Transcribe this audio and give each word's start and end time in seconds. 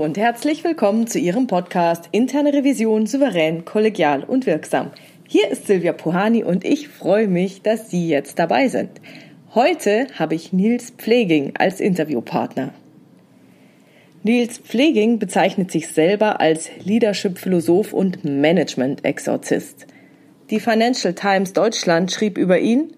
Und 0.00 0.16
herzlich 0.16 0.64
willkommen 0.64 1.06
zu 1.08 1.18
Ihrem 1.18 1.46
Podcast 1.46 2.08
Interne 2.10 2.54
Revision 2.54 3.06
souverän, 3.06 3.66
kollegial 3.66 4.24
und 4.24 4.46
wirksam. 4.46 4.92
Hier 5.28 5.50
ist 5.50 5.66
Silvia 5.66 5.92
Puhani 5.92 6.42
und 6.42 6.64
ich 6.64 6.88
freue 6.88 7.28
mich, 7.28 7.60
dass 7.60 7.90
Sie 7.90 8.08
jetzt 8.08 8.38
dabei 8.38 8.68
sind. 8.68 8.88
Heute 9.54 10.06
habe 10.18 10.34
ich 10.34 10.54
Nils 10.54 10.94
Pfleging 10.96 11.52
als 11.58 11.80
Interviewpartner. 11.80 12.72
Nils 14.22 14.56
Pfleging 14.56 15.18
bezeichnet 15.18 15.70
sich 15.70 15.88
selber 15.88 16.40
als 16.40 16.70
Leadership-Philosoph 16.82 17.92
und 17.92 18.24
Management-Exorzist. 18.24 19.86
Die 20.48 20.60
Financial 20.60 21.12
Times 21.12 21.52
Deutschland 21.52 22.10
schrieb 22.10 22.38
über 22.38 22.58
ihn, 22.58 22.94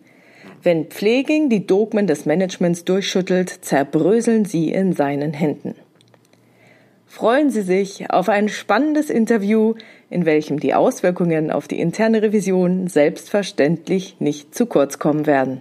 wenn 0.63 0.85
Pfleging 0.85 1.49
die 1.49 1.67
Dogmen 1.67 2.07
des 2.07 2.27
Managements 2.27 2.85
durchschüttelt, 2.85 3.49
zerbröseln 3.49 4.45
sie 4.45 4.71
in 4.71 4.93
seinen 4.93 5.33
Händen. 5.33 5.75
Freuen 7.15 7.51
Sie 7.51 7.61
sich 7.61 8.09
auf 8.09 8.31
ein 8.31 8.49
spannendes 8.49 9.11
Interview, 9.11 9.75
in 10.09 10.25
welchem 10.25 10.59
die 10.59 10.73
Auswirkungen 10.73 11.51
auf 11.51 11.69
die 11.69 11.79
interne 11.79 12.23
Revision 12.23 12.87
selbstverständlich 12.87 14.17
nicht 14.19 14.55
zu 14.55 14.65
kurz 14.65 14.99
kommen 14.99 15.27
werden. 15.27 15.61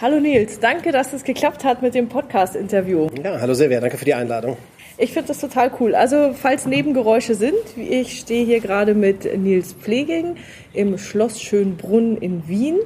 Hallo 0.00 0.20
Nils, 0.20 0.60
danke, 0.60 0.92
dass 0.92 1.12
es 1.12 1.24
geklappt 1.24 1.64
hat 1.64 1.82
mit 1.82 1.96
dem 1.96 2.08
Podcast-Interview. 2.08 3.08
Ja, 3.24 3.40
hallo 3.40 3.54
Silvia, 3.54 3.80
danke 3.80 3.98
für 3.98 4.04
die 4.04 4.14
Einladung. 4.14 4.56
Ich 5.02 5.14
finde 5.14 5.28
das 5.28 5.38
total 5.38 5.70
cool. 5.80 5.94
Also, 5.94 6.34
falls 6.34 6.66
Nebengeräusche 6.66 7.34
sind, 7.34 7.54
ich 7.74 8.18
stehe 8.18 8.44
hier 8.44 8.60
gerade 8.60 8.94
mit 8.94 9.24
Nils 9.38 9.72
Pfleging 9.72 10.36
im 10.74 10.98
Schloss 10.98 11.40
Schönbrunn 11.40 12.18
in 12.18 12.46
Wien. 12.48 12.76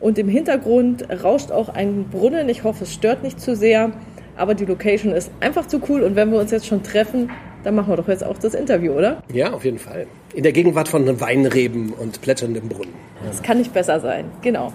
Und 0.00 0.18
im 0.18 0.28
Hintergrund 0.28 1.06
rauscht 1.22 1.52
auch 1.52 1.68
ein 1.68 2.08
Brunnen. 2.10 2.48
Ich 2.48 2.64
hoffe, 2.64 2.82
es 2.82 2.92
stört 2.92 3.22
nicht 3.22 3.40
zu 3.40 3.54
sehr. 3.54 3.92
Aber 4.36 4.56
die 4.56 4.64
Location 4.64 5.12
ist 5.12 5.30
einfach 5.38 5.68
zu 5.68 5.80
cool. 5.88 6.02
Und 6.02 6.16
wenn 6.16 6.32
wir 6.32 6.40
uns 6.40 6.50
jetzt 6.50 6.66
schon 6.66 6.82
treffen, 6.82 7.30
dann 7.62 7.76
machen 7.76 7.92
wir 7.92 7.96
doch 7.96 8.08
jetzt 8.08 8.24
auch 8.24 8.38
das 8.38 8.54
Interview, 8.54 8.94
oder? 8.94 9.22
Ja, 9.32 9.52
auf 9.52 9.64
jeden 9.64 9.78
Fall. 9.78 10.08
In 10.34 10.42
der 10.42 10.50
Gegenwart 10.50 10.88
von 10.88 11.20
Weinreben 11.20 11.92
und 11.92 12.20
plätscherndem 12.22 12.68
Brunnen. 12.68 12.94
Das 13.24 13.40
kann 13.40 13.58
nicht 13.58 13.72
besser 13.72 14.00
sein, 14.00 14.24
genau. 14.42 14.72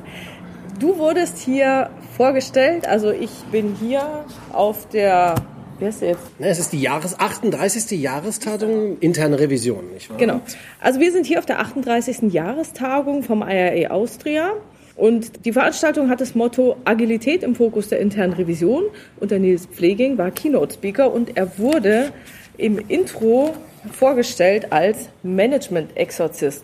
Du 0.79 0.97
wurdest 0.97 1.39
hier 1.39 1.89
vorgestellt, 2.15 2.87
also 2.87 3.11
ich 3.11 3.31
bin 3.51 3.75
hier 3.77 4.23
auf 4.53 4.87
der 4.87 5.35
Wer 5.79 5.89
ist 5.89 6.01
jetzt? 6.01 6.21
es 6.39 6.59
ist 6.59 6.73
die 6.73 6.81
Jahres 6.81 7.19
38. 7.19 7.91
Jahrestagung 7.99 8.97
interne 8.99 9.39
Revision, 9.39 9.93
nicht 9.93 10.09
wahr? 10.09 10.17
Genau. 10.17 10.41
Also 10.79 10.99
wir 10.99 11.11
sind 11.11 11.25
hier 11.25 11.39
auf 11.39 11.45
der 11.45 11.59
38. 11.59 12.33
Jahrestagung 12.33 13.23
vom 13.23 13.43
IRA 13.43 13.91
Austria. 13.91 14.53
Und 14.95 15.45
die 15.45 15.53
Veranstaltung 15.53 16.09
hat 16.09 16.19
das 16.21 16.33
Motto 16.33 16.77
Agilität 16.83 17.43
im 17.43 17.53
Fokus 17.53 17.89
der 17.89 17.99
internen 17.99 18.33
Revision. 18.33 18.85
Und 19.19 19.29
der 19.29 19.37
Nils 19.37 19.67
Pfleging 19.67 20.17
war 20.17 20.31
Keynote 20.31 20.73
Speaker 20.73 21.13
und 21.13 21.37
er 21.37 21.59
wurde 21.59 22.11
im 22.57 22.79
Intro 22.87 23.53
vorgestellt 23.91 24.71
als 24.71 25.09
Management-Exorzist. 25.21 26.63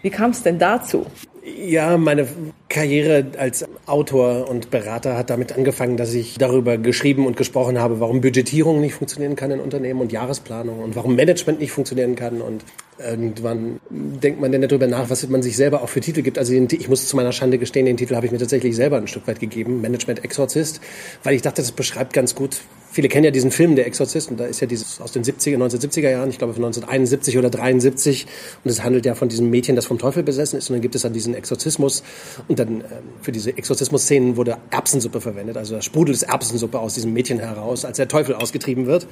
Wie 0.00 0.10
kam 0.10 0.30
es 0.30 0.42
denn 0.42 0.58
dazu? 0.58 1.04
Ja, 1.54 1.96
meine 1.96 2.26
Karriere 2.68 3.24
als 3.38 3.64
Autor 3.86 4.50
und 4.50 4.70
Berater 4.70 5.16
hat 5.16 5.30
damit 5.30 5.52
angefangen, 5.52 5.96
dass 5.96 6.12
ich 6.12 6.38
darüber 6.38 6.76
geschrieben 6.76 7.24
und 7.24 7.36
gesprochen 7.36 7.78
habe, 7.78 8.00
warum 8.00 8.20
Budgetierung 8.20 8.80
nicht 8.80 8.94
funktionieren 8.94 9.36
kann 9.36 9.52
in 9.52 9.60
Unternehmen 9.60 10.00
und 10.00 10.10
Jahresplanung 10.10 10.80
und 10.80 10.96
warum 10.96 11.14
Management 11.14 11.60
nicht 11.60 11.70
funktionieren 11.70 12.16
kann. 12.16 12.40
Und 12.40 12.64
irgendwann 12.98 13.78
denkt 13.90 14.40
man 14.40 14.50
dann 14.50 14.62
darüber 14.62 14.88
nach, 14.88 15.08
was 15.08 15.28
man 15.28 15.40
sich 15.40 15.56
selber 15.56 15.82
auch 15.82 15.88
für 15.88 16.00
Titel 16.00 16.22
gibt. 16.22 16.36
Also 16.36 16.52
ich 16.52 16.88
muss 16.88 17.06
zu 17.06 17.14
meiner 17.14 17.30
Schande 17.30 17.58
gestehen, 17.58 17.86
den 17.86 17.96
Titel 17.96 18.16
habe 18.16 18.26
ich 18.26 18.32
mir 18.32 18.38
tatsächlich 18.38 18.74
selber 18.74 18.96
ein 18.96 19.06
Stück 19.06 19.28
weit 19.28 19.38
gegeben, 19.38 19.80
Management 19.80 20.24
Exorzist, 20.24 20.80
weil 21.22 21.36
ich 21.36 21.42
dachte, 21.42 21.62
das 21.62 21.70
beschreibt 21.70 22.12
ganz 22.12 22.34
gut, 22.34 22.62
Viele 22.96 23.08
kennen 23.08 23.24
ja 23.26 23.30
diesen 23.30 23.50
Film 23.50 23.76
Der 23.76 23.86
Exorzist 23.86 24.30
und 24.30 24.40
da 24.40 24.46
ist 24.46 24.60
ja 24.60 24.66
dieses 24.66 25.02
aus 25.02 25.12
den 25.12 25.22
70er, 25.22 25.58
1970er 25.58 26.08
Jahren, 26.08 26.30
ich 26.30 26.38
glaube 26.38 26.54
von 26.54 26.64
1971 26.64 27.36
oder 27.36 27.50
73 27.50 28.24
und 28.64 28.70
es 28.70 28.82
handelt 28.84 29.04
ja 29.04 29.14
von 29.14 29.28
diesem 29.28 29.50
Mädchen, 29.50 29.76
das 29.76 29.84
vom 29.84 29.98
Teufel 29.98 30.22
besessen 30.22 30.56
ist. 30.56 30.70
Und 30.70 30.76
dann 30.76 30.80
gibt 30.80 30.94
es 30.94 31.02
dann 31.02 31.12
diesen 31.12 31.34
Exorzismus. 31.34 32.02
Und 32.48 32.58
dann 32.58 32.80
ähm, 32.80 32.84
für 33.20 33.32
diese 33.32 33.50
Exorzismus-Szenen 33.54 34.38
wurde 34.38 34.56
Erbsensuppe 34.70 35.20
verwendet, 35.20 35.58
also 35.58 35.74
da 35.74 35.82
sprudelt 35.82 36.22
Erbsensuppe 36.22 36.78
aus 36.78 36.94
diesem 36.94 37.12
Mädchen 37.12 37.38
heraus, 37.38 37.84
als 37.84 37.98
der 37.98 38.08
Teufel 38.08 38.34
ausgetrieben 38.34 38.86
wird. 38.86 39.06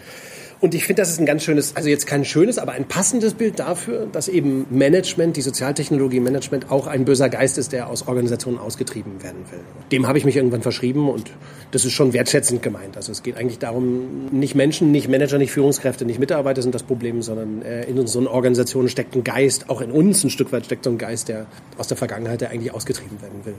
Und 0.64 0.74
ich 0.74 0.86
finde, 0.86 1.02
das 1.02 1.10
ist 1.10 1.20
ein 1.20 1.26
ganz 1.26 1.42
schönes, 1.42 1.76
also 1.76 1.90
jetzt 1.90 2.06
kein 2.06 2.24
schönes, 2.24 2.56
aber 2.56 2.72
ein 2.72 2.86
passendes 2.86 3.34
Bild 3.34 3.58
dafür, 3.58 4.06
dass 4.10 4.28
eben 4.28 4.64
Management, 4.70 5.36
die 5.36 5.42
Sozialtechnologie 5.42 6.20
Management 6.20 6.70
auch 6.70 6.86
ein 6.86 7.04
böser 7.04 7.28
Geist 7.28 7.58
ist, 7.58 7.72
der 7.72 7.90
aus 7.90 8.08
Organisationen 8.08 8.56
ausgetrieben 8.56 9.22
werden 9.22 9.44
will. 9.50 9.60
Dem 9.92 10.08
habe 10.08 10.16
ich 10.16 10.24
mich 10.24 10.36
irgendwann 10.36 10.62
verschrieben 10.62 11.10
und 11.10 11.30
das 11.72 11.84
ist 11.84 11.92
schon 11.92 12.14
wertschätzend 12.14 12.62
gemeint. 12.62 12.96
Also 12.96 13.12
es 13.12 13.22
geht 13.22 13.36
eigentlich 13.36 13.58
darum, 13.58 14.30
nicht 14.30 14.54
Menschen, 14.54 14.90
nicht 14.90 15.06
Manager, 15.06 15.36
nicht 15.36 15.52
Führungskräfte, 15.52 16.06
nicht 16.06 16.18
Mitarbeiter 16.18 16.62
sind 16.62 16.74
das 16.74 16.82
Problem, 16.82 17.20
sondern 17.20 17.60
äh, 17.60 17.84
in 17.84 17.98
unseren 17.98 18.26
Organisationen 18.26 18.88
steckt 18.88 19.14
ein 19.14 19.22
Geist, 19.22 19.68
auch 19.68 19.82
in 19.82 19.90
uns 19.90 20.24
ein 20.24 20.30
Stück 20.30 20.50
weit 20.50 20.64
steckt 20.64 20.84
so 20.84 20.90
ein 20.90 20.96
Geist, 20.96 21.28
der 21.28 21.44
aus 21.76 21.88
der 21.88 21.98
Vergangenheit, 21.98 22.40
der 22.40 22.48
eigentlich 22.48 22.72
ausgetrieben 22.72 23.20
werden 23.20 23.44
will. 23.44 23.56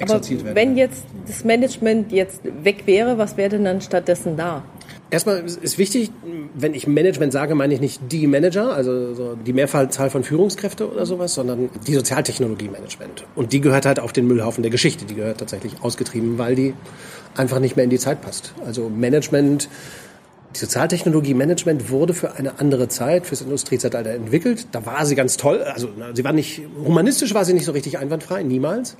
Aber 0.00 0.22
wenn 0.54 0.78
jetzt 0.78 1.04
das 1.26 1.44
Management 1.44 2.12
jetzt 2.12 2.40
weg 2.62 2.86
wäre, 2.86 3.18
was 3.18 3.36
wäre 3.36 3.50
denn 3.50 3.64
dann 3.66 3.82
stattdessen 3.82 4.38
da? 4.38 4.64
Erstmal 5.10 5.44
ist 5.44 5.76
wichtig, 5.76 6.12
wenn 6.54 6.72
ich 6.72 6.86
Management 6.86 7.32
sage, 7.32 7.56
meine 7.56 7.74
ich 7.74 7.80
nicht 7.80 8.00
die 8.12 8.28
Manager, 8.28 8.72
also 8.72 9.12
so 9.14 9.34
die 9.34 9.52
Mehrfachzahl 9.52 10.08
von 10.08 10.22
Führungskräfte 10.22 10.88
oder 10.88 11.04
sowas, 11.04 11.34
sondern 11.34 11.68
die 11.86 11.94
Sozialtechnologie-Management. 11.94 13.24
Und 13.34 13.52
die 13.52 13.60
gehört 13.60 13.86
halt 13.86 13.98
auf 13.98 14.12
den 14.12 14.28
Müllhaufen 14.28 14.62
der 14.62 14.70
Geschichte. 14.70 15.06
Die 15.06 15.16
gehört 15.16 15.38
tatsächlich 15.38 15.72
ausgetrieben, 15.82 16.38
weil 16.38 16.54
die 16.54 16.74
einfach 17.36 17.58
nicht 17.58 17.74
mehr 17.74 17.84
in 17.84 17.90
die 17.90 17.98
Zeit 17.98 18.22
passt. 18.22 18.54
Also 18.64 18.88
Management, 18.88 19.68
die 20.54 20.60
Sozialtechnologie-Management 20.60 21.90
wurde 21.90 22.14
für 22.14 22.36
eine 22.36 22.60
andere 22.60 22.86
Zeit, 22.86 23.26
fürs 23.26 23.40
Industriezeitalter 23.40 24.10
entwickelt. 24.10 24.68
Da 24.70 24.86
war 24.86 25.06
sie 25.06 25.16
ganz 25.16 25.36
toll. 25.36 25.62
Also 25.62 25.88
sie 26.14 26.22
war 26.22 26.32
nicht, 26.32 26.62
humanistisch 26.84 27.34
war 27.34 27.44
sie 27.44 27.54
nicht 27.54 27.64
so 27.64 27.72
richtig 27.72 27.98
einwandfrei, 27.98 28.44
niemals. 28.44 28.96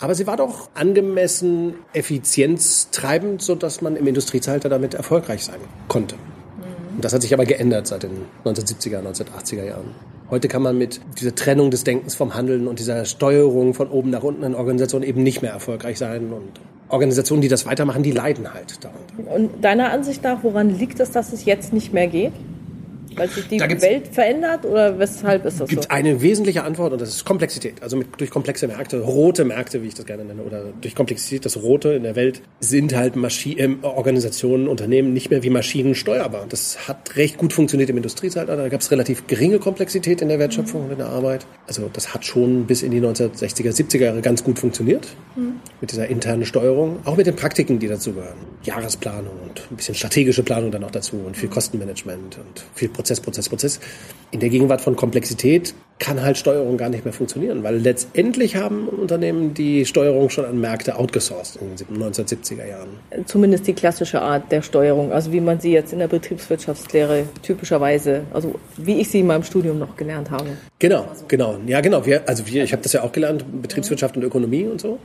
Aber 0.00 0.14
sie 0.14 0.26
war 0.26 0.36
doch 0.36 0.68
angemessen 0.74 1.74
effizienztreibend, 1.92 3.42
sodass 3.42 3.82
man 3.82 3.96
im 3.96 4.06
Industriezeitalter 4.06 4.68
damit 4.68 4.94
erfolgreich 4.94 5.44
sein 5.44 5.60
konnte. 5.88 6.14
Und 6.94 7.04
das 7.04 7.12
hat 7.12 7.22
sich 7.22 7.32
aber 7.32 7.44
geändert 7.44 7.86
seit 7.86 8.04
den 8.04 8.26
1970er, 8.44 9.00
1980er 9.00 9.64
Jahren. 9.64 9.94
Heute 10.30 10.48
kann 10.48 10.62
man 10.62 10.76
mit 10.76 11.00
dieser 11.18 11.34
Trennung 11.34 11.70
des 11.70 11.84
Denkens 11.84 12.14
vom 12.14 12.34
Handeln 12.34 12.68
und 12.68 12.78
dieser 12.78 13.04
Steuerung 13.04 13.72
von 13.72 13.88
oben 13.88 14.10
nach 14.10 14.22
unten 14.22 14.42
in 14.42 14.54
Organisationen 14.54 15.04
eben 15.04 15.22
nicht 15.22 15.40
mehr 15.40 15.52
erfolgreich 15.52 15.98
sein. 15.98 16.32
Und 16.32 16.60
Organisationen, 16.88 17.40
die 17.40 17.48
das 17.48 17.66
weitermachen, 17.66 18.02
die 18.02 18.10
leiden 18.10 18.52
halt 18.52 18.84
darunter. 18.84 19.32
Und 19.34 19.64
deiner 19.64 19.90
Ansicht 19.90 20.22
nach, 20.22 20.42
woran 20.42 20.76
liegt 20.76 21.00
es, 21.00 21.10
dass 21.10 21.32
es 21.32 21.44
jetzt 21.44 21.72
nicht 21.72 21.92
mehr 21.92 22.08
geht? 22.08 22.32
Weil 23.18 23.28
sich 23.28 23.48
die 23.48 23.60
Welt 23.60 24.08
verändert 24.08 24.64
oder 24.64 24.98
weshalb 24.98 25.44
ist 25.44 25.60
das 25.60 25.68
gibt 25.68 25.84
so? 25.84 25.88
eine 25.90 26.20
wesentliche 26.22 26.64
Antwort 26.64 26.92
und 26.92 27.00
das 27.00 27.10
ist 27.10 27.24
Komplexität. 27.24 27.82
Also 27.82 27.96
mit, 27.96 28.08
durch 28.18 28.30
komplexe 28.30 28.66
Märkte, 28.66 29.00
rote 29.00 29.44
Märkte, 29.44 29.82
wie 29.82 29.88
ich 29.88 29.94
das 29.94 30.06
gerne 30.06 30.24
nenne, 30.24 30.42
oder 30.42 30.64
durch 30.80 30.94
Komplexität, 30.94 31.44
das 31.44 31.62
Rote 31.62 31.90
in 31.90 32.02
der 32.02 32.16
Welt 32.16 32.42
sind 32.60 32.94
halt 32.94 33.16
Maschi 33.16 33.54
äh, 33.58 33.76
Organisationen, 33.82 34.68
Unternehmen 34.68 35.12
nicht 35.12 35.30
mehr 35.30 35.42
wie 35.42 35.50
Maschinen 35.50 35.94
steuerbar. 35.94 36.46
Das 36.48 36.88
hat 36.88 37.16
recht 37.16 37.38
gut 37.38 37.52
funktioniert 37.52 37.90
im 37.90 37.96
Industriezeitalter. 37.96 38.62
Da 38.62 38.68
gab 38.68 38.80
es 38.80 38.90
relativ 38.90 39.26
geringe 39.26 39.58
Komplexität 39.58 40.22
in 40.22 40.28
der 40.28 40.38
Wertschöpfung 40.38 40.84
und 40.84 40.92
in 40.92 40.98
der 40.98 41.08
Arbeit. 41.08 41.46
Also 41.66 41.90
das 41.92 42.14
hat 42.14 42.24
schon 42.24 42.66
bis 42.66 42.82
in 42.82 42.90
die 42.90 43.00
1960er, 43.00 43.70
70er 43.70 44.04
Jahre 44.04 44.20
ganz 44.20 44.44
gut 44.44 44.58
funktioniert 44.58 45.08
mhm. 45.36 45.54
mit 45.80 45.90
dieser 45.90 46.08
internen 46.08 46.44
Steuerung, 46.44 46.98
auch 47.04 47.16
mit 47.16 47.26
den 47.26 47.36
Praktiken, 47.36 47.78
die 47.78 47.88
dazu 47.88 48.12
gehören. 48.12 48.38
Jahresplanung 48.62 49.34
und 49.48 49.62
ein 49.70 49.76
bisschen 49.76 49.94
strategische 49.94 50.42
Planung 50.42 50.70
dann 50.70 50.84
auch 50.84 50.90
dazu 50.90 51.16
und 51.16 51.36
viel 51.36 51.48
Kostenmanagement 51.48 52.38
und 52.38 52.64
viel 52.74 52.88
Prozess 52.88 53.07
Prozess, 53.08 53.20
Prozess, 53.20 53.48
Prozess. 53.48 53.80
In 54.30 54.40
der 54.40 54.50
Gegenwart 54.50 54.82
von 54.82 54.94
Komplexität 54.94 55.74
kann 55.98 56.22
halt 56.22 56.38
Steuerung 56.38 56.76
gar 56.76 56.88
nicht 56.88 57.04
mehr 57.04 57.12
funktionieren, 57.12 57.62
weil 57.64 57.78
letztendlich 57.78 58.56
haben 58.56 58.88
Unternehmen 58.88 59.54
die 59.54 59.84
Steuerung 59.84 60.30
schon 60.30 60.44
an 60.44 60.60
Märkte 60.60 60.96
outgesourced 60.96 61.58
in 61.60 61.74
den 61.76 62.02
1970er 62.02 62.68
Jahren. 62.68 62.88
Zumindest 63.26 63.66
die 63.66 63.72
klassische 63.72 64.20
Art 64.20 64.52
der 64.52 64.62
Steuerung, 64.62 65.12
also 65.12 65.32
wie 65.32 65.40
man 65.40 65.58
sie 65.60 65.72
jetzt 65.72 65.92
in 65.92 65.98
der 65.98 66.08
Betriebswirtschaftslehre 66.08 67.24
typischerweise, 67.42 68.22
also 68.32 68.54
wie 68.76 69.00
ich 69.00 69.08
sie 69.08 69.20
in 69.20 69.26
meinem 69.26 69.42
Studium 69.42 69.78
noch 69.78 69.96
gelernt 69.96 70.30
habe. 70.30 70.50
Genau, 70.78 71.06
genau. 71.26 71.56
Ja, 71.66 71.80
genau. 71.80 72.06
Wir, 72.06 72.28
also 72.28 72.46
wir, 72.46 72.62
ich 72.62 72.72
habe 72.72 72.82
das 72.82 72.92
ja 72.92 73.02
auch 73.02 73.10
gelernt, 73.10 73.44
Betriebswirtschaft 73.62 74.16
und 74.16 74.22
Ökonomie 74.22 74.64
und 74.66 74.80
so. 74.80 74.98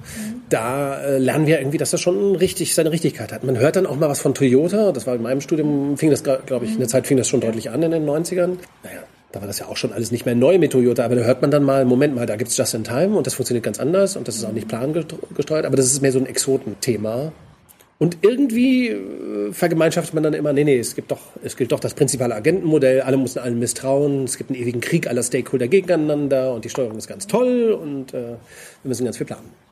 Da 0.50 1.01
äh, 1.01 1.17
lernen 1.17 1.47
wir 1.47 1.57
irgendwie, 1.57 1.79
dass 1.79 1.89
das 1.89 2.01
schon 2.01 2.35
richtig 2.35 2.75
seine 2.75 2.91
Richtigkeit 2.91 3.31
hat. 3.31 3.44
Man 3.44 3.57
hört 3.57 3.75
dann 3.75 3.88
auch 3.88 3.95
mal 3.95 4.09
was 4.09 4.19
von 4.19 4.35
Toyota. 4.35 4.91
Das 4.91 5.07
war 5.07 5.15
in 5.15 5.23
meinem 5.23 5.41
Studium, 5.41 5.97
fing 5.97 6.11
das, 6.11 6.23
glaube 6.23 6.65
ich, 6.65 6.73
in 6.73 6.79
der 6.79 6.88
Zeit 6.88 7.07
fing 7.07 7.17
das 7.17 7.27
schon 7.27 7.39
deutlich 7.39 7.71
an 7.71 7.81
in 7.81 7.93
den 7.94 8.10
90ern. 8.10 8.57
Naja, 8.84 9.04
da 9.31 9.42
war 9.42 9.48
das 9.48 9.60
ja 9.60 9.68
auch 9.68 9.78
schon 9.78 9.94
alles 9.94 10.12
nicht 10.12 10.25
mehr 10.25 10.36
neu 10.36 10.60
mit 10.60 10.72
Toyota, 10.72 11.04
aber 11.06 11.16
da 11.16 11.24
hört 11.24 11.42
man 11.42 11.51
dann 11.51 11.63
mal, 11.63 11.86
Moment 11.86 12.16
mal, 12.16 12.25
da 12.25 12.36
gibt's 12.36 12.56
Just 12.56 12.75
in 12.75 12.84
Time 12.84 13.18
und 13.18 13.25
das 13.25 13.34
funktioniert 13.34 13.63
ganz 13.63 13.80
anders 13.80 14.16
und 14.16 14.28
das 14.28 14.36
ist 14.36 14.45
auch 14.45 14.51
nicht 14.51 14.68
plangesteuert, 14.68 15.66
aber 15.66 15.75
das 15.75 15.88
ist 15.88 16.01
mehr 16.01 16.12
so 16.12 16.19
ein 16.19 16.28
Exotenthema. 16.28 17.31
Und 18.00 18.18
irgendwie 18.22 18.90
äh, 18.90 19.54
vergemeinschaftet 19.54 20.13
man 20.13 20.24
dann 20.24 20.34
immer, 20.34 20.51
nee, 20.51 20.63
nee, 20.63 20.78
es 20.78 20.94
gibt 20.94 21.10
doch, 21.10 21.22
es 21.44 21.56
gilt 21.56 21.72
doch 21.72 21.80
das 21.80 21.94
prinzipale 21.94 22.36
Agentenmodell, 22.36 23.01
alle 23.01 23.18
müssen 23.18 23.40
allen 23.40 23.60
misstrauen, 23.60 24.25
es 24.25 24.38
gibt 24.38 24.50
einen 24.50 24.60
ewigen 24.60 24.81
Krieg 24.81 25.07
aller 25.07 25.24
Stakeholder 25.24 25.68
gegeneinander 25.68 26.54
und 26.54 26.66
die 26.66 26.69
Steuerung 26.69 26.98
ist 26.98 27.07
ganz 27.07 27.28
toll 27.28 27.72
und 27.72 28.13
äh, 28.13 28.31
wir 28.31 28.38
müssen 28.84 29.06
ganz 29.06 29.18
viel 29.18 29.25
planen. 29.25 29.62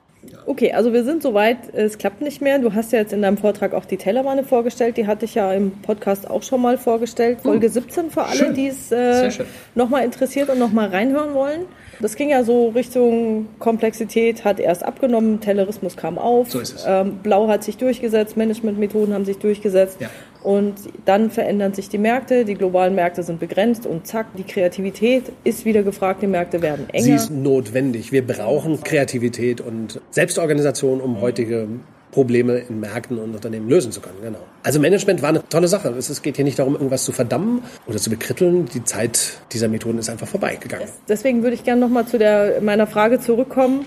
Okay, 0.45 0.73
also 0.73 0.93
wir 0.93 1.03
sind 1.03 1.23
soweit, 1.23 1.73
es 1.73 1.97
klappt 1.97 2.21
nicht 2.21 2.41
mehr. 2.41 2.59
Du 2.59 2.73
hast 2.73 2.91
ja 2.91 2.99
jetzt 2.99 3.13
in 3.13 3.21
deinem 3.21 3.37
Vortrag 3.37 3.73
auch 3.73 3.85
die 3.85 3.97
Tellerwanne 3.97 4.43
vorgestellt. 4.43 4.97
Die 4.97 5.07
hatte 5.07 5.25
ich 5.25 5.35
ja 5.35 5.51
im 5.53 5.71
Podcast 5.81 6.29
auch 6.29 6.43
schon 6.43 6.61
mal 6.61 6.77
vorgestellt. 6.77 7.41
Folge 7.41 7.69
17 7.69 8.11
für 8.11 8.23
alle, 8.23 8.35
Schön. 8.35 8.53
die 8.53 8.67
es 8.67 8.91
äh, 8.91 9.29
nochmal 9.75 10.03
interessiert 10.05 10.49
und 10.49 10.59
nochmal 10.59 10.89
reinhören 10.89 11.33
wollen. 11.33 11.65
Das 11.99 12.15
ging 12.15 12.29
ja 12.29 12.43
so 12.43 12.69
Richtung 12.69 13.47
Komplexität, 13.59 14.43
hat 14.43 14.59
erst 14.59 14.83
abgenommen, 14.83 15.39
Tellerismus 15.39 15.95
kam 15.95 16.17
auf, 16.17 16.49
So 16.49 16.59
ist 16.59 16.75
es. 16.75 16.85
Ähm, 16.87 17.19
Blau 17.21 17.47
hat 17.47 17.63
sich 17.63 17.77
durchgesetzt, 17.77 18.37
Managementmethoden 18.37 19.13
haben 19.13 19.25
sich 19.25 19.37
durchgesetzt. 19.37 20.01
Ja. 20.01 20.09
Und 20.43 20.75
dann 21.05 21.29
verändern 21.29 21.73
sich 21.73 21.89
die 21.89 21.97
Märkte, 21.97 22.45
die 22.45 22.55
globalen 22.55 22.95
Märkte 22.95 23.23
sind 23.23 23.39
begrenzt 23.39 23.85
und 23.85 24.07
zack, 24.07 24.27
die 24.37 24.43
Kreativität 24.43 25.31
ist 25.43 25.65
wieder 25.65 25.83
gefragt, 25.83 26.21
die 26.21 26.27
Märkte 26.27 26.61
werden 26.61 26.89
enger. 26.89 27.03
Sie 27.03 27.13
ist 27.13 27.29
notwendig. 27.29 28.11
Wir 28.11 28.25
brauchen 28.25 28.81
Kreativität 28.81 29.61
und 29.61 30.01
Selbstorganisation, 30.09 30.99
um 30.99 31.21
heutige 31.21 31.67
Probleme 32.11 32.57
in 32.57 32.79
Märkten 32.79 33.17
und 33.19 33.33
Unternehmen 33.33 33.69
lösen 33.69 33.91
zu 33.91 34.01
können. 34.01 34.17
Genau. 34.21 34.39
Also 34.63 34.79
Management 34.79 35.21
war 35.21 35.29
eine 35.29 35.47
tolle 35.47 35.67
Sache. 35.67 35.89
Es 35.97 36.21
geht 36.21 36.35
hier 36.35 36.45
nicht 36.45 36.59
darum, 36.59 36.73
irgendwas 36.73 37.05
zu 37.05 37.11
verdammen 37.11 37.63
oder 37.87 37.97
zu 37.97 38.09
bekritteln. 38.09 38.65
Die 38.73 38.83
Zeit 38.83 39.39
dieser 39.53 39.69
Methoden 39.69 39.97
ist 39.97 40.09
einfach 40.09 40.27
vorbeigegangen. 40.27 40.87
Deswegen 41.07 41.41
würde 41.41 41.55
ich 41.55 41.63
gerne 41.63 41.81
nochmal 41.81 42.05
zu 42.05 42.17
der, 42.17 42.61
meiner 42.61 42.87
Frage 42.87 43.19
zurückkommen. 43.19 43.85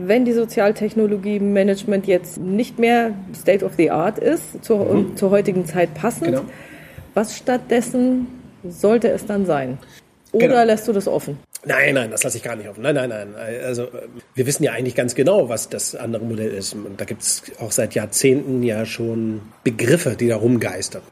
Wenn 0.00 0.24
die 0.24 0.32
Sozialtechnologie 0.32 1.40
Management 1.40 2.06
jetzt 2.06 2.38
nicht 2.38 2.78
mehr 2.78 3.10
State 3.34 3.64
of 3.64 3.72
the 3.76 3.90
Art 3.90 4.18
ist, 4.18 4.64
zur, 4.64 4.88
und 4.88 5.18
zur 5.18 5.30
heutigen 5.30 5.66
Zeit 5.66 5.92
passend, 5.94 6.28
Mhm. 6.30 6.34
Genau. 6.36 6.44
was 7.14 7.36
stattdessen 7.36 8.28
sollte 8.68 9.08
es 9.08 9.26
dann 9.26 9.44
sein? 9.44 9.78
Oder 10.30 10.46
Genau. 10.46 10.64
lässt 10.64 10.86
du 10.86 10.92
das 10.92 11.08
offen? 11.08 11.36
Nein, 11.64 11.94
nein, 11.94 12.10
das 12.12 12.22
lasse 12.22 12.36
ich 12.36 12.44
gar 12.44 12.54
nicht 12.54 12.68
offen. 12.68 12.82
Nein, 12.82 12.94
nein, 12.94 13.08
nein. 13.08 13.28
Also 13.64 13.88
wir 14.36 14.46
wissen 14.46 14.62
ja 14.62 14.70
eigentlich 14.72 14.94
ganz 14.94 15.16
genau, 15.16 15.48
was 15.48 15.68
das 15.68 15.96
andere 15.96 16.24
Modell 16.24 16.52
ist. 16.52 16.74
Und 16.74 17.00
da 17.00 17.04
gibt 17.04 17.22
es 17.22 17.42
auch 17.58 17.72
seit 17.72 17.94
Jahrzehnten 17.96 18.62
ja 18.62 18.86
schon 18.86 19.40
Begriffe, 19.64 20.14
die 20.14 20.28
da 20.28 20.36
rumgeistern. 20.36 21.02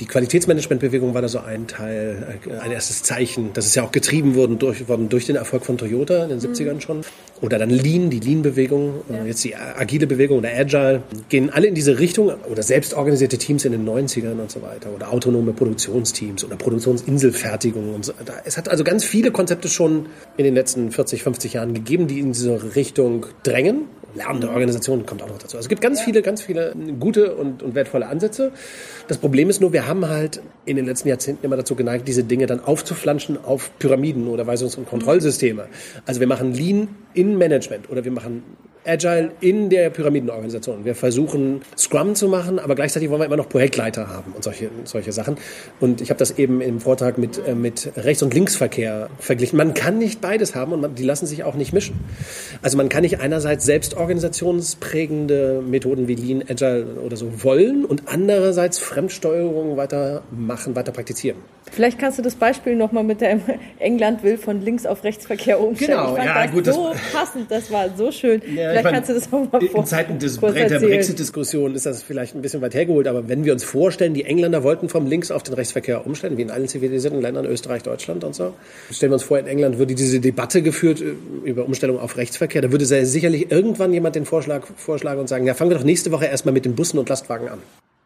Die 0.00 0.06
Qualitätsmanagementbewegung 0.06 1.12
war 1.12 1.20
da 1.20 1.28
so 1.28 1.40
ein 1.40 1.66
Teil, 1.66 2.40
äh, 2.48 2.58
ein 2.58 2.72
erstes 2.72 3.02
Zeichen. 3.02 3.50
Das 3.52 3.66
ist 3.66 3.74
ja 3.74 3.82
auch 3.84 3.92
getrieben 3.92 4.34
worden 4.34 4.58
durch, 4.58 4.88
worden 4.88 5.10
durch 5.10 5.26
den 5.26 5.36
Erfolg 5.36 5.66
von 5.66 5.76
Toyota 5.76 6.24
in 6.24 6.30
den 6.30 6.40
70ern 6.40 6.80
schon. 6.80 7.02
Oder 7.42 7.58
dann 7.58 7.68
Lean, 7.68 8.08
die 8.08 8.18
Lean-Bewegung, 8.18 9.02
äh, 9.10 9.26
jetzt 9.26 9.44
die 9.44 9.54
agile 9.54 10.06
Bewegung 10.06 10.38
oder 10.38 10.48
Agile, 10.56 11.02
gehen 11.28 11.50
alle 11.50 11.66
in 11.66 11.74
diese 11.74 11.98
Richtung. 11.98 12.32
Oder 12.50 12.62
selbstorganisierte 12.62 13.36
Teams 13.36 13.66
in 13.66 13.72
den 13.72 13.86
90ern 13.86 14.40
und 14.40 14.50
so 14.50 14.62
weiter. 14.62 14.90
Oder 14.94 15.12
autonome 15.12 15.52
Produktionsteams 15.52 16.44
oder 16.44 16.56
Produktionsinselfertigung 16.56 17.94
und 17.94 18.06
so. 18.06 18.14
Es 18.46 18.56
hat 18.56 18.70
also 18.70 18.84
ganz 18.84 19.04
viele 19.04 19.30
Konzepte 19.30 19.68
schon 19.68 20.06
in 20.38 20.44
den 20.44 20.54
letzten 20.54 20.92
40, 20.92 21.22
50 21.22 21.52
Jahren 21.52 21.74
gegeben, 21.74 22.06
die 22.06 22.20
in 22.20 22.32
diese 22.32 22.74
Richtung 22.74 23.26
drängen. 23.42 23.82
Lernende 24.14 24.48
Organisationen 24.50 25.06
kommt 25.06 25.22
auch 25.22 25.28
noch 25.28 25.38
dazu. 25.38 25.56
Also 25.56 25.66
es 25.66 25.68
gibt 25.68 25.80
ganz 25.80 26.00
viele, 26.00 26.22
ganz 26.22 26.42
viele 26.42 26.74
gute 26.98 27.34
und, 27.34 27.62
und 27.62 27.74
wertvolle 27.74 28.06
Ansätze. 28.06 28.52
Das 29.08 29.18
Problem 29.18 29.50
ist 29.50 29.60
nur, 29.60 29.72
wir 29.72 29.86
haben 29.86 30.08
halt 30.08 30.40
in 30.64 30.76
den 30.76 30.86
letzten 30.86 31.08
Jahrzehnten 31.08 31.44
immer 31.44 31.56
dazu 31.56 31.74
geneigt, 31.74 32.08
diese 32.08 32.24
Dinge 32.24 32.46
dann 32.46 32.60
aufzuflanschen 32.60 33.42
auf 33.44 33.70
Pyramiden 33.78 34.28
oder 34.28 34.44
Weisungs- 34.46 34.76
und 34.76 34.88
Kontrollsysteme. 34.88 35.68
Also 36.06 36.20
wir 36.20 36.26
machen 36.26 36.54
Lean 36.54 36.88
in 37.14 37.38
Management 37.38 37.90
oder 37.90 38.04
wir 38.04 38.12
machen 38.12 38.42
Agile 38.86 39.32
in 39.40 39.68
der 39.70 39.90
Pyramidenorganisation. 39.90 40.84
Wir 40.84 40.94
versuchen 40.94 41.62
Scrum 41.76 42.14
zu 42.14 42.28
machen, 42.28 42.58
aber 42.58 42.74
gleichzeitig 42.74 43.10
wollen 43.10 43.20
wir 43.20 43.26
immer 43.26 43.36
noch 43.36 43.48
Projektleiter 43.48 44.08
haben 44.08 44.32
und 44.34 44.42
solche, 44.42 44.70
solche 44.84 45.12
Sachen. 45.12 45.36
Und 45.80 46.00
ich 46.00 46.10
habe 46.10 46.18
das 46.18 46.38
eben 46.38 46.60
im 46.60 46.80
Vortrag 46.80 47.18
mit, 47.18 47.40
äh, 47.46 47.54
mit 47.54 47.90
Rechts- 47.96 48.22
und 48.22 48.32
Linksverkehr 48.32 49.08
verglichen. 49.18 49.56
Man 49.56 49.74
kann 49.74 49.98
nicht 49.98 50.20
beides 50.20 50.54
haben 50.54 50.72
und 50.72 50.80
man, 50.80 50.94
die 50.94 51.02
lassen 51.04 51.26
sich 51.26 51.44
auch 51.44 51.54
nicht 51.54 51.72
mischen. 51.72 52.00
Also 52.62 52.76
man 52.76 52.88
kann 52.88 53.02
nicht 53.02 53.20
einerseits 53.20 53.64
selbst 53.64 53.96
organisationsprägende 53.96 55.62
Methoden 55.66 56.08
wie 56.08 56.14
Lean, 56.14 56.44
Agile 56.48 56.86
oder 57.04 57.16
so 57.16 57.44
wollen 57.44 57.84
und 57.84 58.04
andererseits 58.06 58.78
Fremdsteuerung 58.78 59.76
weiter 59.76 60.22
machen, 60.30 60.74
weiter 60.76 60.92
praktizieren. 60.92 61.38
Vielleicht 61.70 61.98
kannst 61.98 62.18
du 62.18 62.22
das 62.22 62.34
Beispiel 62.34 62.74
nochmal 62.74 63.04
mit 63.04 63.20
der 63.20 63.38
England 63.78 64.22
will 64.24 64.38
von 64.38 64.60
links 64.60 64.86
auf 64.86 65.04
Rechtsverkehr 65.04 65.60
umstellen. 65.60 65.98
Genau, 66.00 66.16
ja, 66.16 66.42
das 66.44 66.52
gut, 66.52 66.66
das- 66.66 66.74
so 66.74 66.92
passend, 67.12 67.50
das 67.50 67.70
war 67.70 67.86
so 67.96 68.10
schön. 68.10 68.42
Ja, 68.56 68.69
Vielleicht 68.70 68.78
ich 68.78 68.84
meine, 68.84 68.96
kannst 68.96 69.10
du 69.10 69.14
das 69.14 69.32
auch 69.32 69.52
mal 69.52 69.68
vor, 69.68 69.80
In 69.80 69.86
Zeiten 69.86 70.18
des 70.18 70.38
der. 70.38 70.80
Brexit-Diskussion 70.80 71.74
ist 71.74 71.86
das 71.86 72.02
vielleicht 72.02 72.34
ein 72.34 72.42
bisschen 72.42 72.60
weit 72.60 72.74
hergeholt, 72.74 73.06
aber 73.06 73.28
wenn 73.28 73.44
wir 73.44 73.52
uns 73.52 73.64
vorstellen, 73.64 74.14
die 74.14 74.24
Engländer 74.24 74.62
wollten 74.62 74.88
vom 74.88 75.06
Links 75.06 75.30
auf 75.30 75.42
den 75.42 75.54
Rechtsverkehr 75.54 76.06
umstellen, 76.06 76.36
wie 76.36 76.42
in 76.42 76.50
allen 76.50 76.68
zivilisierten 76.68 77.20
Ländern, 77.20 77.46
Österreich, 77.46 77.82
Deutschland 77.82 78.24
und 78.24 78.34
so. 78.34 78.54
Stellen 78.90 79.10
wir 79.10 79.14
uns 79.14 79.24
vor, 79.24 79.38
in 79.38 79.46
England 79.46 79.78
würde 79.78 79.94
diese 79.94 80.20
Debatte 80.20 80.62
geführt 80.62 81.00
äh, 81.00 81.48
über 81.48 81.64
Umstellung 81.64 81.98
auf 81.98 82.16
Rechtsverkehr. 82.16 82.62
Da 82.62 82.70
würde 82.70 82.86
sehr 82.86 83.06
sicherlich 83.06 83.50
irgendwann 83.50 83.92
jemand 83.92 84.16
den 84.16 84.24
Vorschlag 84.24 84.66
vorschlagen 84.76 85.20
und 85.20 85.28
sagen, 85.28 85.46
ja, 85.46 85.54
fangen 85.54 85.70
wir 85.70 85.76
doch 85.76 85.84
nächste 85.84 86.12
Woche 86.12 86.26
erstmal 86.26 86.54
mit 86.54 86.64
den 86.64 86.74
Bussen 86.74 86.98
und 86.98 87.08
Lastwagen 87.08 87.48
an. 87.48 87.58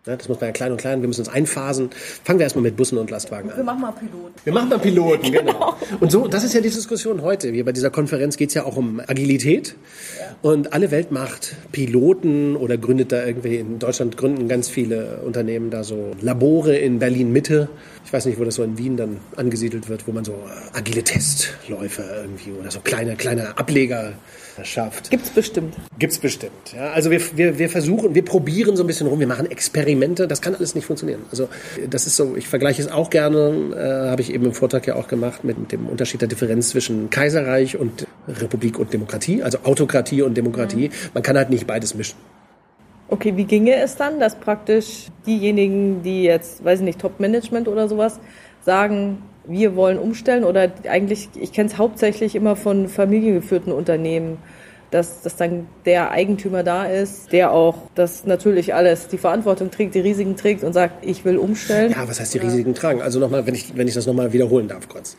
Ja, 0.06 0.16
das 0.16 0.28
muss 0.28 0.38
man 0.38 0.48
ja 0.48 0.52
klein 0.52 0.70
und 0.70 0.76
klein, 0.76 1.00
wir 1.00 1.08
müssen 1.08 1.22
uns 1.22 1.30
einphasen. 1.30 1.88
Fangen 2.24 2.38
wir 2.38 2.44
erstmal 2.44 2.62
mit 2.62 2.76
Bussen 2.76 2.98
und 2.98 3.10
Lastwagen 3.10 3.50
an. 3.50 3.56
Wir 3.56 3.64
machen 3.64 3.80
mal 3.80 3.92
Pilot. 3.92 4.32
Wir 4.44 4.52
machen 4.52 4.68
mal 4.68 4.78
Piloten, 4.78 5.32
genau. 5.32 5.76
Und 5.98 6.12
so, 6.12 6.28
das 6.28 6.44
ist 6.44 6.52
ja 6.52 6.60
die 6.60 6.68
Diskussion 6.68 7.22
heute. 7.22 7.50
Hier 7.50 7.64
bei 7.64 7.72
dieser 7.72 7.88
Konferenz 7.88 8.36
geht 8.36 8.50
es 8.50 8.54
ja 8.54 8.64
auch 8.64 8.76
um 8.76 9.00
Agilität. 9.00 9.76
Und 10.44 10.74
alle 10.74 10.90
Welt 10.90 11.10
macht 11.10 11.56
Piloten 11.72 12.54
oder 12.54 12.76
gründet 12.76 13.12
da 13.12 13.24
irgendwie, 13.24 13.56
in 13.56 13.78
Deutschland 13.78 14.18
gründen 14.18 14.46
ganz 14.46 14.68
viele 14.68 15.22
Unternehmen 15.24 15.70
da 15.70 15.84
so 15.84 16.10
Labore 16.20 16.76
in 16.76 16.98
Berlin 16.98 17.32
Mitte. 17.32 17.70
Ich 18.04 18.12
weiß 18.12 18.26
nicht, 18.26 18.38
wo 18.38 18.44
das 18.44 18.56
so 18.56 18.62
in 18.62 18.76
Wien 18.76 18.98
dann 18.98 19.20
angesiedelt 19.36 19.88
wird, 19.88 20.06
wo 20.06 20.12
man 20.12 20.22
so 20.22 20.32
äh, 20.32 20.78
agile 20.78 21.02
Testläufe 21.02 22.04
irgendwie 22.20 22.50
oder 22.60 22.70
so 22.70 22.80
kleine, 22.80 23.16
kleine 23.16 23.56
Ableger 23.56 24.12
schafft. 24.62 25.08
Gibt's 25.10 25.30
bestimmt. 25.30 25.76
Gibt's 25.98 26.18
bestimmt. 26.18 26.74
Ja, 26.76 26.92
also 26.92 27.10
wir, 27.10 27.22
wir, 27.34 27.58
wir 27.58 27.70
versuchen, 27.70 28.14
wir 28.14 28.22
probieren 28.22 28.76
so 28.76 28.84
ein 28.84 28.86
bisschen 28.86 29.06
rum, 29.06 29.20
wir 29.20 29.26
machen 29.26 29.50
Experimente. 29.50 30.28
Das 30.28 30.42
kann 30.42 30.54
alles 30.54 30.74
nicht 30.74 30.84
funktionieren. 30.84 31.22
Also 31.30 31.48
das 31.88 32.06
ist 32.06 32.16
so, 32.16 32.36
ich 32.36 32.48
vergleiche 32.48 32.82
es 32.82 32.88
auch 32.88 33.08
gerne, 33.08 33.74
äh, 33.74 34.10
habe 34.10 34.20
ich 34.20 34.30
eben 34.30 34.44
im 34.44 34.52
Vortrag 34.52 34.86
ja 34.86 34.96
auch 34.96 35.08
gemacht, 35.08 35.42
mit 35.42 35.72
dem 35.72 35.86
Unterschied 35.86 36.20
der 36.20 36.28
Differenz 36.28 36.68
zwischen 36.68 37.08
Kaiserreich 37.08 37.78
und 37.78 38.06
Republik 38.28 38.78
und 38.78 38.92
Demokratie, 38.92 39.42
also 39.42 39.58
Autokratie 39.64 40.22
und 40.22 40.36
Demokratie. 40.36 40.90
Man 41.12 41.22
kann 41.22 41.36
halt 41.36 41.50
nicht 41.50 41.66
beides 41.66 41.94
mischen. 41.94 42.16
Okay, 43.08 43.36
wie 43.36 43.44
ginge 43.44 43.76
es 43.76 43.96
dann, 43.96 44.18
dass 44.18 44.36
praktisch 44.36 45.08
diejenigen, 45.26 46.02
die 46.02 46.24
jetzt, 46.24 46.64
weiß 46.64 46.80
ich 46.80 46.84
nicht, 46.84 46.98
Top-Management 46.98 47.68
oder 47.68 47.88
sowas, 47.88 48.18
sagen, 48.64 49.22
wir 49.46 49.76
wollen 49.76 49.98
umstellen 49.98 50.44
oder 50.44 50.72
eigentlich, 50.88 51.28
ich 51.34 51.52
kenne 51.52 51.68
es 51.68 51.76
hauptsächlich 51.76 52.34
immer 52.34 52.56
von 52.56 52.88
familiengeführten 52.88 53.72
Unternehmen, 53.72 54.38
dass, 54.90 55.22
dass 55.22 55.36
dann 55.36 55.66
der 55.84 56.12
Eigentümer 56.12 56.62
da 56.62 56.86
ist, 56.86 57.32
der 57.32 57.52
auch 57.52 57.76
das 57.94 58.26
natürlich 58.26 58.74
alles, 58.74 59.08
die 59.08 59.18
Verantwortung 59.18 59.70
trägt, 59.70 59.94
die 59.94 60.00
Risiken 60.00 60.36
trägt 60.36 60.62
und 60.64 60.72
sagt, 60.72 61.04
ich 61.04 61.24
will 61.24 61.36
umstellen. 61.36 61.92
Ja, 61.92 62.08
was 62.08 62.20
heißt 62.20 62.32
die 62.32 62.38
Risiken 62.38 62.74
tragen? 62.74 63.02
Also 63.02 63.18
nochmal, 63.18 63.46
wenn 63.46 63.54
ich, 63.54 63.76
wenn 63.76 63.88
ich 63.88 63.94
das 63.94 64.06
nochmal 64.06 64.32
wiederholen 64.32 64.68
darf 64.68 64.88
kurz. 64.88 65.16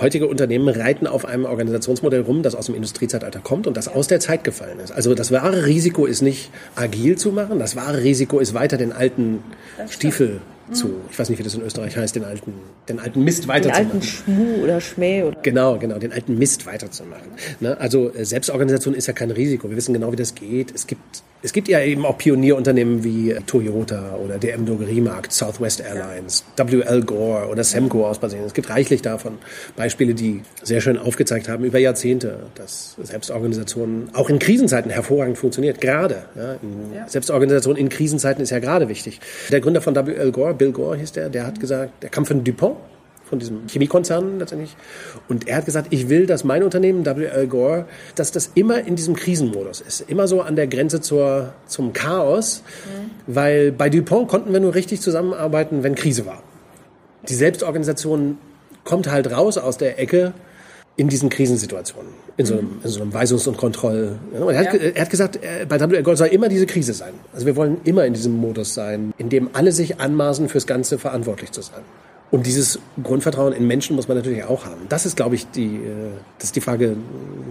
Heutige 0.00 0.26
Unternehmen 0.26 0.68
reiten 0.68 1.06
auf 1.06 1.24
einem 1.24 1.44
Organisationsmodell 1.44 2.20
rum, 2.20 2.42
das 2.42 2.54
aus 2.54 2.66
dem 2.66 2.74
Industriezeitalter 2.74 3.40
kommt 3.40 3.66
und 3.66 3.76
das 3.76 3.88
aus 3.88 4.06
der 4.06 4.20
Zeit 4.20 4.44
gefallen 4.44 4.80
ist. 4.80 4.92
Also 4.92 5.14
das 5.14 5.32
wahre 5.32 5.66
Risiko 5.66 6.06
ist 6.06 6.22
nicht 6.22 6.50
agil 6.74 7.16
zu 7.16 7.32
machen, 7.32 7.58
das 7.58 7.76
wahre 7.76 8.02
Risiko 8.02 8.38
ist 8.38 8.54
weiter 8.54 8.76
den 8.76 8.92
alten 8.92 9.42
Stiefel 9.88 10.40
zu, 10.72 10.94
ich 11.10 11.18
weiß 11.18 11.28
nicht, 11.30 11.38
wie 11.38 11.42
das 11.42 11.54
in 11.54 11.62
Österreich 11.62 11.96
heißt, 11.96 12.16
den 12.16 12.24
alten, 12.24 12.52
den 12.88 12.98
alten 13.00 13.24
Mist 13.24 13.44
den 13.44 13.48
weiterzumachen. 13.48 13.86
alten 13.86 14.02
Schmuh 14.02 14.62
oder 14.64 14.80
Schmäh 14.80 15.22
oder 15.22 15.38
Genau, 15.42 15.78
genau, 15.78 15.98
den 15.98 16.12
alten 16.12 16.38
Mist 16.38 16.66
weiterzumachen. 16.66 17.28
Ne? 17.60 17.78
Also 17.80 18.12
äh, 18.14 18.24
Selbstorganisation 18.24 18.94
ist 18.94 19.06
ja 19.06 19.12
kein 19.12 19.30
Risiko. 19.30 19.68
Wir 19.70 19.76
wissen 19.76 19.92
genau, 19.92 20.12
wie 20.12 20.16
das 20.16 20.34
geht. 20.34 20.74
Es 20.74 20.86
gibt, 20.86 21.22
es 21.42 21.52
gibt 21.52 21.68
ja 21.68 21.80
eben 21.80 22.04
auch 22.04 22.18
Pionierunternehmen 22.18 23.04
wie 23.04 23.30
äh, 23.30 23.40
Toyota 23.46 24.16
oder 24.16 24.38
DM 24.38 24.66
Drogeriemarkt, 24.66 25.32
Southwest 25.32 25.80
Airlines, 25.80 26.44
WL 26.56 27.02
Gore 27.02 27.48
oder 27.48 27.64
Semco 27.64 28.06
aus 28.06 28.18
Brasilien. 28.18 28.46
Es 28.46 28.54
gibt 28.54 28.70
reichlich 28.70 29.02
davon 29.02 29.38
Beispiele, 29.76 30.14
die 30.14 30.42
sehr 30.62 30.80
schön 30.80 30.98
aufgezeigt 30.98 31.48
haben 31.48 31.64
über 31.64 31.78
Jahrzehnte, 31.78 32.40
dass 32.54 32.96
Selbstorganisation 33.02 34.10
auch 34.12 34.28
in 34.28 34.38
Krisenzeiten 34.38 34.90
hervorragend 34.90 35.38
funktioniert. 35.38 35.80
Gerade. 35.80 36.24
Ja? 36.34 36.54
In 36.54 37.08
Selbstorganisation 37.08 37.76
in 37.76 37.88
Krisenzeiten 37.88 38.42
ist 38.42 38.50
ja 38.50 38.58
gerade 38.58 38.88
wichtig. 38.88 39.20
Der 39.50 39.60
Gründer 39.60 39.80
von 39.80 39.94
WL 39.94 40.32
Gore, 40.32 40.57
Bill 40.58 40.72
Gore 40.72 40.96
hieß 40.96 41.12
der, 41.12 41.28
der 41.30 41.46
hat 41.46 41.60
gesagt, 41.60 42.02
der 42.02 42.10
kam 42.10 42.26
von 42.26 42.44
DuPont 42.44 42.76
von 43.28 43.38
diesem 43.38 43.68
Chemiekonzern 43.68 44.38
letztendlich. 44.38 44.76
Und 45.28 45.46
er 45.46 45.56
hat 45.56 45.66
gesagt, 45.66 45.88
ich 45.90 46.08
will, 46.08 46.26
dass 46.26 46.44
mein 46.44 46.62
Unternehmen, 46.62 47.04
W.L. 47.04 47.46
Gore, 47.46 47.84
dass 48.14 48.32
das 48.32 48.50
immer 48.54 48.84
in 48.84 48.96
diesem 48.96 49.14
Krisenmodus 49.14 49.80
ist. 49.80 50.00
Immer 50.08 50.26
so 50.26 50.40
an 50.40 50.56
der 50.56 50.66
Grenze 50.66 51.00
zur, 51.00 51.52
zum 51.66 51.92
Chaos. 51.92 52.62
Weil 53.26 53.72
bei 53.72 53.90
DuPont 53.90 54.28
konnten 54.28 54.52
wir 54.52 54.60
nur 54.60 54.74
richtig 54.74 55.00
zusammenarbeiten, 55.00 55.82
wenn 55.82 55.94
Krise 55.94 56.26
war. 56.26 56.42
Die 57.28 57.34
Selbstorganisation 57.34 58.38
kommt 58.84 59.10
halt 59.10 59.30
raus 59.30 59.58
aus 59.58 59.76
der 59.76 59.98
Ecke 59.98 60.32
in 60.96 61.08
diesen 61.08 61.28
Krisensituationen. 61.28 62.10
In 62.38 62.46
so 62.46 62.54
einem, 62.54 62.70
in 62.84 62.88
so 62.88 63.02
einem 63.02 63.12
Weisungs- 63.12 63.46
und 63.48 63.56
Kontroll. 63.58 64.16
Ja, 64.32 64.40
und 64.44 64.54
er, 64.54 64.60
hat, 64.60 64.70
ge- 64.70 64.92
er 64.94 65.02
hat 65.02 65.10
gesagt, 65.10 65.36
äh, 65.36 65.66
bei 65.68 65.78
W.L. 65.80 66.02
Gore 66.04 66.16
soll 66.16 66.28
immer 66.28 66.48
diese 66.48 66.66
Krise 66.66 66.92
sein. 66.94 67.12
Also 67.34 67.44
wir 67.46 67.56
wollen 67.56 67.78
immer 67.84 68.06
in 68.06 68.14
diesem 68.14 68.32
Modus 68.36 68.74
sein, 68.74 69.12
in 69.18 69.28
dem 69.28 69.50
alle 69.54 69.72
sich 69.72 70.00
anmaßen, 70.00 70.48
fürs 70.48 70.66
Ganze 70.66 70.98
verantwortlich 70.98 71.50
zu 71.50 71.62
sein. 71.62 71.80
Und 72.30 72.46
dieses 72.46 72.78
Grundvertrauen 73.02 73.54
in 73.54 73.66
Menschen 73.66 73.96
muss 73.96 74.06
man 74.06 74.16
natürlich 74.18 74.44
auch 74.44 74.66
haben. 74.66 74.82
Das 74.90 75.06
ist, 75.06 75.16
glaube 75.16 75.34
ich, 75.34 75.50
die, 75.50 75.76
äh, 75.76 76.10
das 76.38 76.48
ist 76.48 76.56
die 76.56 76.60
Frage 76.60 76.94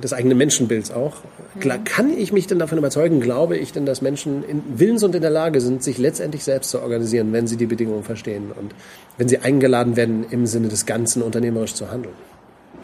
des 0.02 0.14
eigenen 0.14 0.38
Menschenbilds 0.38 0.92
auch. 0.92 1.16
Klar, 1.60 1.80
kann 1.84 2.16
ich 2.16 2.32
mich 2.32 2.48
denn 2.48 2.60
davon 2.60 2.78
überzeugen, 2.78 3.20
glaube 3.20 3.58
ich 3.58 3.74
denn, 3.74 3.86
dass 3.86 4.02
Menschen 4.02 4.44
in, 4.48 4.62
willens 4.76 5.04
und 5.04 5.14
in 5.16 5.22
der 5.22 5.32
Lage 5.32 5.60
sind, 5.62 5.84
sich 5.84 5.98
letztendlich 5.98 6.44
selbst 6.46 6.70
zu 6.70 6.82
organisieren, 6.82 7.34
wenn 7.34 7.48
sie 7.48 7.58
die 7.58 7.66
Bedingungen 7.66 8.04
verstehen 8.04 8.52
und 8.58 8.74
wenn 9.18 9.28
sie 9.28 9.40
eingeladen 9.40 9.98
werden, 9.98 10.26
im 10.30 10.46
Sinne 10.46 10.70
des 10.70 10.86
Ganzen 10.86 11.24
unternehmerisch 11.24 11.74
zu 11.74 11.92
handeln? 11.92 12.14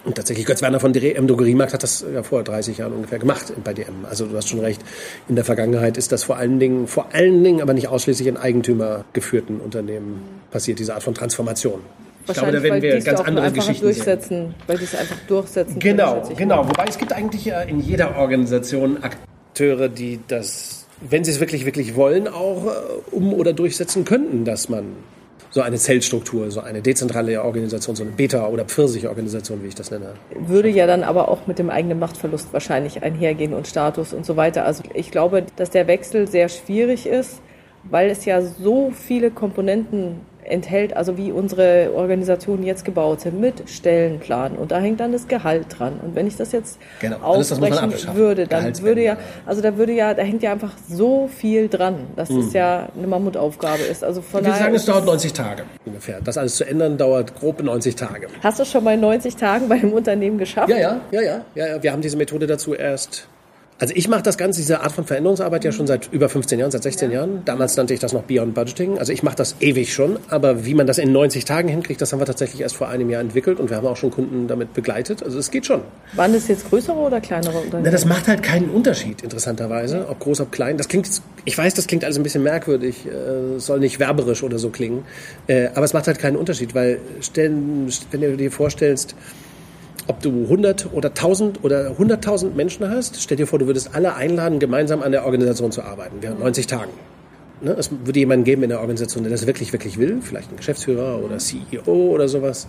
Und 0.06 0.16
tatsächlich, 0.16 0.46
Götz 0.46 0.62
Werner 0.62 0.82
von 0.82 0.92
DM 0.92 1.28
Drogeriemarkt 1.28 1.74
hat 1.74 1.84
das 1.84 2.06
ja 2.14 2.24
vor 2.24 2.44
30 2.44 2.78
Jahren 2.78 2.94
ungefähr 2.94 3.20
gemacht 3.20 3.54
bei 3.64 3.74
DM. 3.74 4.06
Also 4.10 4.26
du 4.26 4.36
hast 4.36 4.50
schon 4.50 4.60
recht. 4.60 4.82
In 5.30 5.36
der 5.36 5.46
Vergangenheit 5.46 5.98
ist 5.98 6.12
das 6.12 6.26
vor 6.26 6.36
allen 6.36 6.60
Dingen, 6.60 6.88
vor 6.88 7.14
allen 7.14 7.42
Dingen, 7.44 7.62
aber 7.62 7.74
nicht 7.74 7.88
ausschließlich 7.88 8.28
in 8.28 8.36
eigentümergeführten 8.36 9.62
Unternehmen 9.62 10.22
passiert, 10.52 10.80
diese 10.80 10.94
Art 10.94 11.04
von 11.04 11.14
Transformation. 11.14 11.80
Ich 12.28 12.34
glaube, 12.34 12.52
da 12.52 12.64
werden 12.64 12.82
wir 12.82 13.00
ganz 13.02 13.20
andere 13.22 13.52
Geschichten 13.52 13.84
durchsetzen, 13.84 14.30
sehen. 14.30 14.56
Weil 14.68 14.78
die 14.78 14.84
es 14.86 14.96
einfach 14.96 15.18
durchsetzen 15.28 15.80
Genau, 15.80 16.22
können, 16.22 16.38
genau. 16.38 16.68
Wobei 16.68 16.86
es 16.88 16.98
gibt 16.98 17.12
eigentlich 17.14 17.46
ja 17.46 17.62
in 17.62 17.80
jeder 17.80 18.18
Organisation 18.18 18.98
Akteure, 19.04 19.90
die 19.90 20.20
das, 20.28 20.86
wenn 21.02 21.24
sie 21.24 21.32
es 21.32 21.40
wirklich, 21.40 21.66
wirklich 21.66 21.96
wollen, 21.96 22.28
auch 22.28 22.66
äh, 22.66 22.70
um- 23.12 23.34
oder 23.34 23.52
durchsetzen 23.54 24.06
könnten, 24.06 24.46
dass 24.46 24.70
man 24.70 24.86
so 25.54 25.62
eine 25.62 25.78
Zellstruktur, 25.78 26.50
so 26.50 26.62
eine 26.62 26.82
dezentrale 26.82 27.44
Organisation, 27.44 27.96
so 27.96 28.02
eine 28.02 28.12
Beta- 28.12 28.48
oder 28.48 28.66
Pfirsich-Organisation, 28.66 29.62
wie 29.62 29.68
ich 29.68 29.76
das 29.76 29.92
nenne. 29.92 30.16
Würde 30.36 30.68
ja 30.68 30.88
dann 30.88 31.04
aber 31.04 31.30
auch 31.30 31.46
mit 31.46 31.60
dem 31.60 31.70
eigenen 31.70 32.00
Machtverlust 32.00 32.52
wahrscheinlich 32.54 33.04
einhergehen 33.04 33.54
und 33.54 33.68
Status 33.68 34.14
und 34.14 34.26
so 34.26 34.36
weiter. 34.36 34.66
Also 34.66 34.82
ich 34.96 35.12
glaube, 35.12 35.46
dass 35.56 35.70
der 35.70 35.86
Wechsel 35.86 36.28
sehr 36.28 36.50
schwierig 36.50 37.06
ist, 37.06 37.40
weil 37.84 38.10
es 38.10 38.26
ja 38.26 38.42
so 38.42 38.92
viele 38.92 39.30
Komponenten 39.30 40.22
enthält, 40.46 40.96
also 40.96 41.18
wie 41.18 41.32
unsere 41.32 41.92
Organisationen 41.96 42.64
jetzt 42.64 42.86
gebaut 42.86 43.22
sind, 43.22 43.40
mit 43.40 43.70
Stellenplan. 43.70 44.54
Und 44.54 44.72
da 44.72 44.80
hängt 44.80 45.00
dann 45.00 45.12
das 45.12 45.28
Gehalt 45.28 45.66
dran. 45.70 46.00
Und 46.04 46.16
wenn 46.16 46.28
ich 46.28 46.36
das 46.36 46.52
jetzt 46.52 46.80
genau. 47.00 47.18
aufbrechen 47.18 47.94
würde, 48.14 48.48
dann 48.48 48.78
würde 48.82 49.04
ja, 49.04 49.18
also 49.46 49.62
da 49.62 49.78
würde 49.78 49.94
ja, 49.94 50.14
da 50.14 50.24
hängt 50.24 50.44
ja 50.44 50.52
einfach 50.52 50.74
so 50.90 51.28
viel 51.28 51.70
dran, 51.70 52.08
dass 52.16 52.30
mhm. 52.30 52.40
es 52.40 52.54
ja 52.54 52.90
eine 52.96 53.08
Mammutaufgabe 53.08 53.84
ist. 53.84 54.04
Also 54.04 54.22
von 54.22 54.46
Wir 54.46 54.54
sagen, 54.54 54.76
es 54.76 54.86
dauert 54.86 55.06
90 55.06 55.34
Tage 55.34 55.64
ungefähr. 55.86 56.20
Das 56.22 56.38
alles 56.38 56.56
zu 56.56 56.66
ändern 56.66 56.98
dauert 56.98 57.36
grob 57.36 57.62
90 57.62 57.96
Tage. 57.96 58.28
Hast 58.42 58.60
du 58.60 58.66
schon 58.66 58.84
mal 58.84 58.98
90 58.98 59.36
Tagen 59.36 59.70
bei 59.70 59.76
einem 59.76 59.94
Unternehmen 59.94 60.38
geschafft? 60.38 60.70
Ja, 60.70 60.78
ja, 60.78 61.02
ja, 61.12 61.22
ja, 61.22 61.42
ja. 61.56 61.84
Wir 61.84 61.92
haben 61.92 62.02
diese 62.02 62.18
Methode 62.18 62.48
dazu 62.48 62.74
erst 62.74 63.28
also 63.84 63.96
ich 63.98 64.08
mache 64.08 64.24
das 64.24 64.38
Ganze, 64.38 64.62
diese 64.62 64.80
Art 64.80 64.94
von 64.94 65.04
Veränderungsarbeit 65.04 65.66
ja 65.66 65.74
schon 65.74 65.88
seit 65.88 66.08
über 66.14 66.30
15 66.30 66.58
Jahren, 66.58 66.72
seit 66.72 66.84
16 66.84 67.12
ja. 67.12 67.18
Jahren. 67.18 67.42
Damals 67.44 67.76
nannte 67.76 67.94
ich 67.94 68.00
das 68.00 68.14
noch 68.14 68.24
Beyond 68.24 68.54
Budgeting. 68.54 68.98
Also 68.98 69.12
ich 69.12 69.24
mache 69.24 69.36
das 69.36 69.58
ewig 69.60 69.94
schon, 69.94 70.20
aber 70.30 70.64
wie 70.64 70.74
man 70.74 70.88
das 70.88 71.00
in 71.00 71.12
90 71.12 71.44
Tagen 71.44 71.68
hinkriegt, 71.68 72.00
das 72.00 72.14
haben 72.14 72.22
wir 72.22 72.26
tatsächlich 72.26 72.62
erst 72.62 72.78
vor 72.78 72.88
einem 72.88 73.10
Jahr 73.10 73.20
entwickelt 73.20 73.60
und 73.60 73.70
wir 73.70 73.76
haben 73.76 73.86
auch 73.86 73.98
schon 73.98 74.10
Kunden 74.10 74.48
damit 74.48 74.74
begleitet. 74.74 75.22
Also 75.22 75.38
es 75.38 75.52
geht 75.52 75.66
schon. 75.66 75.82
Waren 76.14 76.32
das 76.32 76.48
jetzt 76.48 76.70
größere 76.70 76.96
oder 76.96 77.20
kleinere 77.20 77.58
Unternehmen? 77.58 77.84
Na, 77.84 77.92
das 77.92 78.06
macht 78.06 78.30
halt 78.30 78.42
keinen 78.42 78.70
Unterschied, 78.70 79.22
interessanterweise, 79.22 80.08
ob 80.08 80.18
groß, 80.18 80.40
ob 80.40 80.54
klein. 80.54 80.78
Das 80.78 80.88
klingt, 80.88 81.10
ich 81.44 81.58
weiß, 81.58 81.74
das 81.74 81.86
klingt 81.86 82.06
alles 82.06 82.16
ein 82.16 82.24
bisschen 82.24 82.44
merkwürdig, 82.44 83.06
äh, 83.06 83.60
soll 83.60 83.82
nicht 83.82 84.00
werberisch 84.00 84.44
oder 84.44 84.60
so 84.60 84.70
klingen, 84.70 85.04
äh, 85.48 85.68
aber 85.76 85.84
es 85.84 85.92
macht 85.92 86.08
halt 86.08 86.20
keinen 86.20 86.38
Unterschied, 86.38 86.74
weil 86.74 87.00
stellen, 87.20 87.92
wenn 88.12 88.22
du 88.22 88.38
dir 88.38 88.50
vorstellst, 88.50 89.14
ob 90.08 90.22
du 90.22 90.44
100 90.44 90.94
oder 90.94 91.10
1000 91.10 91.64
oder 91.64 91.92
100.000 91.92 92.54
Menschen 92.54 92.90
hast, 92.90 93.22
stell 93.22 93.38
dir 93.38 93.48
vor, 93.48 93.60
du 93.60 93.68
würdest 93.68 93.92
alle 93.94 94.16
einladen, 94.16 94.60
gemeinsam 94.60 95.02
an 95.02 95.12
der 95.12 95.26
Organisation 95.26 95.72
zu 95.72 95.82
arbeiten, 95.84 96.18
während 96.22 96.40
90 96.40 96.68
Tagen. 96.68 96.92
Ne? 97.62 97.76
Es 97.78 97.90
würde 97.92 98.20
jemanden 98.20 98.44
geben 98.44 98.64
in 98.64 98.70
der 98.70 98.82
Organisation, 98.82 99.24
der 99.24 99.32
das 99.32 99.48
wirklich, 99.48 99.72
wirklich 99.72 99.98
will, 99.98 100.20
vielleicht 100.22 100.52
ein 100.52 100.58
Geschäftsführer 100.58 101.24
oder 101.24 101.38
CEO 101.38 101.84
oder 101.86 102.28
sowas. 102.28 102.68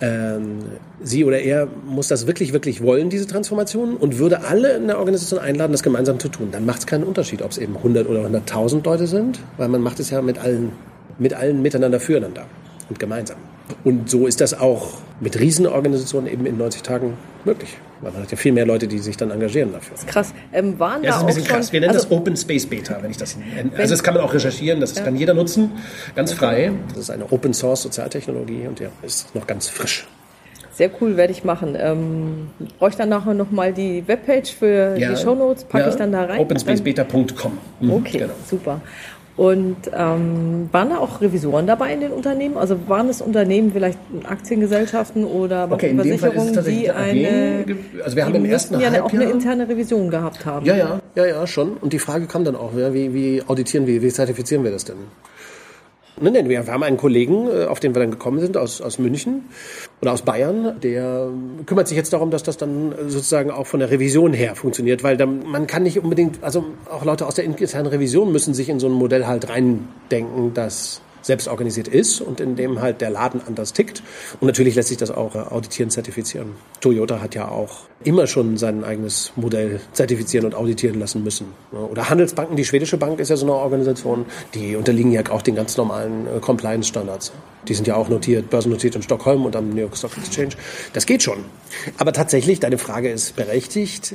Ähm, 0.00 0.58
sie 1.02 1.24
oder 1.24 1.40
er 1.40 1.66
muss 1.86 2.08
das 2.08 2.26
wirklich, 2.26 2.52
wirklich 2.52 2.82
wollen, 2.82 3.10
diese 3.10 3.26
Transformation, 3.26 3.96
und 3.96 4.18
würde 4.18 4.44
alle 4.44 4.76
in 4.76 4.86
der 4.86 4.98
Organisation 4.98 5.40
einladen, 5.40 5.72
das 5.72 5.82
gemeinsam 5.82 6.20
zu 6.20 6.28
tun. 6.28 6.48
Dann 6.52 6.66
macht 6.66 6.80
es 6.80 6.86
keinen 6.86 7.04
Unterschied, 7.04 7.42
ob 7.42 7.50
es 7.50 7.58
eben 7.58 7.76
100 7.76 8.08
oder 8.08 8.20
100.000 8.24 8.84
Leute 8.84 9.06
sind, 9.06 9.40
weil 9.56 9.68
man 9.68 9.80
macht 9.80 9.98
es 9.98 10.10
ja 10.10 10.22
mit 10.22 10.38
allen, 10.38 10.72
mit 11.18 11.34
allen 11.34 11.62
miteinander 11.62 11.98
füreinander 11.98 12.44
und 12.88 12.98
gemeinsam. 12.98 13.38
Und 13.84 14.10
so 14.10 14.26
ist 14.26 14.40
das 14.40 14.58
auch 14.58 14.98
mit 15.20 15.38
Riesenorganisationen 15.38 16.30
eben 16.30 16.46
in 16.46 16.56
90 16.58 16.82
Tagen 16.82 17.14
möglich. 17.44 17.76
Weil 18.00 18.12
man 18.12 18.22
hat 18.22 18.30
ja 18.30 18.36
viel 18.36 18.52
mehr 18.52 18.66
Leute, 18.66 18.86
die 18.86 18.98
sich 18.98 19.16
dann 19.16 19.30
engagieren 19.30 19.72
dafür. 19.72 19.92
Das 19.92 20.04
ist 20.04 20.08
krass. 20.08 20.34
Ähm, 20.52 20.78
waren 20.78 21.02
ja, 21.02 21.10
das 21.10 21.16
ist 21.16 21.22
ein 21.22 21.26
bisschen 21.26 21.44
krass. 21.44 21.72
Wir 21.72 21.80
nennen 21.80 21.94
also, 21.94 22.08
das 22.08 22.16
Open 22.16 22.36
Space 22.36 22.66
Beta, 22.66 22.98
wenn 23.02 23.10
ich 23.10 23.16
das 23.16 23.36
nenne. 23.36 23.72
Also 23.76 23.94
das 23.94 24.02
kann 24.02 24.14
man 24.14 24.22
auch 24.22 24.32
recherchieren, 24.32 24.80
das 24.80 24.94
ja. 24.94 25.02
kann 25.02 25.16
jeder 25.16 25.34
nutzen, 25.34 25.72
ganz 26.14 26.32
frei. 26.32 26.72
Das 26.90 26.98
ist 26.98 27.10
eine 27.10 27.30
Open 27.32 27.52
Source 27.52 27.82
Sozialtechnologie 27.82 28.68
und 28.68 28.78
ja, 28.78 28.88
ist 29.02 29.34
noch 29.34 29.46
ganz 29.46 29.68
frisch. 29.68 30.06
Sehr 30.78 30.90
cool, 31.00 31.16
werde 31.16 31.32
ich 31.32 31.42
machen. 31.42 31.76
Ähm, 31.76 32.50
brauche 32.78 32.90
ich 32.90 32.96
dann 32.96 33.08
nachher 33.08 33.34
nochmal 33.34 33.72
die 33.72 34.06
Webpage 34.06 34.54
für 34.54 34.96
ja. 34.96 35.10
die 35.10 35.16
Shownotes? 35.16 35.64
Packe 35.64 35.86
ja. 35.86 35.90
ich 35.90 35.96
dann 35.96 36.12
da 36.12 36.26
rein? 36.26 36.38
openspacebeta.com. 36.38 37.58
Mhm, 37.80 37.90
okay, 37.90 38.18
genau. 38.18 38.34
super. 38.48 38.80
Und 39.38 39.76
ähm, 39.96 40.68
waren 40.72 40.90
da 40.90 40.98
auch 40.98 41.20
Revisoren 41.20 41.68
dabei 41.68 41.94
in 41.94 42.00
den 42.00 42.10
Unternehmen? 42.10 42.58
Also 42.58 42.76
waren 42.88 43.08
es 43.08 43.22
Unternehmen, 43.22 43.70
vielleicht 43.72 43.96
Aktiengesellschaften 44.24 45.24
oder 45.24 45.68
okay, 45.70 45.94
Versicherungen, 45.94 46.64
die 46.64 46.90
eine, 46.90 47.64
also 48.02 48.16
wir 48.16 48.26
haben 48.26 48.34
im 48.34 48.44
ersten 48.44 48.80
ja 48.80 49.00
auch 49.00 49.12
eine 49.12 49.30
interne 49.30 49.68
Revision 49.68 50.10
gehabt 50.10 50.44
haben? 50.44 50.66
Ja, 50.66 50.74
ja, 50.74 51.00
ja, 51.14 51.26
ja, 51.26 51.46
schon. 51.46 51.76
Und 51.76 51.92
die 51.92 52.00
Frage 52.00 52.26
kam 52.26 52.44
dann 52.44 52.56
auch, 52.56 52.76
ja, 52.76 52.92
wie, 52.92 53.14
wie 53.14 53.40
auditieren 53.46 53.86
wir, 53.86 54.02
wie 54.02 54.08
zertifizieren 54.08 54.64
wir 54.64 54.72
das 54.72 54.84
denn? 54.84 54.96
Nein, 56.20 56.48
wir 56.48 56.66
haben 56.66 56.82
einen 56.82 56.96
Kollegen, 56.96 57.48
äh, 57.48 57.64
auf 57.66 57.80
den 57.80 57.94
wir 57.94 58.00
dann 58.00 58.10
gekommen 58.10 58.40
sind, 58.40 58.56
aus, 58.56 58.80
aus 58.80 58.98
München 58.98 59.44
oder 60.00 60.12
aus 60.12 60.22
Bayern, 60.22 60.80
der 60.82 61.30
kümmert 61.66 61.88
sich 61.88 61.96
jetzt 61.96 62.12
darum, 62.12 62.30
dass 62.30 62.42
das 62.42 62.56
dann 62.56 62.94
sozusagen 63.08 63.50
auch 63.50 63.66
von 63.66 63.80
der 63.80 63.90
Revision 63.90 64.32
her 64.32 64.54
funktioniert, 64.54 65.02
weil 65.02 65.16
dann, 65.16 65.46
man 65.46 65.66
kann 65.66 65.82
nicht 65.82 65.98
unbedingt, 65.98 66.42
also 66.42 66.64
auch 66.90 67.04
Leute 67.04 67.26
aus 67.26 67.34
der 67.34 67.44
internen 67.44 67.86
Revision 67.86 68.32
müssen 68.32 68.54
sich 68.54 68.68
in 68.68 68.80
so 68.80 68.86
ein 68.86 68.92
Modell 68.92 69.26
halt 69.26 69.48
reindenken, 69.48 70.54
dass 70.54 71.02
selbst 71.22 71.48
organisiert 71.48 71.88
ist 71.88 72.20
und 72.20 72.40
in 72.40 72.56
dem 72.56 72.80
halt 72.80 73.00
der 73.00 73.10
Laden 73.10 73.40
anders 73.46 73.72
tickt. 73.72 74.02
Und 74.40 74.46
natürlich 74.46 74.74
lässt 74.74 74.88
sich 74.88 74.98
das 74.98 75.10
auch 75.10 75.34
äh, 75.34 75.38
auditieren, 75.38 75.90
zertifizieren. 75.90 76.52
Toyota 76.80 77.20
hat 77.20 77.34
ja 77.34 77.48
auch 77.48 77.88
immer 78.04 78.26
schon 78.26 78.56
sein 78.56 78.84
eigenes 78.84 79.32
Modell 79.36 79.80
zertifizieren 79.92 80.46
und 80.46 80.54
auditieren 80.54 80.98
lassen 80.98 81.24
müssen. 81.24 81.46
Oder 81.72 82.08
Handelsbanken, 82.08 82.56
die 82.56 82.64
schwedische 82.64 82.96
Bank 82.96 83.18
ist 83.18 83.28
ja 83.28 83.36
so 83.36 83.46
eine 83.46 83.54
Organisation, 83.54 84.26
die 84.54 84.76
unterliegen 84.76 85.12
ja 85.12 85.22
auch 85.30 85.42
den 85.42 85.56
ganz 85.56 85.76
normalen 85.76 86.26
äh, 86.26 86.40
Compliance-Standards. 86.40 87.32
Die 87.66 87.74
sind 87.74 87.86
ja 87.86 87.96
auch 87.96 88.08
notiert, 88.08 88.50
börsennotiert 88.50 88.94
in 88.94 89.02
Stockholm 89.02 89.44
und 89.44 89.56
am 89.56 89.70
New 89.70 89.80
York 89.80 89.96
Stock 89.96 90.16
Exchange. 90.16 90.50
Das 90.92 91.06
geht 91.06 91.22
schon. 91.22 91.44
Aber 91.98 92.12
tatsächlich, 92.12 92.60
deine 92.60 92.78
Frage 92.78 93.10
ist 93.10 93.36
berechtigt 93.36 94.14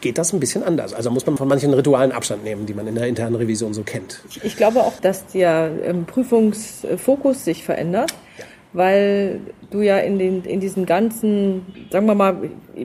geht 0.00 0.18
das 0.18 0.32
ein 0.32 0.40
bisschen 0.40 0.62
anders. 0.62 0.94
Also 0.94 1.10
muss 1.10 1.26
man 1.26 1.36
von 1.36 1.48
manchen 1.48 1.72
Ritualen 1.74 2.12
Abstand 2.12 2.44
nehmen, 2.44 2.66
die 2.66 2.74
man 2.74 2.86
in 2.86 2.94
der 2.94 3.06
internen 3.06 3.36
Revision 3.36 3.74
so 3.74 3.82
kennt. 3.82 4.20
Ich 4.42 4.56
glaube 4.56 4.80
auch, 4.80 4.98
dass 5.00 5.26
der 5.28 5.70
ähm, 5.84 6.04
Prüfungsfokus 6.06 7.44
sich 7.44 7.64
verändert. 7.64 8.12
Ja 8.38 8.44
weil 8.72 9.40
du 9.70 9.80
ja 9.82 9.98
in, 9.98 10.18
den, 10.18 10.44
in 10.44 10.60
diesen 10.60 10.86
ganzen, 10.86 11.66
sagen 11.90 12.06
wir 12.06 12.14
mal, 12.14 12.36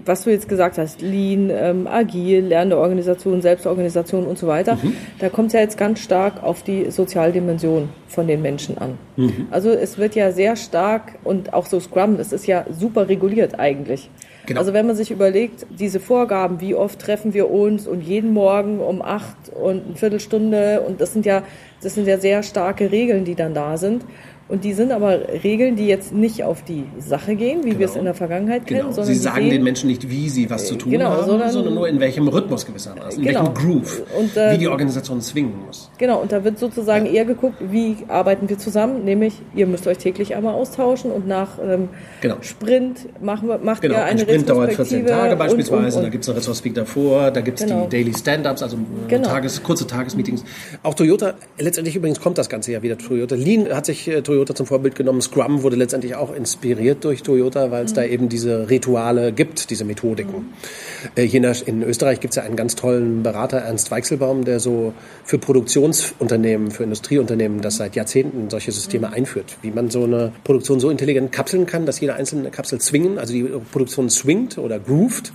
was 0.03 0.24
du 0.24 0.31
jetzt 0.31 0.50
gesagt 0.50 0.77
hast, 0.77 1.01
Lean, 1.01 1.51
ähm, 1.51 1.88
Agil, 1.88 2.41
lernende 2.45 2.77
Organisation, 2.77 3.41
Selbstorganisation 3.41 4.25
und 4.25 4.38
so 4.38 4.48
weiter, 4.48 4.77
mhm. 4.81 4.95
da 5.19 5.29
kommt 5.29 5.48
es 5.48 5.53
ja 5.53 5.60
jetzt 5.60 5.77
ganz 5.77 6.00
stark 6.00 6.41
auf 6.41 6.63
die 6.63 6.89
Sozialdimension 6.89 7.89
von 8.07 8.27
den 8.27 8.41
Menschen 8.41 8.77
an. 8.77 8.98
Mhm. 9.15 9.48
Also 9.51 9.69
es 9.69 9.98
wird 9.98 10.15
ja 10.15 10.31
sehr 10.31 10.55
stark 10.55 11.19
und 11.24 11.53
auch 11.53 11.67
so 11.67 11.79
Scrum, 11.79 12.17
das 12.17 12.34
ist 12.34 12.48
ja 12.48 12.65
super 12.72 13.07
reguliert 13.07 13.60
eigentlich. 13.60 14.10
Genau. 14.45 14.59
Also 14.59 14.73
wenn 14.73 14.85
man 14.85 14.95
sich 14.95 15.11
überlegt, 15.11 15.65
diese 15.69 15.99
Vorgaben, 15.99 16.61
wie 16.61 16.75
oft 16.75 16.99
treffen 16.99 17.33
wir 17.33 17.49
uns 17.49 17.87
und 17.87 18.01
jeden 18.01 18.33
Morgen 18.33 18.79
um 18.79 19.01
acht 19.01 19.49
und 19.49 19.85
eine 19.85 19.95
Viertelstunde 19.95 20.81
und 20.81 21.01
das 21.01 21.13
sind 21.13 21.25
ja, 21.25 21.43
das 21.81 21.95
sind 21.95 22.07
ja 22.07 22.17
sehr 22.17 22.43
starke 22.43 22.91
Regeln, 22.91 23.25
die 23.25 23.35
dann 23.35 23.53
da 23.53 23.77
sind. 23.77 24.03
Und 24.47 24.63
die 24.63 24.73
sind 24.73 24.91
aber 24.91 25.21
Regeln, 25.43 25.75
die 25.75 25.87
jetzt 25.87 26.13
nicht 26.13 26.43
auf 26.43 26.63
die 26.63 26.83
Sache 26.99 27.35
gehen, 27.35 27.63
wie 27.63 27.69
genau. 27.69 27.79
wir 27.79 27.85
es 27.87 27.95
in 27.95 28.03
der 28.03 28.13
Vergangenheit 28.13 28.67
kennen. 28.67 28.81
Genau. 28.81 28.91
Sondern 28.91 29.11
sie 29.11 29.19
sagen 29.19 29.49
den 29.49 29.63
Menschen 29.63 29.89
nicht, 29.89 30.07
wie 30.07 30.29
sie 30.29 30.51
was 30.51 30.67
zu 30.67 30.75
tun 30.75 30.91
genau, 30.91 31.09
haben, 31.09 31.25
sondern, 31.25 31.49
sondern, 31.49 31.73
nur 31.73 31.87
in 31.87 31.99
welchem 31.99 32.27
Rhythmus 32.27 32.63
gewissermaßen, 32.63 33.23
in 33.23 33.27
genau. 33.27 33.39
welchem 33.39 33.53
Groove, 33.55 34.03
und, 34.19 34.37
äh, 34.37 34.53
wie 34.53 34.59
die 34.59 34.67
Organisation 34.67 35.19
zwingen 35.21 35.65
muss. 35.65 35.89
Genau, 35.97 36.21
und 36.21 36.31
da 36.31 36.43
wird 36.43 36.59
sozusagen 36.59 37.07
ja. 37.07 37.13
eher 37.13 37.25
geguckt, 37.25 37.55
wie 37.59 37.97
arbeiten 38.07 38.47
wir 38.47 38.59
zusammen, 38.59 39.03
nämlich 39.03 39.33
ihr 39.55 39.65
müsst 39.65 39.87
euch 39.87 39.97
täglich 39.97 40.35
einmal 40.35 40.53
austauschen 40.53 41.09
und 41.09 41.27
nach 41.27 41.57
ähm, 41.59 41.89
genau. 42.21 42.35
Sprint 42.41 43.07
machen 43.23 43.47
wir, 43.47 43.57
macht 43.57 43.81
genau. 43.81 43.95
ihr 43.95 44.03
eine 44.03 44.11
Ein 44.11 44.19
Sprint 44.19 44.47
dauert 44.47 44.73
14 44.73 45.07
Tage 45.07 45.35
beispielsweise, 45.37 45.79
und, 45.79 45.85
und, 45.85 45.95
und. 45.95 46.03
da 46.03 46.09
gibt 46.09 46.23
es 46.23 46.29
eine 46.29 46.37
Retrospekt 46.37 46.77
davor, 46.77 47.31
da 47.31 47.41
gibt 47.41 47.59
es 47.59 47.65
genau. 47.65 47.85
die 47.85 47.97
Daily 47.97 48.13
Stand-Ups, 48.13 48.61
also 48.61 48.77
äh, 48.77 49.07
genau. 49.07 49.27
Tages, 49.27 49.63
kurze 49.63 49.87
Tagesmeetings. 49.87 50.43
Auch 50.83 50.93
Toyota, 50.93 51.33
letztendlich 51.57 51.95
übrigens 51.95 52.21
kommt 52.21 52.37
das 52.37 52.47
Ganze 52.47 52.73
ja 52.73 52.83
wieder 52.83 52.99
Toyota. 52.99 53.33
Lean 53.33 53.73
hat 53.73 53.87
sich 53.87 54.07
äh, 54.07 54.21
Toyota 54.21 54.34
Toyota 54.35 54.53
zum 54.53 54.65
Vorbild 54.65 54.95
genommen. 54.95 55.21
Scrum 55.21 55.63
wurde 55.63 55.77
letztendlich 55.77 56.15
auch 56.15 56.35
inspiriert 56.35 57.05
durch 57.05 57.23
Toyota, 57.23 57.71
weil 57.71 57.85
es 57.85 57.91
mhm. 57.91 57.95
da 57.95 58.03
eben 58.03 58.29
diese 58.29 58.69
Rituale 58.69 59.31
gibt, 59.31 59.69
diese 59.69 59.85
Methodiken. 59.85 60.35
Mhm. 60.35 61.09
Äh, 61.15 61.23
hier 61.23 61.53
in 61.65 61.83
Österreich 61.83 62.19
gibt 62.19 62.33
es 62.33 62.35
ja 62.35 62.43
einen 62.43 62.57
ganz 62.57 62.75
tollen 62.75 63.23
Berater, 63.23 63.59
Ernst 63.59 63.91
Weichselbaum, 63.91 64.43
der 64.43 64.59
so 64.59 64.93
für 65.23 65.37
Produktionsunternehmen, 65.37 66.71
für 66.71 66.83
Industrieunternehmen 66.83 67.61
das 67.61 67.77
seit 67.77 67.95
Jahrzehnten 67.95 68.49
solche 68.49 68.71
Systeme 68.71 69.07
mhm. 69.07 69.13
einführt. 69.13 69.57
Wie 69.61 69.71
man 69.71 69.89
so 69.89 70.03
eine 70.03 70.33
Produktion 70.43 70.79
so 70.79 70.89
intelligent 70.89 71.31
kapseln 71.31 71.65
kann, 71.65 71.85
dass 71.85 71.99
jede 72.01 72.15
einzelne 72.15 72.51
Kapsel 72.51 72.79
zwingen, 72.79 73.17
also 73.17 73.31
die 73.31 73.43
Produktion 73.71 74.09
swingt 74.09 74.57
oder 74.57 74.79
grooved. 74.79 75.31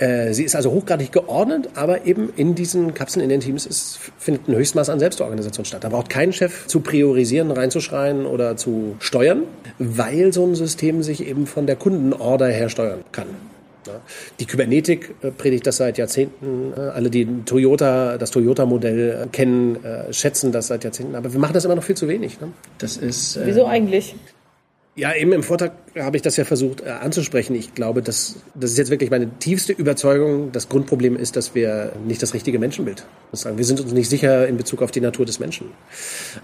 Äh, 0.00 0.32
sie 0.32 0.44
ist 0.44 0.56
also 0.56 0.72
hochgradig 0.72 1.12
geordnet, 1.12 1.68
aber 1.74 2.06
eben 2.06 2.32
in 2.34 2.54
diesen 2.54 2.94
Kapseln, 2.94 3.22
in 3.22 3.28
den 3.28 3.40
Teams 3.40 3.66
ist, 3.66 3.98
findet 4.18 4.48
ein 4.48 4.56
Höchstmaß 4.56 4.88
an 4.88 4.98
Selbstorganisation 4.98 5.66
statt. 5.66 5.84
Da 5.84 5.90
braucht 5.90 6.08
kein 6.08 6.32
Chef 6.32 6.66
zu 6.66 6.80
priorisieren, 6.80 7.50
reinzuschreien 7.50 8.24
oder 8.24 8.56
zu 8.56 8.96
steuern, 8.98 9.42
weil 9.78 10.32
so 10.32 10.46
ein 10.46 10.54
System 10.54 11.02
sich 11.02 11.26
eben 11.26 11.46
von 11.46 11.66
der 11.66 11.76
Kundenorder 11.76 12.48
her 12.48 12.70
steuern 12.70 13.04
kann. 13.12 13.26
Die 14.38 14.46
Kybernetik 14.46 15.14
äh, 15.20 15.30
predigt 15.32 15.66
das 15.66 15.76
seit 15.76 15.98
Jahrzehnten. 15.98 16.72
Äh, 16.74 16.80
alle, 16.80 17.10
die 17.10 17.26
Toyota, 17.44 18.16
das 18.16 18.30
Toyota-Modell 18.30 19.28
kennen, 19.32 19.78
schätzen 20.12 20.50
das 20.50 20.68
seit 20.68 20.82
Jahrzehnten. 20.82 21.14
Aber 21.14 21.30
wir 21.30 21.40
machen 21.40 21.52
das 21.52 21.66
immer 21.66 21.74
noch 21.74 21.84
viel 21.84 21.96
zu 21.96 22.08
wenig. 22.08 22.40
Ne? 22.40 22.48
Das 22.78 22.96
ist. 22.96 23.38
Wieso 23.44 23.66
eigentlich? 23.66 24.14
Ja, 24.96 25.14
eben 25.14 25.32
im 25.32 25.44
Vortrag 25.44 25.72
habe 25.96 26.16
ich 26.16 26.22
das 26.22 26.36
ja 26.36 26.44
versucht 26.44 26.80
äh, 26.80 26.90
anzusprechen. 26.90 27.54
Ich 27.54 27.74
glaube, 27.74 28.02
dass 28.02 28.36
das 28.56 28.72
ist 28.72 28.78
jetzt 28.78 28.90
wirklich 28.90 29.08
meine 29.10 29.30
tiefste 29.38 29.72
Überzeugung. 29.72 30.50
Das 30.50 30.68
Grundproblem 30.68 31.16
ist, 31.16 31.36
dass 31.36 31.54
wir 31.54 31.92
nicht 32.06 32.20
das 32.22 32.34
richtige 32.34 32.58
Menschenbild 32.58 33.06
sagen. 33.32 33.56
Wir 33.56 33.64
sind 33.64 33.80
uns 33.80 33.92
nicht 33.92 34.08
sicher 34.08 34.48
in 34.48 34.56
Bezug 34.56 34.82
auf 34.82 34.90
die 34.90 35.00
Natur 35.00 35.26
des 35.26 35.38
Menschen. 35.38 35.68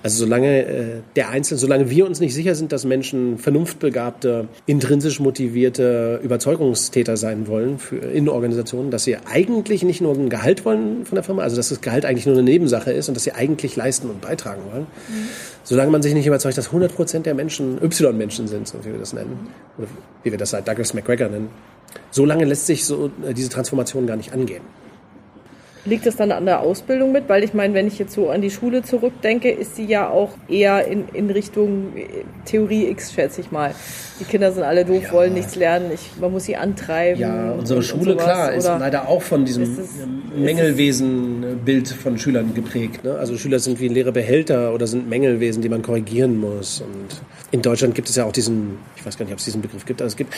Also 0.05 0.25
solange 0.25 0.65
äh, 0.65 0.87
der 1.17 1.31
Einzelne, 1.31 1.59
solange 1.59 1.91
wir 1.91 2.07
uns 2.07 2.21
nicht 2.21 2.35
sicher 2.35 2.55
sind, 2.55 2.71
dass 2.71 2.85
Menschen 2.85 3.38
vernunftbegabte, 3.38 4.47
intrinsisch 4.67 5.19
motivierte 5.19 6.21
Überzeugungstäter 6.23 7.17
sein 7.17 7.49
wollen 7.49 7.81
für, 7.81 7.97
in 7.97 8.29
Organisationen, 8.29 8.93
dass 8.93 9.05
sie 9.05 9.17
eigentlich 9.17 9.83
nicht 9.83 10.00
nur 10.00 10.15
ein 10.15 10.31
Gehalt 10.31 10.65
wollen 10.65 11.05
von 11.05 11.17
der 11.17 11.25
Firma, 11.25 11.43
also 11.43 11.57
dass 11.57 11.71
das 11.71 11.81
Gehalt 11.81 12.05
eigentlich 12.05 12.26
nur 12.26 12.37
eine 12.37 12.45
Nebensache 12.45 12.93
ist 12.93 13.09
und 13.09 13.17
dass 13.17 13.25
sie 13.25 13.33
eigentlich 13.33 13.75
leisten 13.75 14.09
und 14.09 14.21
beitragen 14.21 14.62
wollen. 14.71 14.87
Mhm 15.09 15.56
solange 15.67 15.91
man 15.91 16.01
sich 16.01 16.15
nicht 16.15 16.27
überzeugt, 16.27 16.57
dass 16.57 16.69
100 16.69 16.95
Prozent 16.95 17.27
der 17.27 17.35
Menschen 17.35 17.83
Y-Menschen 17.83 18.47
sind, 18.47 18.69
so 18.69 18.79
wie 18.85 18.93
wir 18.93 18.99
das 18.99 19.13
nennen, 19.13 19.49
oder 19.77 19.89
wie 20.23 20.31
wir 20.31 20.39
das 20.39 20.51
seit 20.51 20.67
Douglas 20.67 20.95
McGregor 20.95 21.29
nennen, 21.29 21.51
solange 22.13 22.45
lässt 22.45 22.67
sich 22.67 22.85
so 22.85 23.11
äh, 23.27 23.35
diese 23.35 23.49
Transformation 23.49 24.07
gar 24.07 24.17
nicht 24.17 24.33
angehen. 24.33 24.63
Liegt 25.87 26.05
das 26.05 26.16
dann 26.16 26.33
an 26.33 26.45
der 26.47 26.61
Ausbildung 26.61 27.12
mit? 27.12 27.28
Weil 27.28 27.45
ich 27.45 27.55
meine, 27.55 27.73
wenn 27.73 27.87
ich 27.87 27.99
jetzt 27.99 28.12
so 28.12 28.31
an 28.31 28.43
die 28.43 28.50
Schule 28.50 28.83
zurückdenke, 28.83 29.50
ist 29.50 29.76
sie 29.76 29.85
ja 29.85 30.09
auch 30.09 30.31
eher 30.49 30.87
in, 30.87 31.09
in 31.12 31.31
Richtung 31.31 31.97
äh, 31.97 32.25
Theorie 32.45 32.88
X, 32.88 33.12
schätze 33.12 33.40
ich 33.40 33.52
mal. 33.52 33.73
Die 34.19 34.25
Kinder 34.25 34.50
sind 34.50 34.64
alle 34.64 34.85
doof, 34.85 35.05
ja. 35.05 35.12
wollen 35.12 35.35
nichts 35.35 35.55
lernen, 35.55 35.90
ich, 35.95 36.11
man 36.21 36.33
muss 36.33 36.45
sie 36.45 36.57
antreiben. 36.57 37.21
Ja, 37.21 37.52
unsere 37.52 37.83
Schule, 37.83 38.12
sowas. 38.12 38.25
klar, 38.25 38.52
ist 38.52 38.66
leider 38.66 39.09
auch 39.09 39.23
von 39.23 39.45
diesem 39.45 39.62
es, 39.62 39.90
Mängelwesen-Bild 40.37 41.88
von 41.88 42.19
Schülern 42.19 42.52
geprägt. 42.55 43.05
Ne? 43.05 43.14
Also 43.14 43.37
Schüler 43.37 43.61
sind 43.61 43.78
wie 43.78 43.88
leere 43.88 44.12
Behälter 44.12 44.75
oder 44.75 44.87
sind 44.87 45.09
Mängelwesen, 45.09 45.62
die 45.62 45.69
man 45.69 45.83
korrigieren 45.83 46.37
muss. 46.38 46.81
Und 46.81 47.21
in 47.52 47.62
Deutschland 47.62 47.95
gibt 47.95 48.09
es 48.09 48.16
ja 48.16 48.25
auch 48.25 48.33
diesen, 48.33 48.78
ich 48.97 49.07
weiß 49.07 49.16
gar 49.16 49.25
nicht, 49.25 49.33
ob 49.33 49.38
es 49.38 49.45
diesen 49.45 49.62
Begriff 49.62 49.85
gibt, 49.85 50.00
aber 50.00 50.09
es 50.09 50.16
gibt 50.16 50.35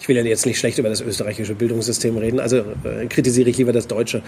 ich 0.00 0.08
will 0.08 0.16
ja 0.16 0.22
jetzt 0.22 0.46
nicht 0.46 0.58
schlecht 0.58 0.78
über 0.78 0.88
das 0.88 1.00
österreichische 1.00 1.54
Bildungssystem 1.54 2.16
reden, 2.16 2.40
also 2.40 2.58
äh, 2.58 3.06
kritisiere 3.08 3.50
ich 3.50 3.58
lieber 3.58 3.72
das 3.72 3.88
deutsche. 3.88 4.22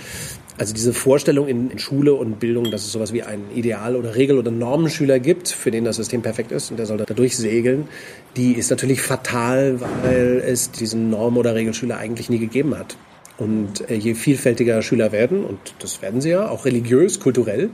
Also 0.58 0.74
diese 0.74 0.92
Vorstellung 0.92 1.48
in, 1.48 1.70
in, 1.70 1.78
Schule 1.78 2.14
und 2.14 2.40
Bildung, 2.40 2.70
dass 2.70 2.84
es 2.84 2.92
sowas 2.92 3.12
wie 3.12 3.22
ein 3.22 3.42
Ideal- 3.54 3.96
oder 3.96 4.16
Regel- 4.16 4.38
oder 4.38 4.50
Normenschüler 4.50 5.20
gibt, 5.20 5.48
für 5.48 5.70
den 5.70 5.84
das 5.84 5.96
System 5.96 6.22
perfekt 6.22 6.52
ist 6.52 6.70
und 6.70 6.76
der 6.78 6.86
soll 6.86 6.98
da 6.98 7.04
durchsegeln, 7.04 7.88
die 8.36 8.52
ist 8.52 8.70
natürlich 8.70 9.00
fatal, 9.00 9.80
weil 10.02 10.42
es 10.44 10.70
diesen 10.72 11.10
Norm- 11.10 11.36
oder 11.36 11.54
Regelschüler 11.54 11.98
eigentlich 11.98 12.30
nie 12.30 12.38
gegeben 12.38 12.76
hat. 12.76 12.96
Und 13.38 13.88
äh, 13.88 13.94
je 13.94 14.14
vielfältiger 14.14 14.82
Schüler 14.82 15.12
werden, 15.12 15.44
und 15.44 15.58
das 15.78 16.02
werden 16.02 16.20
sie 16.20 16.30
ja, 16.30 16.48
auch 16.48 16.66
religiös, 16.66 17.20
kulturell, 17.20 17.70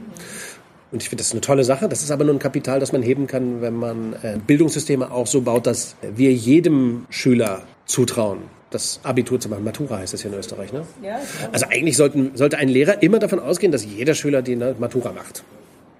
und 0.89 1.03
ich 1.03 1.09
finde 1.09 1.21
das 1.21 1.31
eine 1.31 1.41
tolle 1.41 1.65
Sache. 1.65 1.89
Das 1.89 2.01
ist 2.01 2.11
aber 2.11 2.23
nur 2.23 2.33
ein 2.33 2.39
Kapital, 2.39 2.79
das 2.79 2.93
man 2.93 3.03
heben 3.03 3.27
kann, 3.27 3.61
wenn 3.61 3.75
man 3.75 4.13
äh, 4.21 4.37
Bildungssysteme 4.45 5.11
auch 5.11 5.27
so 5.27 5.41
baut, 5.41 5.67
dass 5.67 5.97
wir 6.15 6.31
jedem 6.31 7.05
Schüler 7.09 7.63
zutrauen, 7.87 8.39
das 8.69 8.99
Abitur 9.03 9.39
zu 9.39 9.49
machen. 9.49 9.63
Matura 9.63 9.97
heißt 9.97 10.13
es 10.13 10.21
hier 10.21 10.31
in 10.31 10.37
Österreich, 10.37 10.71
ne? 10.73 10.83
Ja, 11.01 11.19
also 11.51 11.65
eigentlich 11.69 11.97
sollten, 11.97 12.31
sollte 12.35 12.57
ein 12.57 12.69
Lehrer 12.69 13.01
immer 13.01 13.19
davon 13.19 13.39
ausgehen, 13.39 13.71
dass 13.71 13.85
jeder 13.85 14.13
Schüler 14.13 14.41
die 14.41 14.55
Matura 14.55 15.11
macht. 15.13 15.43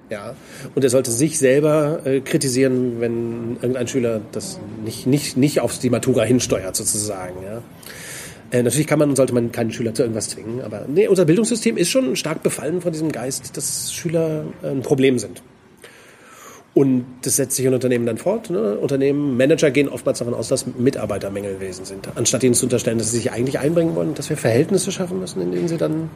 Ja, 0.09 0.35
und 0.73 0.83
er 0.83 0.89
sollte 0.89 1.11
sich 1.11 1.37
selber 1.37 1.99
äh, 2.05 2.21
kritisieren, 2.21 3.01
wenn 3.01 3.57
irgendein 3.61 3.87
Schüler 3.89 4.21
das 4.31 4.57
nicht, 4.85 5.05
nicht, 5.05 5.35
nicht 5.35 5.59
auf 5.59 5.79
die 5.79 5.89
Matura 5.89 6.23
hinsteuert, 6.23 6.77
sozusagen. 6.77 7.35
Ja. 7.43 7.61
Äh, 8.51 8.63
natürlich 8.63 8.87
kann 8.87 8.99
man 8.99 9.09
und 9.09 9.17
sollte 9.17 9.33
man 9.33 9.51
keinen 9.51 9.71
Schüler 9.71 9.93
zu 9.93 10.03
irgendwas 10.03 10.29
zwingen, 10.29 10.61
aber 10.61 10.85
nee, 10.87 11.07
unser 11.09 11.25
Bildungssystem 11.25 11.75
ist 11.75 11.89
schon 11.89 12.15
stark 12.15 12.41
befallen 12.41 12.79
von 12.79 12.93
diesem 12.93 13.11
Geist, 13.11 13.57
dass 13.57 13.91
Schüler 13.91 14.45
äh, 14.63 14.67
ein 14.67 14.81
Problem 14.81 15.19
sind. 15.19 15.41
Und 16.77 17.05
das 17.23 17.37
setzt 17.37 17.55
sich 17.55 17.65
in 17.65 17.73
Unternehmen 17.73 18.05
dann 18.05 18.19
fort. 18.19 18.51
Ne? 18.51 18.77
Unternehmen, 18.77 19.35
Manager 19.35 19.71
gehen 19.71 19.89
oftmals 19.89 20.19
davon 20.19 20.35
aus, 20.35 20.47
dass 20.47 20.67
Mitarbeiter 20.77 21.31
Mängelwesen 21.31 21.85
sind, 21.85 22.07
anstatt 22.13 22.43
ihnen 22.43 22.53
zu 22.53 22.67
unterstellen, 22.67 22.99
dass 22.99 23.09
sie 23.09 23.17
sich 23.17 23.31
eigentlich 23.31 23.57
einbringen 23.57 23.95
wollen, 23.95 24.13
dass 24.13 24.29
wir 24.29 24.37
Verhältnisse 24.37 24.91
schaffen 24.91 25.19
müssen, 25.19 25.41
in 25.41 25.51
denen 25.51 25.67
sie 25.67 25.77
dann 25.77 26.11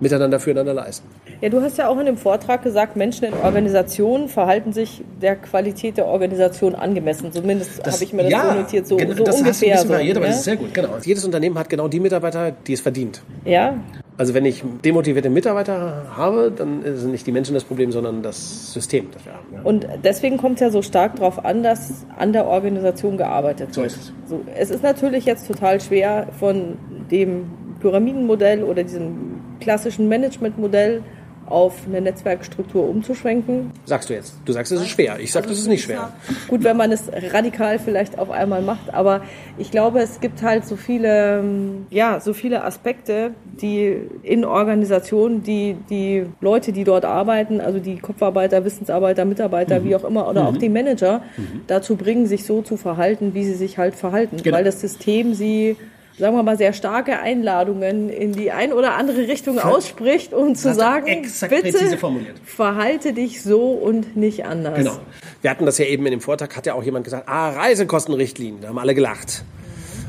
miteinander 0.00 0.40
füreinander 0.40 0.72
leisten. 0.72 1.06
Ja, 1.42 1.50
du 1.50 1.60
hast 1.60 1.76
ja 1.76 1.88
auch 1.88 1.98
in 1.98 2.06
dem 2.06 2.16
Vortrag 2.16 2.62
gesagt, 2.62 2.96
Menschen 2.96 3.26
in 3.26 3.34
Organisationen 3.34 4.30
verhalten 4.30 4.72
sich 4.72 5.04
der 5.20 5.36
Qualität 5.36 5.98
der 5.98 6.06
Organisation 6.06 6.74
angemessen. 6.74 7.30
Zumindest 7.30 7.86
habe 7.86 8.02
ich 8.02 8.14
mir 8.14 8.22
das 8.22 8.32
ja, 8.32 8.52
so 8.52 8.58
notiert, 8.58 8.86
so, 8.86 8.96
genau, 8.96 9.14
so 9.16 9.22
das 9.22 9.36
ungefähr. 9.36 9.74
Hast 9.74 9.86
du 9.86 9.92
ein 9.92 9.98
bisschen 9.98 10.14
so, 10.14 10.18
aber 10.20 10.26
ja? 10.26 10.28
das 10.28 10.38
ist 10.38 10.44
sehr 10.44 10.56
gut, 10.56 10.72
genau. 10.72 10.88
Jedes 11.04 11.26
Unternehmen 11.26 11.58
hat 11.58 11.68
genau 11.68 11.88
die 11.88 12.00
Mitarbeiter, 12.00 12.52
die 12.52 12.72
es 12.72 12.80
verdient. 12.80 13.20
Ja. 13.44 13.74
Also 14.18 14.32
wenn 14.32 14.46
ich 14.46 14.62
demotivierte 14.84 15.28
Mitarbeiter 15.28 16.04
habe, 16.16 16.50
dann 16.50 16.82
sind 16.96 17.10
nicht 17.10 17.26
die 17.26 17.32
Menschen 17.32 17.52
das 17.54 17.64
Problem, 17.64 17.92
sondern 17.92 18.22
das 18.22 18.72
System, 18.72 19.08
das 19.12 19.24
wir 19.26 19.34
haben. 19.34 19.46
Ja. 19.52 19.60
Und 19.62 19.86
deswegen 20.04 20.38
kommt 20.38 20.54
es 20.54 20.60
ja 20.60 20.70
so 20.70 20.80
stark 20.80 21.16
darauf 21.16 21.44
an, 21.44 21.62
dass 21.62 22.06
an 22.16 22.32
der 22.32 22.46
Organisation 22.46 23.18
gearbeitet 23.18 23.68
wird. 23.68 23.74
So 23.74 23.82
ist 23.82 23.96
es. 23.96 24.12
So, 24.26 24.40
es 24.56 24.70
ist 24.70 24.82
natürlich 24.82 25.26
jetzt 25.26 25.46
total 25.46 25.80
schwer 25.80 26.28
von 26.38 26.78
dem 27.10 27.50
Pyramidenmodell 27.80 28.62
oder 28.62 28.84
diesem 28.84 29.40
klassischen 29.60 30.08
Managementmodell 30.08 31.02
auf 31.46 31.86
eine 31.86 32.00
Netzwerkstruktur 32.00 32.88
umzuschwenken. 32.88 33.70
Sagst 33.84 34.10
du 34.10 34.14
jetzt? 34.14 34.34
Du 34.44 34.52
sagst, 34.52 34.72
es 34.72 34.80
ist 34.80 34.88
schwer. 34.88 35.18
Ich 35.20 35.32
sag, 35.32 35.42
also, 35.42 35.54
das 35.54 35.60
ist 35.60 35.68
nicht 35.68 35.84
schwer. 35.84 36.12
Gut, 36.48 36.64
wenn 36.64 36.76
man 36.76 36.92
es 36.92 37.04
radikal 37.32 37.78
vielleicht 37.78 38.18
auf 38.18 38.30
einmal 38.30 38.62
macht, 38.62 38.92
aber 38.92 39.22
ich 39.58 39.70
glaube, 39.70 40.00
es 40.00 40.20
gibt 40.20 40.42
halt 40.42 40.66
so 40.66 40.76
viele, 40.76 41.42
ja, 41.90 42.20
so 42.20 42.32
viele 42.34 42.64
Aspekte, 42.64 43.32
die 43.60 43.96
in 44.22 44.44
Organisationen, 44.44 45.42
die 45.42 45.76
die 45.88 46.26
Leute, 46.40 46.72
die 46.72 46.84
dort 46.84 47.04
arbeiten, 47.04 47.60
also 47.60 47.78
die 47.78 47.98
Kopfarbeiter, 47.98 48.64
Wissensarbeiter, 48.64 49.24
Mitarbeiter, 49.24 49.80
mhm. 49.80 49.84
wie 49.84 49.96
auch 49.96 50.04
immer, 50.04 50.28
oder 50.28 50.42
mhm. 50.42 50.48
auch 50.48 50.56
die 50.56 50.68
Manager, 50.68 51.22
mhm. 51.36 51.62
dazu 51.66 51.96
bringen, 51.96 52.26
sich 52.26 52.44
so 52.44 52.62
zu 52.62 52.76
verhalten, 52.76 53.34
wie 53.34 53.44
sie 53.44 53.54
sich 53.54 53.78
halt 53.78 53.94
verhalten, 53.94 54.38
genau. 54.42 54.56
weil 54.56 54.64
das 54.64 54.80
System 54.80 55.34
sie 55.34 55.76
sagen 56.18 56.34
wir 56.36 56.42
mal, 56.42 56.56
sehr 56.56 56.72
starke 56.72 57.18
Einladungen 57.18 58.08
in 58.08 58.32
die 58.32 58.50
ein 58.50 58.72
oder 58.72 58.94
andere 58.94 59.28
Richtung 59.28 59.58
ausspricht, 59.58 60.32
um 60.32 60.54
zu 60.54 60.74
sagen, 60.74 61.26
bitte 61.50 61.98
verhalte 62.44 63.12
dich 63.12 63.42
so 63.42 63.72
und 63.72 64.16
nicht 64.16 64.46
anders. 64.46 64.78
Genau. 64.78 64.98
Wir 65.42 65.50
hatten 65.50 65.66
das 65.66 65.78
ja 65.78 65.84
eben 65.84 66.06
in 66.06 66.12
dem 66.12 66.20
Vortrag, 66.20 66.56
hat 66.56 66.66
ja 66.66 66.74
auch 66.74 66.84
jemand 66.84 67.04
gesagt, 67.04 67.28
ah, 67.28 67.50
Reisekostenrichtlinien, 67.50 68.60
da 68.62 68.68
haben 68.68 68.78
alle 68.78 68.94
gelacht. 68.94 69.44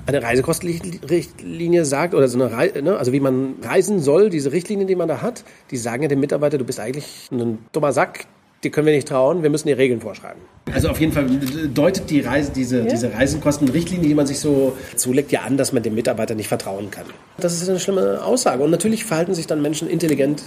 Eine 0.06 0.24
Reisekostenrichtlinie 0.24 1.84
sagt, 1.84 2.14
oder 2.14 2.30
so 2.30 2.42
eine 2.42 2.54
Reise, 2.56 2.82
ne, 2.82 2.96
also 2.96 3.12
wie 3.12 3.20
man 3.20 3.56
reisen 3.62 4.00
soll, 4.00 4.30
diese 4.30 4.54
Richtlinien, 4.54 4.88
die 4.88 4.96
man 4.96 5.10
da 5.10 5.22
hat, 5.22 5.44
die 5.70 5.76
sagen 5.76 6.04
ja 6.04 6.08
dem 6.08 6.22
Mitarbeiter, 6.22 6.58
du 6.58 6.64
bist 6.64 6.80
eigentlich 6.80 7.28
ein 7.30 7.60
dummer 7.74 7.92
Sack, 7.92 8.26
die 8.64 8.72
können 8.72 8.88
wir 8.88 8.94
nicht 8.94 9.08
trauen, 9.08 9.44
wir 9.44 9.50
müssen 9.50 9.68
die 9.68 9.74
Regeln 9.74 10.02
vorschreiben. 10.02 10.42
Also 10.74 10.90
auf 10.90 11.00
jeden 11.00 11.12
Fall 11.12 11.28
deutet 11.74 12.10
die 12.10 12.22
Reise, 12.22 12.52
diese, 12.52 12.80
ja. 12.80 12.86
diese 12.86 13.14
Reisenkostenrichtlinie, 13.14 14.08
die 14.08 14.16
man 14.16 14.28
sich 14.28 14.40
so 14.40 14.76
zulegt, 14.96 15.32
ja 15.32 15.42
an, 15.42 15.58
dass 15.58 15.74
man 15.74 15.84
dem 15.84 15.96
Mitarbeiter 15.96 16.36
nicht 16.36 16.48
vertrauen 16.48 16.92
kann. 16.92 17.06
Das 17.38 17.54
ist 17.54 17.70
eine 17.70 17.80
schlimme 17.80 18.24
Aussage. 18.24 18.64
Und 18.64 18.72
natürlich 18.72 19.06
verhalten 19.06 19.34
sich 19.34 19.48
dann 19.48 19.62
Menschen 19.62 19.88
intelligent 19.90 20.44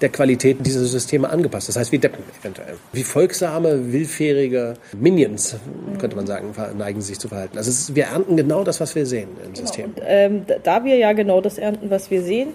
der 0.00 0.10
Qualität 0.10 0.58
dieser 0.66 0.84
Systeme 0.84 1.30
angepasst. 1.30 1.68
Das 1.68 1.76
heißt, 1.76 1.92
wie 1.92 1.98
Deppen 1.98 2.22
eventuell. 2.40 2.74
Wie 2.92 3.02
folgsame, 3.02 3.92
willfährige 3.92 4.74
Minions, 4.98 5.56
könnte 5.98 6.16
man 6.16 6.26
sagen, 6.26 6.52
neigen 6.76 7.00
sich 7.00 7.18
zu 7.18 7.28
verhalten. 7.28 7.56
Also 7.56 7.70
ist, 7.70 7.94
wir 7.94 8.04
ernten 8.04 8.36
genau 8.36 8.62
das, 8.62 8.80
was 8.80 8.94
wir 8.94 9.06
sehen 9.06 9.28
im 9.42 9.54
genau. 9.54 9.66
System. 9.66 9.84
Und, 9.86 10.02
ähm, 10.04 10.42
da 10.64 10.84
wir 10.84 10.96
ja 10.96 11.12
genau 11.12 11.40
das 11.40 11.56
ernten, 11.56 11.88
was 11.88 12.10
wir 12.10 12.22
sehen, 12.22 12.48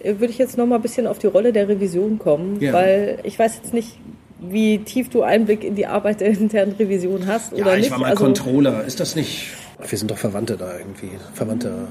äh, 0.00 0.14
würde 0.18 0.32
ich 0.32 0.38
jetzt 0.38 0.56
noch 0.56 0.66
mal 0.66 0.76
ein 0.76 0.82
bisschen 0.82 1.06
auf 1.06 1.18
die 1.18 1.26
Rolle 1.26 1.52
der 1.52 1.68
Revision 1.68 2.18
kommen, 2.18 2.60
ja. 2.60 2.72
weil 2.72 3.18
ich 3.24 3.38
weiß 3.38 3.56
jetzt 3.56 3.74
nicht, 3.74 3.98
wie 4.38 4.78
tief 4.78 5.08
du 5.08 5.22
Einblick 5.22 5.64
in 5.64 5.74
die 5.74 5.86
Arbeit 5.86 6.20
der 6.20 6.28
internen 6.28 6.72
Revision 6.72 7.26
hast 7.26 7.52
ja, 7.52 7.64
oder 7.64 7.76
nicht. 7.76 7.86
ich 7.86 7.90
war 7.90 7.98
mal 7.98 8.10
also, 8.10 8.24
Controller. 8.24 8.84
Ist 8.84 9.00
das 9.00 9.16
nicht? 9.16 9.48
Wir 9.86 9.98
sind 9.98 10.10
doch 10.10 10.18
Verwandte 10.18 10.56
da 10.56 10.76
irgendwie. 10.76 11.10
Verwandte. 11.34 11.88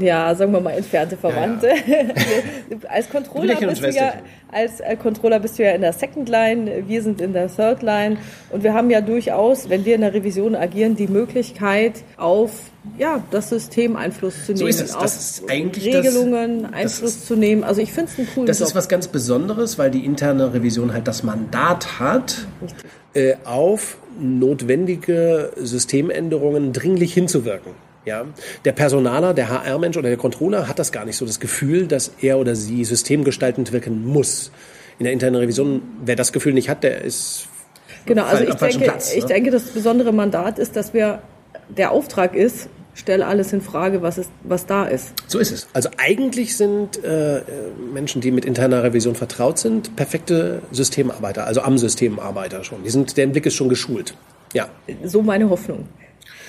Ja, 0.00 0.34
sagen 0.34 0.52
wir 0.52 0.60
mal 0.60 0.72
entfernte 0.72 1.16
Verwandte. 1.16 1.68
Ja, 1.86 1.96
ja. 1.96 2.88
als 2.88 3.08
Controller 3.10 3.56
bist 3.56 3.82
du 3.82 3.90
ja 3.90 4.14
als 4.52 4.80
äh, 4.80 4.96
Controller 4.96 5.40
bist 5.40 5.58
du 5.58 5.64
ja 5.64 5.70
in 5.70 5.80
der 5.80 5.94
Second 5.94 6.28
Line, 6.28 6.84
wir 6.86 7.02
sind 7.02 7.20
in 7.20 7.32
der 7.32 7.48
Third 7.48 7.82
Line 7.82 8.18
und 8.50 8.62
wir 8.62 8.74
haben 8.74 8.90
ja 8.90 9.00
durchaus, 9.00 9.70
wenn 9.70 9.84
wir 9.84 9.94
in 9.94 10.02
der 10.02 10.12
Revision 10.12 10.54
agieren, 10.54 10.94
die 10.94 11.08
Möglichkeit 11.08 12.04
auf 12.18 12.52
ja, 12.98 13.24
das 13.30 13.48
System 13.48 13.96
Einfluss 13.96 14.44
zu 14.44 14.52
nehmen, 14.52 14.58
so 14.58 14.66
ist 14.66 14.82
es. 14.82 14.92
Das 14.92 15.16
ist 15.16 15.50
eigentlich 15.50 15.94
Regelungen 15.94 16.64
das, 16.64 16.72
Einfluss 16.72 17.16
ist, 17.16 17.26
zu 17.26 17.36
nehmen. 17.36 17.64
Also 17.64 17.80
ich 17.80 17.92
finde 17.92 18.10
es 18.12 18.18
einen 18.18 18.28
coolen 18.28 18.46
Das 18.46 18.58
Job. 18.58 18.68
ist 18.68 18.74
was 18.74 18.88
ganz 18.88 19.08
Besonderes, 19.08 19.78
weil 19.78 19.90
die 19.90 20.04
interne 20.04 20.52
Revision 20.52 20.92
halt 20.92 21.08
das 21.08 21.22
Mandat 21.22 21.98
hat, 21.98 22.46
äh, 23.14 23.36
auf 23.44 23.96
notwendige 24.20 25.52
Systemänderungen 25.56 26.72
dringlich 26.72 27.14
hinzuwirken. 27.14 27.72
Ja, 28.04 28.24
der 28.64 28.72
Personaler, 28.72 29.32
der 29.32 29.48
HR-Mensch 29.48 29.96
oder 29.96 30.08
der 30.08 30.18
Controller 30.18 30.66
hat 30.66 30.78
das 30.78 30.90
gar 30.90 31.04
nicht 31.04 31.16
so 31.16 31.24
das 31.24 31.38
Gefühl, 31.38 31.86
dass 31.86 32.12
er 32.20 32.38
oder 32.38 32.56
sie 32.56 32.84
systemgestaltend 32.84 33.72
wirken 33.72 34.04
muss. 34.04 34.50
In 34.98 35.04
der 35.04 35.12
internen 35.12 35.36
Revision, 35.36 35.82
wer 36.04 36.16
das 36.16 36.32
Gefühl 36.32 36.52
nicht 36.52 36.68
hat, 36.68 36.82
der 36.82 37.02
ist 37.02 37.48
Genau, 38.04 38.24
also 38.24 38.44
ich 38.44 38.54
denke, 38.54 38.78
Platz, 38.80 39.12
ne? 39.12 39.18
ich 39.18 39.24
denke, 39.26 39.50
das 39.50 39.62
besondere 39.64 40.12
Mandat 40.12 40.58
ist, 40.58 40.76
dass 40.76 40.92
wir 40.92 41.22
der 41.68 41.92
Auftrag 41.92 42.34
ist, 42.34 42.68
stell 42.94 43.22
alles 43.22 43.52
in 43.52 43.60
Frage, 43.60 44.02
was, 44.02 44.18
ist, 44.18 44.30
was 44.42 44.66
da 44.66 44.84
ist. 44.84 45.12
So 45.26 45.38
ist 45.38 45.52
es. 45.52 45.68
Also 45.72 45.88
eigentlich 45.98 46.56
sind 46.56 47.02
äh, 47.04 47.42
Menschen, 47.92 48.20
die 48.20 48.30
mit 48.30 48.44
interner 48.44 48.82
Revision 48.82 49.14
vertraut 49.14 49.58
sind, 49.58 49.96
perfekte 49.96 50.62
Systemarbeiter, 50.72 51.46
also 51.46 51.62
am 51.62 51.78
Systemarbeiter 51.78 52.64
schon. 52.64 52.82
Die 52.82 52.90
sind, 52.90 53.16
deren 53.16 53.32
Blick 53.32 53.46
ist 53.46 53.54
schon 53.54 53.68
geschult. 53.68 54.14
Ja. 54.52 54.68
So 55.04 55.22
meine 55.22 55.48
Hoffnung. 55.48 55.88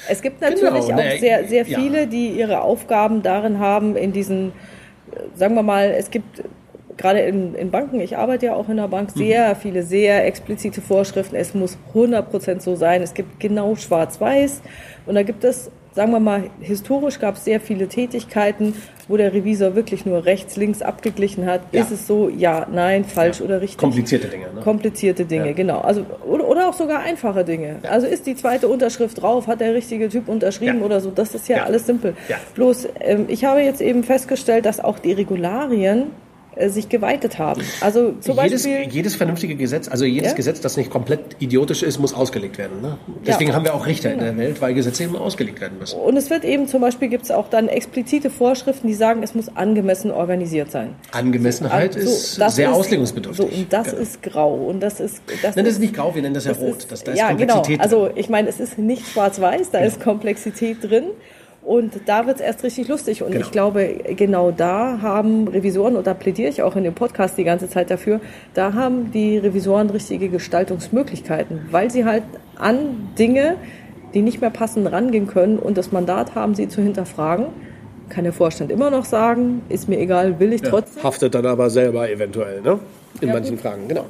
Es 0.10 0.22
gibt 0.22 0.42
natürlich 0.42 0.62
genau, 0.62 0.80
auch 0.80 0.96
ne, 0.96 1.18
sehr, 1.20 1.48
sehr 1.48 1.66
viele, 1.66 2.02
ja. 2.02 2.06
die 2.06 2.30
ihre 2.30 2.62
Aufgaben 2.62 3.22
darin 3.22 3.60
haben, 3.60 3.96
in 3.96 4.12
diesen, 4.12 4.52
sagen 5.36 5.56
wir 5.56 5.64
mal, 5.64 5.92
es 5.98 6.12
gibt 6.12 6.44
gerade 6.98 7.20
in, 7.20 7.56
in 7.56 7.72
Banken, 7.72 8.00
ich 8.00 8.18
arbeite 8.18 8.48
ja 8.48 8.54
auch 8.56 8.70
in 8.70 8.78
der 8.78 8.88
Bank, 8.88 9.16
mhm. 9.16 9.20
sehr 9.20 9.50
mhm. 9.50 9.56
viele, 9.58 9.84
sehr 9.84 10.26
explizite 10.26 10.82
Vorschriften. 10.82 11.36
Es 11.36 11.54
muss 11.54 11.78
100% 11.94 12.62
so 12.62 12.76
sein. 12.76 13.02
Es 13.02 13.14
gibt 13.14 13.40
genau 13.40 13.76
schwarz-weiß. 13.76 14.62
Und 15.06 15.16
da 15.16 15.24
gibt 15.24 15.44
es 15.44 15.72
sagen 15.94 16.12
wir 16.12 16.20
mal, 16.20 16.50
historisch 16.60 17.20
gab 17.20 17.36
es 17.36 17.46
sehr 17.46 17.60
viele 17.60 17.88
Tätigkeiten, 17.88 18.74
wo 19.08 19.18
der 19.18 19.34
Revisor 19.34 19.76
wirklich 19.76 20.06
nur 20.06 20.26
rechts, 20.26 20.56
links 20.56 20.82
abgeglichen 20.82 21.46
hat. 21.46 21.62
Ja. 21.72 21.82
Ist 21.82 21.92
es 21.92 22.08
so, 22.08 22.30
ja, 22.30 22.68
nein, 22.72 23.04
falsch 23.06 23.40
ja. 23.40 23.46
oder 23.46 23.62
richtig? 23.62 23.78
Komplizierte 23.78 24.28
Dinge. 24.28 24.46
Ne? 24.54 24.62
Komplizierte 24.62 25.26
Dinge, 25.26 25.48
ja. 25.48 25.54
genau. 25.54 25.80
Also, 25.80 26.06
oder, 26.26 26.48
oder, 26.48 26.70
auch 26.70 26.74
sogar 26.74 27.02
einfache 27.02 27.44
Dinge. 27.44 27.78
Also 27.84 28.08
ist 28.08 28.26
die 28.26 28.36
zweite 28.36 28.68
Unterschrift 28.68 29.22
drauf, 29.22 29.48
hat 29.48 29.60
der 29.62 29.74
richtige 29.74 30.10
Typ 30.10 30.30
unterschrieben 30.30 30.82
oder 30.82 31.02
so. 31.02 31.12
Das 31.12 31.36
ist 31.36 31.48
ja, 31.48 31.64
alles 31.64 31.86
simpel. 31.86 32.16
Bloß, 32.56 32.88
ähm, 33.02 33.26
ich 33.28 33.46
habe 33.46 33.62
jetzt 33.62 33.82
eben 33.82 34.04
festgestellt, 34.04 34.66
dass 34.66 34.80
auch 34.80 35.00
die 35.00 35.12
Regularien 35.12 36.08
sich 36.68 36.90
geweitet 36.90 37.40
haben. 37.40 37.62
Also 37.82 38.14
zum 38.20 38.38
jedes, 38.38 38.64
Beispiel 38.64 38.88
jedes 38.90 39.16
vernünftige 39.16 39.56
Gesetz, 39.56 39.88
also 39.88 40.06
jedes 40.06 40.32
ja? 40.32 40.36
Gesetz, 40.36 40.62
das 40.62 40.78
nicht 40.78 40.90
komplett 40.90 41.38
idiotisch 41.40 41.84
ist, 41.84 42.00
muss 42.00 42.14
ausgelegt 42.14 42.58
werden. 42.58 42.82
Ne? 42.82 42.98
Deswegen 43.26 43.52
ja. 43.52 43.56
haben 43.56 43.66
wir 43.66 43.74
auch 43.74 43.86
Richter 43.86 44.10
genau. 44.10 44.26
in 44.26 44.38
der 44.38 44.46
Welt, 44.46 44.62
weil 44.62 44.74
Gesetze 44.74 45.04
eben 45.04 45.16
ausgelegt 45.16 45.62
werden 45.62 45.80
müssen. 45.80 46.00
Und 46.00 46.18
es 46.18 46.30
wird 46.30 46.44
eben 46.44 46.68
zum 46.68 46.82
Beispiel 46.82 47.08
gibt 47.08 47.26
es 47.26 47.32
auch 47.32 47.50
dann 47.50 47.68
explizite 47.68 48.30
Vorschriften, 48.30 48.88
die 48.88 48.94
sagen, 48.94 49.24
es 49.24 49.36
muss 49.36 49.56
angemessen 49.56 50.12
organisiert 50.12 50.72
sein. 50.72 50.96
Angemessenheit 51.12 51.96
also, 51.96 52.10
ist 52.10 52.36
sehr 52.36 52.70
ist, 52.70 52.76
auslegungsbedürftig. 52.76 53.46
So, 53.50 53.56
und 53.56 53.72
das 53.72 53.92
genau. 53.92 54.02
ist 54.02 54.24
grau 54.24 54.54
und 54.54 54.80
das 54.80 55.00
ist 55.00 55.22
das, 55.42 55.56
Nein, 55.56 55.66
das 55.66 55.76
ist 55.76 55.80
nicht 55.80 55.94
grau, 55.94 56.14
wir 56.14 56.22
nennen 56.22 56.36
das 56.36 56.46
ja 56.46 56.54
rot. 56.54 56.78
Ist, 56.78 56.92
das, 56.92 57.04
da 57.04 57.12
ist 57.12 57.18
ja, 57.18 57.28
Komplexität 57.30 57.68
genau. 57.68 57.84
Also 57.84 58.10
ich 58.16 58.30
meine, 58.30 58.50
es 58.50 58.60
ist 58.60 58.78
nicht 58.78 59.08
schwarz-weiß, 59.08 59.72
da 59.72 59.80
genau. 59.80 59.92
ist 59.92 60.02
Komplexität 60.02 60.78
drin. 60.84 61.06
Und 61.66 61.94
da 62.08 62.26
wird 62.28 62.38
es 62.38 62.42
erst 62.42 62.64
richtig 62.64 62.90
lustig. 62.90 63.24
Und 63.24 63.32
genau. 63.32 63.46
ich 63.46 63.52
glaube, 63.52 63.98
genau 64.18 64.52
da 64.52 65.00
haben 65.02 65.48
Revisoren, 65.48 65.96
und 65.96 66.06
da 66.08 66.14
plädiere 66.14 66.50
ich 66.50 66.62
auch 66.62 66.76
in 66.76 66.84
dem 66.84 66.94
Podcast 66.94 67.38
die 67.38 67.46
ganze 67.46 67.70
Zeit 67.70 67.90
dafür, 67.90 68.20
da 68.54 68.74
haben 68.74 69.12
die 69.12 69.38
Revisoren 69.38 69.90
richtige 69.90 70.28
Gestaltungsmöglichkeiten, 70.30 71.68
weil 71.72 71.90
sie 71.90 72.04
halt 72.04 72.24
an 72.58 73.10
Dinge, 73.18 73.56
die 74.14 74.22
nicht 74.22 74.42
mehr 74.42 74.50
passen, 74.50 74.86
rangehen 74.88 75.28
können 75.28 75.58
und 75.58 75.78
das 75.78 75.92
Mandat 75.92 76.36
haben, 76.36 76.54
sie 76.54 76.68
zu 76.68 76.82
hinterfragen. 76.82 77.48
Kann 78.10 78.26
der 78.26 78.34
Vorstand 78.34 78.70
immer 78.70 78.90
noch 78.90 79.06
sagen, 79.06 79.62
ist 79.70 79.88
mir 79.88 80.00
egal, 80.00 80.40
will 80.40 80.52
ich 80.52 80.62
ja, 80.62 80.70
trotzdem. 80.70 81.04
Haftet 81.04 81.34
dann 81.34 81.46
aber 81.46 81.70
selber 81.70 82.10
eventuell, 82.10 82.62
ne? 82.62 82.80
In 83.22 83.30
ja, 83.30 83.34
manchen 83.34 83.56
gut. 83.56 83.62
Fragen, 83.62 83.88
genau. 83.88 84.06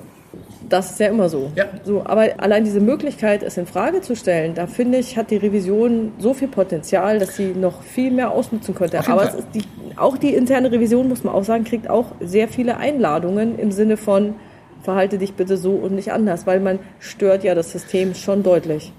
Das 0.74 0.90
ist 0.90 1.00
ja 1.00 1.10
immer 1.10 1.30
so. 1.30 1.52
Ja. 1.56 1.66
so. 1.84 2.02
Aber 2.04 2.28
allein 2.38 2.64
diese 2.64 2.80
Möglichkeit, 2.80 3.44
es 3.44 3.58
in 3.58 3.68
Frage 3.68 4.02
zu 4.02 4.16
stellen, 4.16 4.56
da 4.56 4.66
finde 4.66 4.98
ich, 4.98 5.16
hat 5.18 5.30
die 5.30 5.38
Revision 5.38 6.14
so 6.18 6.34
viel 6.34 6.48
Potenzial, 6.48 7.20
dass 7.20 7.36
sie 7.36 7.54
noch 7.54 7.84
viel 7.84 8.10
mehr 8.10 8.32
ausnutzen 8.32 8.74
könnte. 8.74 9.08
Aber 9.08 9.30
es 9.30 9.36
ist 9.36 9.48
die, 9.54 9.62
auch 9.98 10.18
die 10.18 10.34
interne 10.34 10.72
Revision, 10.72 11.08
muss 11.08 11.24
man 11.24 11.36
auch 11.36 11.44
sagen, 11.44 11.64
kriegt 11.64 11.92
auch 11.92 12.08
sehr 12.22 12.48
viele 12.48 12.78
Einladungen 12.78 13.60
im 13.60 13.72
Sinne 13.72 13.98
von, 13.98 14.34
verhalte 14.82 15.20
dich 15.20 15.36
bitte 15.36 15.58
so 15.58 15.74
und 15.74 15.94
nicht 15.94 16.12
anders, 16.12 16.48
weil 16.48 16.60
man 16.60 16.80
stört 16.98 17.44
ja 17.44 17.54
das 17.54 17.72
System 17.72 18.16
schon 18.16 18.42
deutlich. 18.42 18.92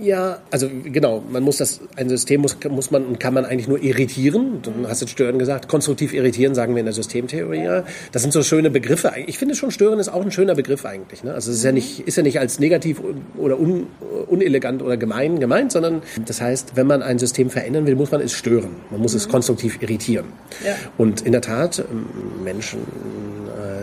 Ja, 0.00 0.38
also 0.50 0.68
genau, 0.84 1.24
man 1.28 1.42
muss 1.42 1.56
das, 1.56 1.80
ein 1.96 2.08
System 2.08 2.40
muss, 2.40 2.56
muss 2.68 2.90
man 2.90 3.04
und 3.04 3.18
kann 3.18 3.34
man 3.34 3.44
eigentlich 3.44 3.66
nur 3.66 3.82
irritieren. 3.82 4.62
Du 4.62 4.72
hast 4.86 5.00
jetzt 5.00 5.10
stören 5.10 5.38
gesagt, 5.38 5.66
konstruktiv 5.66 6.14
irritieren 6.14 6.54
sagen 6.54 6.74
wir 6.74 6.80
in 6.80 6.86
der 6.86 6.92
Systemtheorie. 6.92 7.82
Das 8.12 8.22
sind 8.22 8.32
so 8.32 8.42
schöne 8.42 8.70
Begriffe. 8.70 9.12
Ich 9.26 9.38
finde 9.38 9.56
schon 9.56 9.72
stören 9.72 9.98
ist 9.98 10.08
auch 10.08 10.22
ein 10.22 10.30
schöner 10.30 10.54
Begriff 10.54 10.84
eigentlich. 10.84 11.24
Ne? 11.24 11.34
Also 11.34 11.50
es 11.50 11.58
ist 11.58 11.64
ja 11.64 11.72
nicht, 11.72 12.00
ist 12.00 12.16
ja 12.16 12.22
nicht 12.22 12.38
als 12.38 12.60
negativ 12.60 13.00
oder 13.36 13.58
un, 13.58 13.88
unelegant 14.28 14.82
oder 14.82 14.96
gemein 14.96 15.40
gemeint, 15.40 15.72
sondern 15.72 16.02
das 16.26 16.40
heißt, 16.40 16.76
wenn 16.76 16.86
man 16.86 17.02
ein 17.02 17.18
System 17.18 17.50
verändern 17.50 17.86
will, 17.86 17.96
muss 17.96 18.12
man 18.12 18.20
es 18.20 18.32
stören. 18.32 18.76
Man 18.90 19.00
muss 19.00 19.12
mhm. 19.12 19.18
es 19.18 19.28
konstruktiv 19.28 19.82
irritieren. 19.82 20.26
Ja. 20.64 20.76
Und 20.96 21.22
in 21.22 21.32
der 21.32 21.40
Tat, 21.40 21.80
ähm, 21.80 22.44
Menschen 22.44 22.80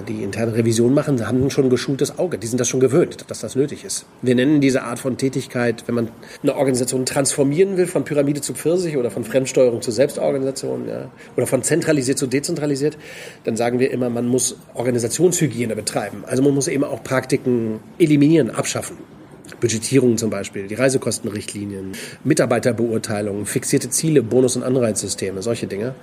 die 0.08 0.23
interne 0.23 0.56
Revision 0.56 0.93
machen, 0.93 1.25
haben 1.25 1.49
schon 1.49 1.65
ein 1.65 1.69
geschultes 1.69 2.17
Auge. 2.17 2.38
Die 2.38 2.47
sind 2.47 2.60
das 2.60 2.67
schon 2.67 2.80
gewöhnt, 2.80 3.25
dass 3.30 3.39
das 3.39 3.56
nötig 3.56 3.84
ist. 3.84 4.06
Wir 4.21 4.36
nennen 4.36 4.62
diese 4.62 4.84
Art 4.84 4.99
von 4.99 5.17
Tätigkeit, 5.17 5.84
wenn 5.88 5.95
man 5.95 6.05
eine 6.44 6.56
Organisation 6.56 7.06
transformieren 7.06 7.78
will, 7.78 7.88
von 7.88 8.04
Pyramide 8.04 8.41
zu 8.41 8.54
Pfirsich 8.54 8.98
oder 8.98 9.12
von 9.12 9.24
Fremdsteuerung 9.24 9.82
zu 9.82 9.91
Selbstorganisation 9.91 10.88
ja, 10.88 11.10
oder 11.36 11.48
von 11.48 11.63
zentralisiert 11.63 12.18
zu 12.18 12.28
dezentralisiert, 12.28 12.98
dann 13.44 13.56
sagen 13.56 13.80
wir 13.80 13.91
immer, 13.91 14.10
man 14.10 14.28
muss 14.28 14.58
Organisationshygiene 14.74 15.76
betreiben. 15.76 16.24
Also 16.26 16.44
man 16.44 16.54
muss 16.54 16.68
eben 16.68 16.84
auch 16.84 17.04
Praktiken 17.04 17.80
eliminieren, 17.98 18.52
abschaffen. 18.52 19.14
Budgetierung 19.60 20.18
zum 20.18 20.30
Beispiel, 20.30 20.68
die 20.68 20.76
Reisekostenrichtlinien, 20.76 21.94
Mitarbeiterbeurteilungen, 22.24 23.46
fixierte 23.46 23.90
Ziele, 23.90 24.24
Bonus- 24.24 24.56
und 24.56 24.64
Anreizsysteme, 24.64 25.42
solche 25.42 25.68
Dinge, 25.68 25.96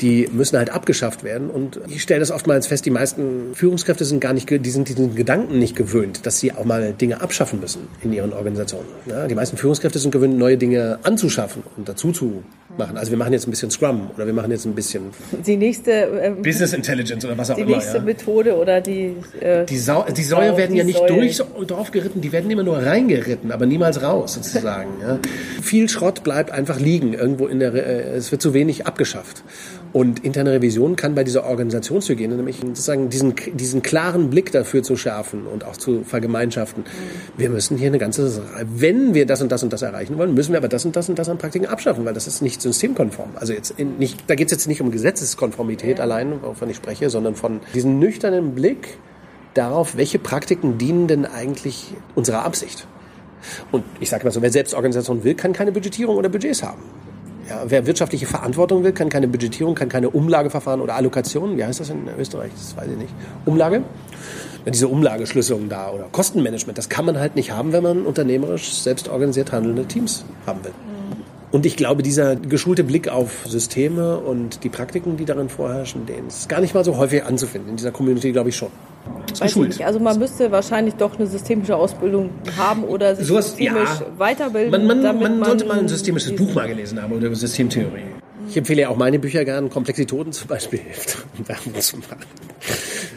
die 0.00 0.28
müssen 0.32 0.58
halt 0.58 0.70
abgeschafft 0.70 1.24
werden. 1.24 1.50
Und 1.50 1.80
ich 1.88 2.02
stelle 2.02 2.20
das 2.20 2.30
oftmals 2.30 2.66
fest, 2.66 2.86
die 2.86 2.90
meisten 2.90 3.54
Führungskräfte 3.54 4.04
sind 4.04 4.20
gar 4.20 4.32
nicht, 4.32 4.48
die 4.50 4.70
sind 4.70 4.88
diesen 4.88 5.14
Gedanken 5.14 5.58
nicht 5.58 5.76
gewöhnt, 5.76 6.26
dass 6.26 6.38
sie 6.38 6.52
auch 6.52 6.64
mal 6.64 6.92
Dinge 6.92 7.20
abschaffen 7.20 7.60
müssen 7.60 7.88
in 8.02 8.12
ihren 8.12 8.32
Organisationen. 8.32 8.86
Ja, 9.06 9.26
die 9.26 9.34
meisten 9.34 9.56
Führungskräfte 9.56 9.98
sind 9.98 10.10
gewöhnt, 10.10 10.38
neue 10.38 10.56
Dinge 10.56 10.98
anzuschaffen 11.02 11.62
und 11.76 11.88
dazu 11.88 12.12
zu 12.12 12.42
machen. 12.78 12.96
Also 12.96 13.10
wir 13.10 13.18
machen 13.18 13.32
jetzt 13.32 13.46
ein 13.46 13.50
bisschen 13.50 13.70
Scrum 13.70 14.10
oder 14.14 14.26
wir 14.26 14.32
machen 14.32 14.50
jetzt 14.50 14.64
ein 14.64 14.74
bisschen 14.74 15.10
die 15.46 15.56
nächste 15.56 15.92
äh, 15.92 16.30
Business 16.30 16.72
Intelligence 16.72 17.24
oder 17.24 17.36
was 17.36 17.50
auch 17.50 17.56
die 17.56 17.62
immer. 17.62 17.70
Die 17.70 17.76
nächste 17.76 17.98
ja. 17.98 18.02
Methode 18.02 18.56
oder 18.56 18.80
die 18.80 19.16
äh, 19.40 19.64
die, 19.64 19.78
Sau 19.78 20.04
die 20.04 20.22
Säue 20.22 20.56
werden 20.56 20.76
ja 20.76 20.84
nicht 20.84 20.98
Säule. 20.98 21.14
durch 21.14 21.42
drauf 21.66 21.90
geritten, 21.90 22.20
die 22.20 22.32
werden 22.32 22.50
immer 22.50 22.62
nur 22.62 22.78
reingeritten, 22.78 23.52
aber 23.52 23.66
niemals 23.66 24.02
raus 24.02 24.34
sozusagen. 24.34 24.90
ja. 25.00 25.18
Viel 25.62 25.88
Schrott 25.88 26.22
bleibt 26.22 26.50
einfach 26.50 26.80
liegen 26.80 27.14
irgendwo 27.14 27.46
in 27.46 27.60
der. 27.60 27.74
Äh, 27.74 28.16
es 28.16 28.30
wird 28.32 28.42
zu 28.42 28.54
wenig 28.54 28.86
abgeschafft. 28.86 29.42
Und 29.94 30.24
interne 30.24 30.50
Revision 30.50 30.96
kann 30.96 31.14
bei 31.14 31.22
dieser 31.22 31.44
Organisationshygiene 31.44 32.34
nämlich 32.34 32.56
sozusagen 32.56 33.10
diesen, 33.10 33.36
diesen 33.52 33.80
klaren 33.80 34.28
Blick 34.28 34.50
dafür 34.50 34.82
zu 34.82 34.96
schärfen 34.96 35.46
und 35.46 35.62
auch 35.62 35.76
zu 35.76 36.02
vergemeinschaften. 36.02 36.82
Wir 37.36 37.48
müssen 37.48 37.78
hier 37.78 37.86
eine 37.86 37.98
ganze, 37.98 38.42
wenn 38.64 39.14
wir 39.14 39.24
das 39.24 39.40
und 39.40 39.52
das 39.52 39.62
und 39.62 39.72
das 39.72 39.82
erreichen 39.82 40.18
wollen, 40.18 40.34
müssen 40.34 40.50
wir 40.50 40.58
aber 40.58 40.66
das 40.66 40.84
und 40.84 40.96
das 40.96 41.08
und 41.08 41.16
das 41.16 41.28
an 41.28 41.38
Praktiken 41.38 41.66
abschaffen, 41.66 42.04
weil 42.04 42.12
das 42.12 42.26
ist 42.26 42.42
nicht 42.42 42.60
systemkonform. 42.60 43.30
Also 43.36 43.52
jetzt 43.52 43.70
in, 43.76 43.96
nicht, 43.98 44.24
da 44.26 44.34
geht 44.34 44.48
es 44.48 44.50
jetzt 44.50 44.66
nicht 44.66 44.80
um 44.80 44.90
Gesetzeskonformität 44.90 46.00
allein, 46.00 46.42
wovon 46.42 46.68
ich 46.68 46.76
spreche, 46.76 47.08
sondern 47.08 47.36
von 47.36 47.60
diesem 47.72 48.00
nüchternen 48.00 48.56
Blick 48.56 48.98
darauf, 49.54 49.96
welche 49.96 50.18
Praktiken 50.18 50.76
dienen 50.76 51.06
denn 51.06 51.24
eigentlich 51.24 51.94
unserer 52.16 52.44
Absicht. 52.44 52.88
Und 53.70 53.84
ich 54.00 54.10
sage 54.10 54.24
mal 54.24 54.32
so, 54.32 54.42
wer 54.42 54.50
Selbstorganisation 54.50 55.22
will, 55.22 55.36
kann 55.36 55.52
keine 55.52 55.70
Budgetierung 55.70 56.16
oder 56.16 56.28
Budgets 56.28 56.64
haben. 56.64 56.82
Ja, 57.48 57.62
wer 57.66 57.86
wirtschaftliche 57.86 58.26
Verantwortung 58.26 58.84
will, 58.84 58.92
kann 58.92 59.10
keine 59.10 59.28
Budgetierung, 59.28 59.74
kann 59.74 59.88
keine 59.88 60.10
Umlageverfahren 60.10 60.80
oder 60.80 60.94
Allokationen, 60.94 61.58
wie 61.58 61.64
heißt 61.64 61.80
das 61.80 61.90
in 61.90 62.08
Österreich? 62.18 62.50
Das 62.56 62.76
weiß 62.76 62.88
ich 62.90 62.96
nicht. 62.96 63.14
Umlage? 63.44 63.82
Diese 64.66 64.88
Umlageschlüsselung 64.88 65.68
da 65.68 65.90
oder 65.90 66.04
Kostenmanagement, 66.10 66.78
das 66.78 66.88
kann 66.88 67.04
man 67.04 67.18
halt 67.18 67.36
nicht 67.36 67.50
haben, 67.50 67.72
wenn 67.72 67.82
man 67.82 68.06
unternehmerisch 68.06 68.72
selbst 68.72 69.08
organisiert 69.08 69.52
handelnde 69.52 69.84
Teams 69.84 70.24
haben 70.46 70.64
will. 70.64 70.72
Und 71.52 71.66
ich 71.66 71.76
glaube, 71.76 72.02
dieser 72.02 72.34
geschulte 72.34 72.82
Blick 72.82 73.08
auf 73.08 73.44
Systeme 73.46 74.18
und 74.18 74.64
die 74.64 74.70
Praktiken, 74.70 75.18
die 75.18 75.24
darin 75.24 75.48
vorherrschen, 75.48 76.06
den 76.06 76.28
ist 76.28 76.48
gar 76.48 76.60
nicht 76.60 76.74
mal 76.74 76.84
so 76.84 76.96
häufig 76.96 77.24
anzufinden. 77.24 77.70
In 77.70 77.76
dieser 77.76 77.92
Community 77.92 78.32
glaube 78.32 78.48
ich 78.48 78.56
schon. 78.56 78.70
Weiß 79.38 79.56
nicht. 79.56 79.84
Also 79.84 80.00
man 80.00 80.18
müsste 80.18 80.50
wahrscheinlich 80.50 80.94
doch 80.94 81.18
eine 81.18 81.26
systemische 81.26 81.76
Ausbildung 81.76 82.30
haben 82.56 82.84
oder 82.84 83.16
sich 83.16 83.26
Sowas, 83.26 83.48
systemisch 83.48 84.00
ja. 84.00 84.06
weiterbilden. 84.18 84.70
Man, 84.70 84.86
man, 84.86 85.18
man, 85.18 85.38
man 85.38 85.44
sollte 85.44 85.64
mal 85.66 85.78
ein 85.78 85.88
systemisches 85.88 86.36
Buch 86.36 86.54
mal 86.54 86.68
gelesen 86.68 87.00
haben 87.02 87.12
oder 87.12 87.34
Systemtheorie. 87.34 88.04
Ich 88.48 88.56
empfehle 88.56 88.82
ja 88.82 88.88
auch 88.88 88.96
meine 88.96 89.18
Bücher 89.18 89.44
gern. 89.44 89.70
Komplexitoden 89.70 90.32
zum 90.32 90.48
Beispiel 90.48 90.80
hilft, 90.80 91.24
um 91.38 91.48
Werbung 91.48 91.80
zu 91.80 91.96
machen. 91.98 92.18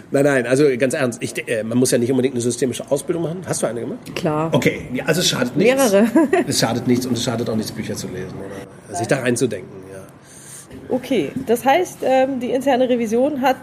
Nein, 0.09 0.23
nein, 0.23 0.47
also 0.47 0.65
ganz 0.77 0.93
ernst. 0.93 1.21
Ich, 1.21 1.47
äh, 1.47 1.63
man 1.63 1.77
muss 1.77 1.91
ja 1.91 1.97
nicht 1.97 2.09
unbedingt 2.09 2.33
eine 2.33 2.41
systemische 2.41 2.89
Ausbildung 2.89 3.23
machen. 3.23 3.41
Hast 3.45 3.61
du 3.61 3.67
eine 3.67 3.81
gemacht? 3.81 4.15
Klar. 4.15 4.49
Okay, 4.53 4.87
ja, 4.93 5.05
also 5.05 5.19
es 5.19 5.27
schadet 5.27 5.57
nichts. 5.57 5.91
Mehrere. 5.91 6.07
es 6.47 6.59
schadet 6.59 6.87
nichts 6.87 7.05
und 7.05 7.13
es 7.13 7.23
schadet 7.23 7.49
auch 7.49 7.55
nichts, 7.55 7.71
Bücher 7.71 7.95
zu 7.95 8.07
lesen 8.07 8.33
oder 8.37 8.97
sich 8.97 9.07
da 9.07 9.19
reinzudenken. 9.19 9.69
Ja. 9.91 9.99
Okay, 10.89 11.31
das 11.45 11.65
heißt, 11.65 11.99
ähm, 12.03 12.39
die 12.39 12.51
interne 12.51 12.87
Revision 12.87 13.41
hat 13.41 13.57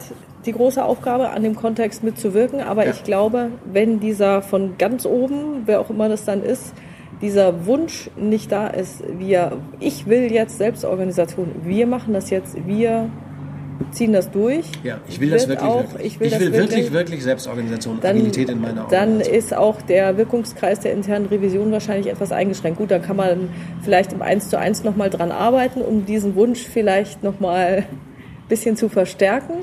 die 0.47 0.53
große 0.53 0.85
Aufgabe, 0.85 1.31
an 1.31 1.43
dem 1.43 1.55
Kontext 1.55 2.03
mitzuwirken. 2.05 2.61
Aber 2.61 2.85
Ja. 2.85 2.91
ich 2.93 3.05
glaube, 3.05 3.51
wenn 3.65 4.01
dieser 4.01 4.43
von 4.43 4.77
ganz 4.79 5.07
oben, 5.07 5.63
wer 5.67 5.81
auch 5.81 5.91
immer 5.91 6.09
das 6.09 6.25
dann 6.25 6.43
ist, 6.43 6.75
dieser 7.23 7.67
Wunsch 7.67 8.11
nicht 8.17 8.53
da 8.53 8.67
ist, 8.67 9.03
wir, 9.19 9.53
ich 9.81 10.07
will 10.07 10.31
jetzt 10.33 10.59
Selbstorganisation, 10.59 11.51
wir 11.63 11.87
machen 11.87 12.13
das 12.13 12.31
jetzt, 12.31 12.57
wir 12.67 13.09
ziehen 13.91 14.13
das 14.13 14.31
durch. 14.31 14.67
Ja, 14.83 14.99
ich 15.09 15.21
will 15.21 15.31
das 15.31 15.49
wirklich. 15.49 15.69
auch, 15.69 15.83
wirklich. 15.83 16.07
Ich 16.07 16.21
will, 16.21 16.31
das 16.31 16.41
wirklich, 16.41 16.61
wirklich, 16.61 16.93
wirklich 16.93 17.23
Selbstorganisation, 17.23 17.99
dann, 18.01 18.17
Agilität 18.17 18.51
in 18.51 18.61
meiner 18.61 18.87
dann 18.91 19.21
ist 19.21 19.55
auch 19.55 19.81
der 19.83 20.17
Wirkungskreis 20.17 20.81
der 20.81 20.93
internen 20.93 21.27
Revision 21.27 21.73
wahrscheinlich 21.73 22.09
etwas 22.09 22.33
eingeschränkt. 22.33 22.79
Gut, 22.79 22.91
dann 22.91 23.03
kann 23.03 23.17
man 23.17 23.49
vielleicht 23.83 24.13
im 24.13 24.23
1 24.23 24.51
zu 24.51 24.59
1 24.59 24.85
nochmal 24.85 25.11
dran 25.11 25.33
arbeiten, 25.33 25.81
um 25.81 26.07
diesen 26.07 26.35
Wunsch 26.35 26.63
vielleicht 26.63 27.23
nochmal 27.23 27.85
ein 27.89 27.99
bisschen 28.49 28.77
zu 28.77 28.89
verstärken. 28.89 29.55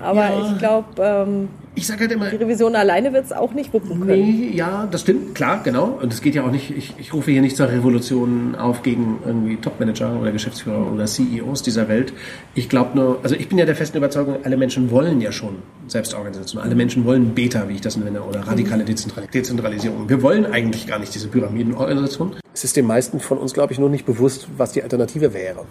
Aber 0.00 0.20
Ja. 0.28 0.50
ich 0.52 0.58
glaube, 0.58 0.86
ähm, 1.02 1.48
Ich 1.74 1.86
sage 1.86 2.00
halt 2.00 2.12
immer, 2.12 2.28
die 2.28 2.36
Revision 2.36 2.74
alleine 2.74 3.12
wird 3.12 3.26
es 3.26 3.32
auch 3.32 3.52
nicht 3.52 3.72
wuppen 3.72 4.00
können. 4.00 4.20
Nee, 4.20 4.50
ja, 4.52 4.88
das 4.90 5.02
stimmt, 5.02 5.36
klar, 5.36 5.60
genau. 5.62 5.98
Und 6.02 6.12
es 6.12 6.20
geht 6.22 6.34
ja 6.34 6.42
auch 6.44 6.50
nicht, 6.50 6.76
ich, 6.76 6.94
ich 6.98 7.12
rufe 7.14 7.30
hier 7.30 7.40
nicht 7.40 7.56
zur 7.56 7.68
Revolution 7.68 8.56
auf 8.56 8.82
gegen 8.82 9.18
irgendwie 9.24 9.56
Topmanager 9.56 10.18
oder 10.20 10.32
Geschäftsführer 10.32 10.90
oder 10.92 11.06
CEOs 11.06 11.62
dieser 11.62 11.86
Welt. 11.88 12.12
Ich 12.56 12.68
glaube 12.68 12.98
nur, 12.98 13.18
also 13.22 13.36
ich 13.36 13.48
bin 13.48 13.58
ja 13.58 13.64
der 13.64 13.76
festen 13.76 13.96
Überzeugung, 13.98 14.38
alle 14.42 14.56
Menschen 14.56 14.90
wollen 14.90 15.20
ja 15.20 15.30
schon 15.30 15.56
Selbstorganisation. 15.86 16.60
Alle 16.62 16.74
Menschen 16.74 17.04
wollen 17.04 17.34
Beta, 17.34 17.68
wie 17.68 17.74
ich 17.74 17.80
das 17.80 17.96
nenne, 17.96 18.22
oder 18.22 18.40
radikale 18.40 18.84
Dezentral- 18.84 19.28
Dezentralisierung. 19.32 20.08
Wir 20.08 20.20
wollen 20.22 20.46
eigentlich 20.46 20.86
gar 20.88 20.98
nicht 20.98 21.14
diese 21.14 21.28
Pyramidenorganisation. 21.28 22.32
Es 22.52 22.64
ist 22.64 22.76
den 22.76 22.86
meisten 22.86 23.20
von 23.20 23.38
uns, 23.38 23.54
glaube 23.54 23.72
ich, 23.72 23.78
nur 23.78 23.88
nicht 23.88 24.04
bewusst, 24.04 24.48
was 24.56 24.72
die 24.72 24.82
Alternative 24.82 25.32
wäre. 25.32 25.64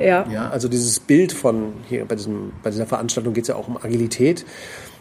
Ja. 0.00 0.26
Ja, 0.30 0.50
also 0.50 0.68
dieses 0.68 1.00
Bild 1.00 1.32
von 1.32 1.72
hier 1.88 2.04
bei, 2.04 2.16
diesem, 2.16 2.52
bei 2.62 2.70
dieser 2.70 2.86
Veranstaltung 2.86 3.34
geht 3.34 3.44
es 3.44 3.48
ja 3.48 3.56
auch 3.56 3.68
um 3.68 3.76
Agilität. 3.76 4.44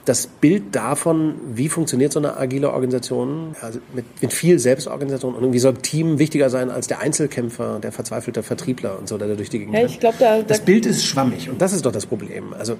Das 0.06 0.28
Bild 0.28 0.76
davon, 0.76 1.36
wie 1.54 1.70
funktioniert 1.70 2.12
so 2.14 2.20
eine 2.20 2.38
agile 2.38 2.72
Organisation, 2.72 3.56
also 3.62 3.80
mit, 3.94 4.06
mit 4.22 4.34
viel 4.34 4.58
Selbstorganisation 4.58 5.36
und 5.36 5.42
irgendwie 5.42 5.60
soll 5.60 5.76
Team 5.76 6.20
wichtiger 6.20 6.50
sein 6.50 6.72
als 6.72 6.88
der 6.88 7.00
Einzelkämpfer, 7.00 7.80
der 7.80 7.92
verzweifelte 7.92 8.42
Vertriebler 8.42 8.98
und 8.98 9.08
so, 9.08 9.18
der 9.18 9.28
da 9.28 9.36
durch 9.36 9.50
die 9.50 9.60
Gegend 9.60 9.76
Ja, 9.76 9.86
ich 9.86 10.00
glaube, 10.00 10.16
da, 10.20 10.38
da 10.38 10.44
Das 10.44 10.62
Bild 10.62 10.86
ist 10.86 11.06
schwammig 11.06 11.50
und 11.50 11.62
das 11.62 11.74
ist 11.74 11.86
doch 11.86 11.92
das 11.92 12.06
Problem. 12.06 12.54
Also 12.58 12.78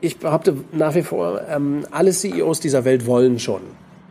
ich 0.00 0.18
behaupte 0.18 0.56
nach 0.72 0.94
wie 0.94 1.02
vor, 1.02 1.42
ähm, 1.48 1.86
alle 1.90 2.10
CEOs 2.10 2.60
dieser 2.60 2.84
Welt 2.84 3.06
wollen 3.06 3.38
schon 3.38 3.60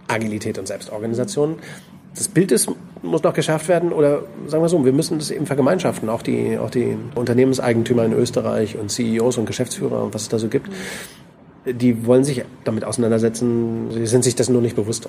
Agilität 0.08 0.58
und 0.58 0.68
Selbstorganisation. 0.68 1.58
Das 2.16 2.28
Bild 2.28 2.52
ist, 2.52 2.70
muss 3.02 3.24
noch 3.24 3.34
geschafft 3.34 3.68
werden 3.68 3.94
oder 3.94 4.24
sagen 4.48 4.64
wir 4.64 4.70
so, 4.70 4.84
wir 4.84 4.94
müssen 4.94 5.20
das 5.20 5.32
eben 5.32 5.46
vergemeinschaften. 5.46 6.10
Auch 6.10 6.22
die, 6.22 6.58
auch 6.58 6.70
die 6.70 6.98
Unternehmenseigentümer 7.16 8.06
in 8.06 8.14
Österreich 8.14 8.78
und 8.78 8.90
CEOs 8.90 9.38
und 9.38 9.46
Geschäftsführer 9.46 10.04
und 10.04 10.14
was 10.14 10.24
es 10.24 10.30
da 10.30 10.40
so 10.40 10.48
gibt, 10.48 10.70
die 11.66 12.06
wollen 12.06 12.24
sich 12.24 12.44
damit 12.64 12.84
auseinandersetzen. 12.84 13.92
Sie 13.92 14.08
sind 14.08 14.24
sich 14.24 14.36
dessen 14.36 14.54
nur 14.54 14.62
nicht 14.62 14.76
bewusst. 14.76 15.08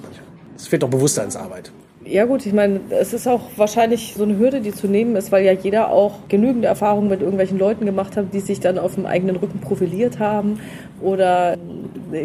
Es 0.57 0.69
fehlt 0.69 0.83
doch 0.83 0.91
Bewusstseinsarbeit. 0.91 1.73
Ja 2.03 2.25
gut, 2.25 2.47
ich 2.47 2.55
meine, 2.55 2.81
es 2.89 3.13
ist 3.13 3.29
auch 3.29 3.43
wahrscheinlich 3.57 4.15
so 4.17 4.23
eine 4.25 4.39
Hürde, 4.39 4.63
die 4.63 4.73
zu 4.73 4.89
nehmen 4.89 5.17
ist, 5.17 5.31
weil 5.33 5.45
ja 5.45 5.53
jeder 5.53 5.91
auch 5.91 6.29
genügend 6.29 6.65
Erfahrungen 6.65 7.11
mit 7.11 7.21
irgendwelchen 7.21 7.59
Leuten 7.59 7.85
gemacht 7.85 8.17
hat, 8.17 8.33
die 8.33 8.41
sich 8.41 8.59
dann 8.59 8.79
auf 8.79 8.95
dem 8.95 9.05
eigenen 9.05 9.37
Rücken 9.37 9.61
profiliert 9.61 10.19
haben 10.19 10.61
oder 11.03 11.59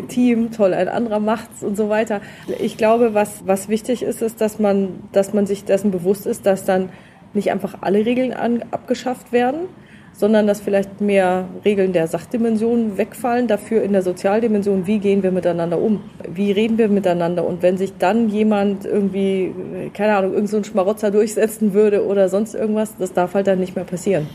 Team, 0.08 0.52
toll, 0.52 0.74
ein 0.74 0.88
anderer 0.88 1.20
macht's 1.20 1.62
und 1.62 1.76
so 1.76 1.90
weiter. 1.90 2.22
Ich 2.60 2.78
glaube, 2.78 3.14
was, 3.14 3.46
was 3.46 3.68
wichtig 3.68 4.04
ist, 4.04 4.22
ist, 4.22 4.40
dass 4.40 4.60
man, 4.60 5.04
dass 5.12 5.34
man 5.34 5.46
sich 5.46 5.66
dessen 5.66 5.92
bewusst 5.92 6.26
ist, 6.26 6.46
dass 6.46 6.64
dann 6.64 6.88
nicht 7.34 7.52
einfach 7.52 7.80
alle 7.82 8.06
Regeln 8.06 8.32
an, 8.32 8.64
abgeschafft 8.72 9.34
werden, 9.34 9.68
sondern 10.18 10.48
dass 10.48 10.62
vielleicht 10.62 11.02
mehr 11.02 11.48
Regeln 11.64 11.94
der 11.94 12.08
Sachdimension 12.08 12.98
wegfallen, 12.98 13.48
dafür 13.48 13.84
in 13.84 13.92
der 13.92 14.02
Sozialdimension, 14.02 14.88
wie 14.88 15.00
gehen 15.00 15.24
wir 15.24 15.32
miteinander 15.32 15.80
um, 15.80 16.04
wie 16.28 16.52
reden 16.52 16.78
wir 16.78 16.88
miteinander 16.88 17.46
und 17.46 17.62
wenn 17.62 17.78
sich 17.78 17.94
dann 17.98 18.30
jemand 18.30 18.86
irgendwie, 18.86 19.54
keine 19.94 20.16
Ahnung, 20.16 20.34
irgend 20.34 20.50
so 20.50 20.64
Schmarotzer 20.64 21.12
durchsetzen 21.12 21.74
würde 21.74 22.06
oder 22.06 22.30
sonst 22.30 22.56
irgendwas, 22.56 22.96
das 22.98 23.14
darf 23.14 23.34
halt 23.34 23.48
dann 23.48 23.60
nicht 23.60 23.76
mehr 23.76 23.86
passieren. 23.86 24.28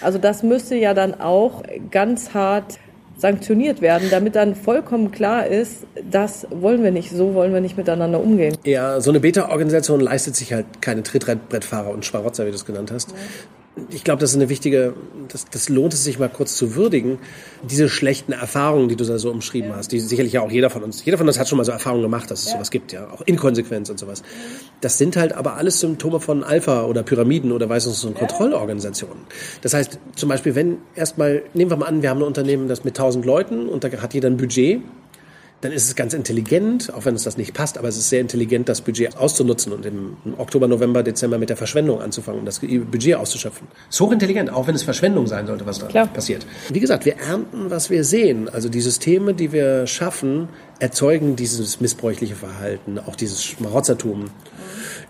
Also 0.00 0.18
das 0.18 0.42
müsste 0.42 0.74
ja 0.76 0.94
dann 0.94 1.20
auch 1.20 1.62
ganz 1.90 2.34
hart 2.34 2.78
sanktioniert 3.20 3.82
werden, 3.82 4.08
damit 4.10 4.34
dann 4.34 4.54
vollkommen 4.54 5.10
klar 5.10 5.46
ist, 5.46 5.86
das 6.10 6.46
wollen 6.50 6.82
wir 6.82 6.90
nicht, 6.90 7.10
so 7.10 7.34
wollen 7.34 7.52
wir 7.52 7.60
nicht 7.60 7.76
miteinander 7.76 8.18
umgehen. 8.18 8.56
Ja, 8.64 9.00
so 9.00 9.10
eine 9.10 9.20
Beta-Organisation 9.20 10.00
leistet 10.00 10.36
sich 10.36 10.54
halt 10.54 10.80
keine 10.80 11.02
Trittbrettfahrer 11.02 11.90
und 11.90 12.04
Schmarotzer, 12.06 12.46
wie 12.46 12.50
du 12.50 12.56
es 12.56 12.64
genannt 12.64 12.90
hast. 12.90 13.14
Ich 13.90 14.02
glaube, 14.02 14.20
das 14.20 14.30
ist 14.30 14.36
eine 14.36 14.48
wichtige, 14.48 14.94
das, 15.28 15.44
das 15.46 15.68
lohnt 15.68 15.94
es 15.94 16.02
sich 16.02 16.18
mal 16.18 16.28
kurz 16.28 16.56
zu 16.56 16.74
würdigen. 16.74 17.18
Diese 17.62 17.88
schlechten 17.88 18.32
Erfahrungen, 18.32 18.88
die 18.88 18.96
du 18.96 19.04
da 19.04 19.16
so 19.16 19.30
umschrieben 19.30 19.74
hast, 19.74 19.92
die 19.92 20.00
sicherlich 20.00 20.32
ja 20.32 20.42
auch 20.42 20.50
jeder 20.50 20.70
von 20.70 20.82
uns, 20.82 21.04
jeder 21.04 21.18
von 21.18 21.26
uns 21.28 21.38
hat 21.38 21.48
schon 21.48 21.56
mal 21.56 21.64
so 21.64 21.70
Erfahrungen 21.70 22.02
gemacht, 22.02 22.30
dass 22.30 22.46
es 22.46 22.50
sowas 22.50 22.70
gibt, 22.70 22.92
ja, 22.92 23.08
auch 23.10 23.22
Inkonsequenz 23.22 23.88
und 23.88 23.98
sowas. 23.98 24.22
Das 24.80 24.98
sind 24.98 25.16
halt 25.16 25.32
aber 25.32 25.54
alles 25.54 25.80
Symptome 25.80 26.18
von 26.18 26.42
Alpha 26.42 26.84
oder 26.84 27.04
Pyramiden 27.04 27.52
oder 27.52 27.68
Weisungs- 27.70 28.04
und 28.04 28.16
Kontrollorganisationen. 28.16 29.24
Das 29.62 29.72
heißt, 29.72 29.98
zum 30.16 30.28
Beispiel, 30.28 30.56
wenn 30.56 30.78
erstmal, 30.96 31.42
nehmen 31.54 31.70
wir 31.70 31.76
mal 31.76 31.86
an, 31.86 32.02
wir 32.02 32.10
haben 32.10 32.18
ein 32.18 32.24
Unternehmen, 32.24 32.66
das 32.66 32.82
mit 32.82 32.98
1000 32.98 33.24
Leuten 33.24 33.68
und 33.68 33.84
da 33.84 33.90
hat 33.90 34.14
jeder 34.14 34.28
ein 34.28 34.36
Budget, 34.36 34.82
dann 35.60 35.72
ist 35.72 35.86
es 35.86 35.94
ganz 35.94 36.14
intelligent, 36.14 36.92
auch 36.94 37.04
wenn 37.04 37.12
uns 37.12 37.24
das 37.24 37.36
nicht 37.36 37.52
passt, 37.52 37.76
aber 37.76 37.88
es 37.88 37.98
ist 37.98 38.08
sehr 38.08 38.20
intelligent, 38.20 38.68
das 38.68 38.80
Budget 38.80 39.16
auszunutzen 39.16 39.72
und 39.72 39.84
im 39.84 40.16
Oktober, 40.38 40.66
November, 40.66 41.02
Dezember 41.02 41.36
mit 41.38 41.50
der 41.50 41.56
Verschwendung 41.56 42.00
anzufangen 42.00 42.40
und 42.40 42.46
das 42.46 42.60
Budget 42.60 43.16
auszuschöpfen. 43.16 43.66
Ist 43.90 44.00
hochintelligent, 44.00 44.50
auch 44.50 44.66
wenn 44.66 44.74
es 44.74 44.82
Verschwendung 44.82 45.26
sein 45.26 45.46
sollte, 45.46 45.66
was 45.66 45.78
da 45.78 46.06
passiert. 46.06 46.46
Wie 46.72 46.80
gesagt, 46.80 47.04
wir 47.04 47.16
ernten, 47.16 47.70
was 47.70 47.90
wir 47.90 48.04
sehen. 48.04 48.48
Also 48.48 48.70
die 48.70 48.80
Systeme, 48.80 49.34
die 49.34 49.52
wir 49.52 49.86
schaffen, 49.86 50.48
erzeugen 50.78 51.36
dieses 51.36 51.80
missbräuchliche 51.80 52.36
Verhalten, 52.36 52.98
auch 52.98 53.14
dieses 53.14 53.44
Schmarotzertum. 53.44 54.30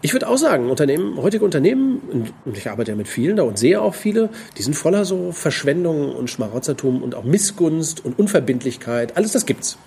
Ich 0.03 0.15
würde 0.15 0.29
auch 0.29 0.39
sagen, 0.39 0.69
Unternehmen, 0.69 1.17
heutige 1.19 1.45
Unternehmen, 1.45 2.33
und 2.45 2.57
ich 2.57 2.69
arbeite 2.69 2.91
ja 2.91 2.97
mit 2.97 3.07
vielen 3.07 3.37
da 3.37 3.45
und 3.45 3.59
sehe 3.59 3.81
auch 3.81 3.95
viele, 3.95 4.31
die 4.59 4.63
sind 4.63 4.75
voller 4.75 5.05
so 5.05 5.31
Verschwendung 5.31 6.13
und 6.15 6.29
Schmarotzertum 6.29 7.03
und 7.03 7.15
auch 7.15 7.25
Missgunst 7.25 8.05
und 8.05 8.19
Unverbindlichkeit. 8.19 9.17
Alles 9.17 9.33
das 9.33 9.47
gibt's. 9.47 9.79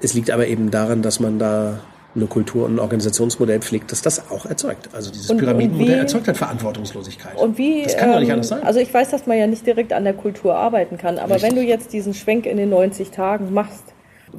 Es 0.00 0.14
liegt 0.14 0.30
aber 0.30 0.46
eben 0.46 0.70
daran, 0.70 1.02
dass 1.02 1.20
man 1.20 1.38
da 1.38 1.80
eine 2.14 2.26
Kultur 2.26 2.64
und 2.64 2.76
ein 2.76 2.78
Organisationsmodell 2.78 3.60
pflegt, 3.60 3.92
das 3.92 4.00
das 4.00 4.30
auch 4.30 4.46
erzeugt. 4.46 4.88
Also 4.94 5.10
dieses 5.10 5.28
Und- 5.28 5.36
und 5.36 5.44
Pyramidenmodell 5.44 5.96
wie- 5.96 6.00
erzeugt 6.00 6.26
halt 6.28 6.38
Verantwortungslosigkeit. 6.38 7.36
Und 7.36 7.58
wie, 7.58 7.82
das 7.82 7.96
kann 7.96 8.10
doch 8.10 8.18
nicht 8.20 8.28
ähm, 8.28 8.34
anders 8.34 8.48
sein. 8.48 8.62
Also 8.62 8.80
ich 8.80 8.92
weiß, 8.92 9.10
dass 9.10 9.26
man 9.26 9.36
ja 9.36 9.46
nicht 9.46 9.66
direkt 9.66 9.92
an 9.92 10.04
der 10.04 10.14
Kultur 10.14 10.54
arbeiten 10.56 10.96
kann, 10.96 11.18
aber 11.18 11.34
Richtig. 11.34 11.50
wenn 11.50 11.56
du 11.58 11.62
jetzt 11.62 11.92
diesen 11.92 12.14
Schwenk 12.14 12.46
in 12.46 12.56
den 12.56 12.70
90 12.70 13.10
Tagen 13.10 13.52
machst, 13.52 13.84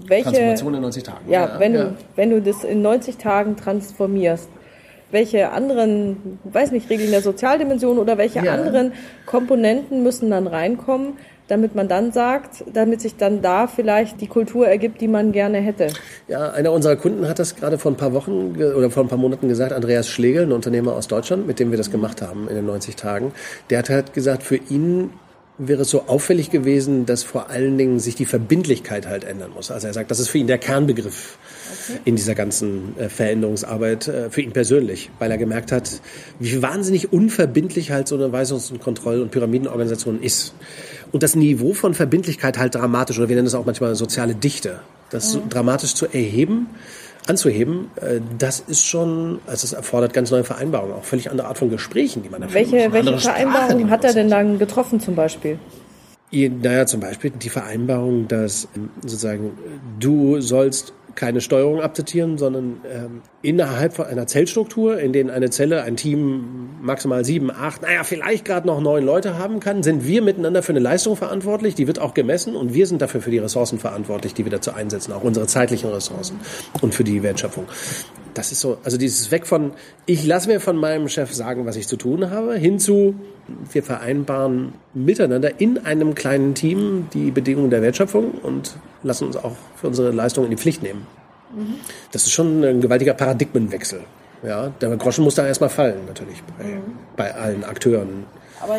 welche, 0.07 0.23
Transformation 0.31 0.73
in 0.73 0.81
90 0.81 1.03
Tagen. 1.03 1.29
ja, 1.31 1.59
wenn 1.59 1.73
du, 1.73 1.95
wenn 2.15 2.29
du 2.31 2.41
das 2.41 2.63
in 2.63 2.81
90 2.81 3.17
Tagen 3.17 3.55
transformierst, 3.55 4.49
welche 5.11 5.51
anderen, 5.51 6.39
weiß 6.45 6.71
nicht, 6.71 6.89
Regeln 6.89 7.11
der 7.11 7.21
Sozialdimension 7.21 7.97
oder 7.99 8.17
welche 8.17 8.43
Ja. 8.43 8.53
anderen 8.53 8.91
Komponenten 9.25 10.03
müssen 10.03 10.29
dann 10.31 10.47
reinkommen, 10.47 11.13
damit 11.47 11.75
man 11.75 11.87
dann 11.87 12.11
sagt, 12.11 12.63
damit 12.71 13.01
sich 13.01 13.15
dann 13.15 13.41
da 13.41 13.67
vielleicht 13.67 14.21
die 14.21 14.27
Kultur 14.27 14.67
ergibt, 14.67 15.01
die 15.01 15.07
man 15.07 15.31
gerne 15.31 15.59
hätte. 15.59 15.87
Ja, 16.27 16.51
einer 16.51 16.71
unserer 16.71 16.95
Kunden 16.95 17.27
hat 17.27 17.39
das 17.39 17.55
gerade 17.55 17.77
vor 17.77 17.91
ein 17.91 17.97
paar 17.97 18.13
Wochen 18.13 18.55
oder 18.55 18.89
vor 18.89 19.03
ein 19.03 19.09
paar 19.09 19.17
Monaten 19.17 19.47
gesagt, 19.47 19.71
Andreas 19.71 20.09
Schlegel, 20.09 20.43
ein 20.43 20.51
Unternehmer 20.51 20.93
aus 20.93 21.07
Deutschland, 21.07 21.47
mit 21.47 21.59
dem 21.59 21.71
wir 21.71 21.77
das 21.77 21.91
gemacht 21.91 22.21
haben 22.21 22.47
in 22.49 22.55
den 22.55 22.65
90 22.65 22.95
Tagen. 22.95 23.31
Der 23.69 23.79
hat 23.79 23.89
halt 23.89 24.13
gesagt, 24.13 24.43
für 24.43 24.57
ihn 24.57 25.11
wäre 25.57 25.81
es 25.81 25.89
so 25.89 26.03
auffällig 26.07 26.51
gewesen, 26.51 27.05
dass 27.05 27.23
vor 27.23 27.49
allen 27.49 27.77
Dingen 27.77 27.99
sich 27.99 28.15
die 28.15 28.25
Verbindlichkeit 28.25 29.07
halt 29.07 29.23
ändern 29.23 29.51
muss. 29.53 29.71
Also 29.71 29.87
er 29.87 29.93
sagt, 29.93 30.11
das 30.11 30.19
ist 30.19 30.29
für 30.29 30.37
ihn 30.37 30.47
der 30.47 30.59
Kernbegriff 30.59 31.37
in 32.05 32.15
dieser 32.15 32.35
ganzen 32.35 32.97
äh, 32.97 33.09
Veränderungsarbeit, 33.09 34.07
äh, 34.07 34.29
für 34.29 34.41
ihn 34.41 34.51
persönlich, 34.51 35.09
weil 35.19 35.31
er 35.31 35.37
gemerkt 35.37 35.71
hat, 35.71 36.01
wie 36.39 36.61
wahnsinnig 36.61 37.11
unverbindlich 37.11 37.91
halt 37.91 38.07
so 38.07 38.15
eine 38.15 38.31
Weisungs- 38.31 38.71
und 38.71 38.81
Kontroll- 38.81 39.21
und 39.21 39.31
Pyramidenorganisation 39.31 40.21
ist. 40.21 40.53
Und 41.11 41.23
das 41.23 41.35
Niveau 41.35 41.73
von 41.73 41.93
Verbindlichkeit 41.93 42.57
halt 42.57 42.75
dramatisch, 42.75 43.17
oder 43.17 43.29
wir 43.29 43.35
nennen 43.35 43.47
es 43.47 43.55
auch 43.55 43.65
manchmal 43.65 43.95
soziale 43.95 44.35
Dichte, 44.35 44.81
das 45.09 45.31
so 45.31 45.41
dramatisch 45.49 45.95
zu 45.95 46.05
erheben, 46.05 46.67
anzuheben, 47.27 47.91
äh, 47.95 48.19
das 48.37 48.59
ist 48.59 48.85
schon, 48.85 49.39
also 49.45 49.65
es 49.65 49.73
erfordert 49.73 50.13
ganz 50.13 50.31
neue 50.31 50.43
Vereinbarungen, 50.43 50.95
auch 50.95 51.03
völlig 51.03 51.29
andere 51.29 51.47
Art 51.47 51.57
von 51.57 51.69
Gesprächen, 51.69 52.23
die 52.23 52.29
man 52.29 52.41
da 52.41 52.47
muss, 52.47 52.55
Welche, 52.55 52.91
welche 52.91 52.97
andere 52.97 53.19
Sprache, 53.19 53.35
die 53.35 53.41
Vereinbarung 53.43 53.81
man 53.81 53.89
hat 53.91 54.03
er 54.03 54.13
denn 54.13 54.29
dann 54.29 54.59
getroffen 54.59 54.99
zum 54.99 55.15
Beispiel? 55.15 55.59
Naja, 56.31 56.85
zum 56.85 56.99
Beispiel 56.99 57.31
die 57.31 57.49
Vereinbarung, 57.49 58.27
dass 58.27 58.67
ähm, 58.75 58.89
sozusagen 59.01 59.51
du 59.99 60.41
sollst 60.41 60.93
keine 61.17 61.41
Steuerung 61.41 61.81
abzitieren, 61.81 62.37
sondern 62.37 62.81
ähm, 62.89 63.21
innerhalb 63.41 63.93
von 63.93 64.05
einer 64.05 64.27
Zellstruktur, 64.27 64.99
in 64.99 65.11
denen 65.11 65.29
eine 65.29 65.49
Zelle, 65.49 65.83
ein 65.83 65.97
Team 65.97 66.69
maximal 66.81 67.25
sieben, 67.25 67.51
acht, 67.51 67.81
naja, 67.81 68.03
vielleicht 68.03 68.45
gerade 68.45 68.67
noch 68.67 68.79
neun 68.79 69.03
Leute 69.03 69.37
haben 69.37 69.59
kann, 69.59 69.83
sind 69.83 70.07
wir 70.07 70.21
miteinander 70.21 70.63
für 70.63 70.71
eine 70.71 70.79
Leistung 70.79 71.17
verantwortlich, 71.17 71.75
die 71.75 71.87
wird 71.87 71.99
auch 71.99 72.13
gemessen 72.13 72.55
und 72.55 72.73
wir 72.73 72.87
sind 72.87 73.01
dafür 73.01 73.21
für 73.21 73.31
die 73.31 73.39
Ressourcen 73.39 73.79
verantwortlich, 73.79 74.33
die 74.35 74.45
wir 74.45 74.51
dazu 74.51 74.71
einsetzen, 74.71 75.11
auch 75.11 75.23
unsere 75.23 75.47
zeitlichen 75.47 75.89
Ressourcen 75.89 76.39
und 76.81 76.93
für 76.93 77.03
die 77.03 77.23
Wertschöpfung. 77.23 77.65
Das 78.37 78.51
ist 78.51 78.59
so, 78.59 78.77
also 78.83 78.97
dieses 78.97 79.31
Weg 79.31 79.47
von, 79.47 79.71
ich 80.05 80.23
lasse 80.23 80.47
mir 80.47 80.59
von 80.59 80.77
meinem 80.77 81.09
Chef 81.09 81.33
sagen, 81.33 81.65
was 81.65 81.75
ich 81.75 81.87
zu 81.87 81.97
tun 81.97 82.29
habe, 82.29 82.53
hinzu, 82.53 83.15
wir 83.71 83.81
vereinbaren 83.81 84.73
miteinander 84.93 85.59
in 85.59 85.79
einem 85.79 86.13
kleinen 86.13 86.53
Team 86.53 87.07
die 87.15 87.31
Bedingungen 87.31 87.71
der 87.71 87.81
Wertschöpfung 87.81 88.29
und 88.43 88.77
lassen 89.01 89.25
uns 89.25 89.37
auch 89.37 89.55
für 89.75 89.87
unsere 89.87 90.11
Leistung 90.11 90.43
in 90.43 90.51
die 90.51 90.57
Pflicht 90.57 90.83
nehmen. 90.83 91.07
Mhm. 91.51 91.77
Das 92.11 92.25
ist 92.25 92.31
schon 92.31 92.63
ein 92.63 92.79
gewaltiger 92.79 93.15
Paradigmenwechsel. 93.15 94.01
Ja, 94.43 94.67
der 94.67 94.95
Groschen 94.97 95.23
muss 95.23 95.33
da 95.33 95.47
erstmal 95.47 95.71
fallen, 95.71 96.05
natürlich, 96.05 96.43
bei, 96.59 96.65
mhm. 96.65 96.81
bei 97.15 97.33
allen 97.33 97.63
Akteuren. 97.63 98.25
Aber 98.61 98.77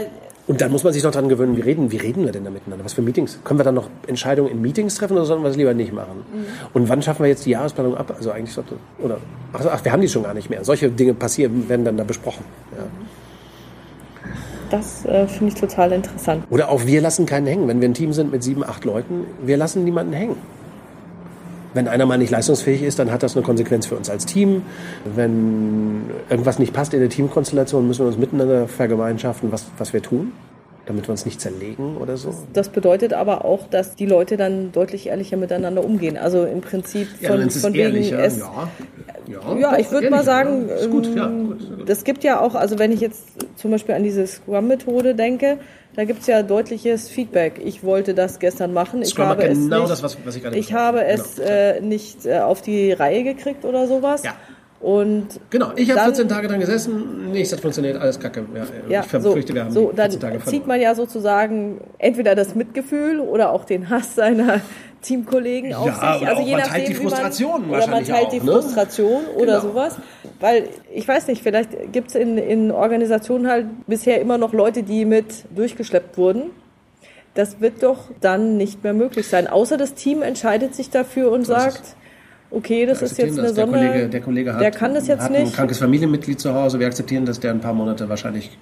und 0.49 0.63
dann 0.63 0.73
muss 0.73 0.83
man 0.83 0.95
sich 0.95 1.03
doch 1.03 1.11
daran 1.11 1.29
gewöhnen, 1.29 1.57
wie 1.59 1.61
reden, 1.61 1.93
wie 1.93 1.99
reden 1.99 2.25
wir 2.25 2.33
denn 2.33 2.43
da 2.43 2.51
miteinander? 2.51 2.85
Was 2.85 2.95
für 2.95 3.03
Meetings? 3.03 3.39
Können 3.45 3.61
wir 3.61 3.65
dann 3.65 3.75
noch 3.75 3.91
Entscheidungen 4.07 4.51
in 4.51 4.63
Meetings 4.63 4.95
treffen 4.95 5.13
oder 5.13 5.27
sollen 5.27 5.43
wir 5.43 5.49
das 5.49 5.59
lieber 5.59 5.75
nicht 5.75 5.93
machen? 5.93 6.25
Mhm. 6.33 6.45
Und 6.73 6.89
wann 6.89 7.03
schaffen 7.03 7.23
wir 7.23 7.29
jetzt 7.29 7.45
die 7.45 7.51
Jahresplanung 7.51 7.95
ab? 7.97 8.15
Also 8.17 8.31
eigentlich 8.31 8.55
sollte, 8.55 8.77
oder, 8.99 9.19
ach, 9.53 9.67
ach, 9.71 9.85
wir 9.85 9.93
haben 9.93 10.01
die 10.01 10.09
schon 10.09 10.23
gar 10.23 10.33
nicht 10.33 10.49
mehr. 10.49 10.65
Solche 10.65 10.91
Dinge 10.91 11.13
passieren, 11.13 11.69
werden 11.69 11.85
dann 11.85 11.99
da 11.99 12.05
besprochen. 12.05 12.45
Ja. 12.73 12.85
Das 14.71 15.05
äh, 15.05 15.27
finde 15.27 15.53
ich 15.53 15.61
total 15.61 15.93
interessant. 15.93 16.45
Oder 16.51 16.71
auch 16.71 16.87
wir 16.87 17.01
lassen 17.03 17.27
keinen 17.27 17.47
hängen. 17.47 17.69
Wenn 17.69 17.81
wir 17.81 17.89
ein 17.89 17.95
Team 17.95 18.15
sind 18.15 18.33
mit 18.33 18.43
sieben, 18.43 18.65
acht 18.65 18.87
Leuten, 18.87 19.27
wir 19.45 19.59
lassen 19.59 19.85
niemanden 19.85 20.15
hängen. 20.15 20.37
Wenn 21.75 21.89
einer 21.89 22.07
mal 22.07 22.19
nicht 22.19 22.31
leistungsfähig 22.31 22.83
ist, 22.83 22.99
dann 22.99 23.13
hat 23.13 23.23
das 23.23 23.37
eine 23.37 23.45
Konsequenz 23.45 23.87
für 23.87 23.97
uns 23.97 24.09
als 24.11 24.27
Team. 24.27 24.63
Wenn 25.05 26.05
irgendwas 26.31 26.59
nicht 26.59 26.73
passt 26.73 26.95
in 26.95 27.01
der 27.01 27.09
Teamkonstellation, 27.09 27.87
müssen 27.87 28.01
wir 28.01 28.09
uns 28.09 28.19
miteinander 28.19 28.69
vergemeinschaften, 28.69 29.53
was, 29.53 29.67
was 29.79 29.93
wir 29.93 30.03
tun 30.03 30.33
damit 30.89 31.07
wir 31.07 31.11
uns 31.11 31.27
nicht 31.27 31.39
zerlegen 31.39 31.99
oder 31.99 32.17
so. 32.17 32.33
Das 32.55 32.71
bedeutet 32.71 33.13
aber 33.13 33.45
auch, 33.45 33.69
dass 33.69 33.95
die 33.95 34.07
Leute 34.07 34.39
dann 34.39 34.73
deutlich 34.73 35.09
ehrlicher 35.09 35.37
miteinander 35.37 35.85
umgehen. 35.85 36.17
Also 36.17 36.47
im 36.47 36.63
Prinzip 36.63 37.09
von, 37.09 37.43
ja, 37.43 37.49
von 37.51 37.75
wegen 37.75 38.15
es. 38.15 38.39
Ja, 38.39 38.71
ja, 39.27 39.59
ja 39.59 39.79
ich 39.79 39.91
würde 39.91 40.09
mal 40.09 40.25
sagen, 40.25 40.67
ja. 40.69 40.87
Gut, 40.87 41.15
ja, 41.15 41.27
ähm, 41.27 41.49
gut, 41.49 41.59
gut. 41.59 41.89
das 41.91 42.05
gibt 42.05 42.25
ja 42.25 42.41
auch, 42.41 42.55
also 42.55 42.79
wenn 42.79 42.91
ich 42.91 43.01
jetzt 43.01 43.23
zum 43.57 43.71
Beispiel 43.71 43.95
an 43.95 44.03
diese 44.03 44.27
Scrum-Methode 44.27 45.15
denke, 45.15 45.59
da 45.99 46.05
gibt 46.05 46.21
es 46.21 46.29
ja 46.29 46.45
deutliches 46.45 47.09
Feedback. 47.09 47.61
Ich 47.65 47.83
wollte 47.83 48.15
das 48.15 48.39
gestern 48.39 48.73
machen. 48.73 49.03
Ich 49.03 49.19
habe 49.19 49.43
genau 49.43 49.53
es 49.53 49.59
nicht, 49.59 49.91
das, 49.91 50.01
was, 50.05 50.17
was 50.25 50.37
ich 50.37 50.45
gerade 50.45 50.57
Ich 50.57 50.73
habe 50.73 50.99
genau. 50.99 51.11
es 51.11 51.41
äh, 51.41 51.81
nicht 51.81 52.25
äh, 52.25 52.39
auf 52.39 52.63
die 52.63 52.93
Reihe 52.93 53.25
gekriegt 53.25 53.65
oder 53.65 53.89
sowas. 53.89 54.23
Ja. 54.23 54.37
Und 54.79 55.41
genau, 55.51 55.73
ich 55.75 55.91
habe 55.91 56.03
14 56.03 56.29
Tage 56.29 56.47
dran 56.47 56.61
gesessen, 56.61 57.33
nichts 57.33 57.53
hat 57.53 57.59
funktioniert, 57.59 58.01
alles 58.01 58.21
kacke. 58.21 58.47
Ja, 58.55 58.63
ja, 58.89 59.01
ich 59.01 59.09
verfürchte, 59.09 59.49
so, 59.49 59.55
wir 59.57 59.65
haben 59.65 59.73
so, 59.73 59.93
dann 59.93 60.21
Tage 60.21 60.39
zieht 60.45 60.69
man 60.69 60.81
ja 60.81 60.95
sozusagen 60.95 61.81
entweder 61.99 62.37
das 62.37 62.55
Mitgefühl 62.55 63.19
oder 63.19 63.51
auch 63.51 63.65
den 63.65 63.91
Hass 63.91 64.15
seiner 64.15 64.61
Teamkollegen 65.03 65.75
auf 65.75 65.95
sich. 65.95 66.03
Also 66.03 66.43
je 66.43 66.57
nachdem, 66.57 66.57
man 66.57 66.63
teilt 66.63 66.89
die 66.89 66.95
Frustration 66.95 67.61
man, 67.63 67.71
Oder 67.71 67.87
man 67.89 68.05
teilt 68.05 68.27
auch, 68.27 68.31
die 68.31 68.41
ne? 68.41 68.53
Frustration 68.53 69.23
oder 69.37 69.61
genau. 69.61 69.61
sowas. 69.61 69.97
Weil, 70.41 70.69
ich 70.93 71.07
weiß 71.07 71.29
nicht, 71.29 71.43
vielleicht 71.43 71.93
gibt 71.93 72.11
es 72.11 72.15
in, 72.15 72.39
in 72.39 72.71
Organisationen 72.71 73.49
halt 73.49 73.67
bisher 73.87 74.21
immer 74.21 74.39
noch 74.39 74.53
Leute, 74.53 74.83
die 74.83 75.05
mit 75.05 75.45
durchgeschleppt 75.55 76.19
wurden. 76.19 76.51
Das 77.35 77.61
wird 77.61 77.83
doch 77.83 78.11
dann 78.21 78.57
nicht 78.57 78.83
mehr 78.83 78.95
möglich 78.95 79.29
sein. 79.29 79.47
Außer 79.47 79.77
das 79.77 79.95
Team 79.95 80.23
entscheidet 80.23 80.75
sich 80.75 80.91
dafür 80.91 81.31
und 81.31 81.47
so 81.47 81.53
sagt, 81.53 81.97
okay, 82.51 82.87
das 82.87 83.03
ist 83.03 83.19
jetzt 83.19 83.39
eine 83.39 83.51
Sonder... 83.51 83.79
Der 83.79 83.89
Kollege, 83.91 84.09
der 84.09 84.21
Kollege 84.21 84.55
hat, 84.55 84.61
der 84.61 84.71
kann 84.71 84.95
das 84.95 85.07
jetzt 85.07 85.23
hat 85.23 85.31
nicht. 85.31 85.47
ein 85.47 85.53
krankes 85.53 85.79
Familienmitglied 85.79 86.41
zu 86.41 86.55
Hause. 86.55 86.81
Wir 86.81 86.87
akzeptieren, 86.87 87.27
dass 87.27 87.39
der 87.39 87.53
ein 87.53 87.61
paar 87.61 87.75
Monate 87.75 88.09
wahrscheinlich 88.09 88.59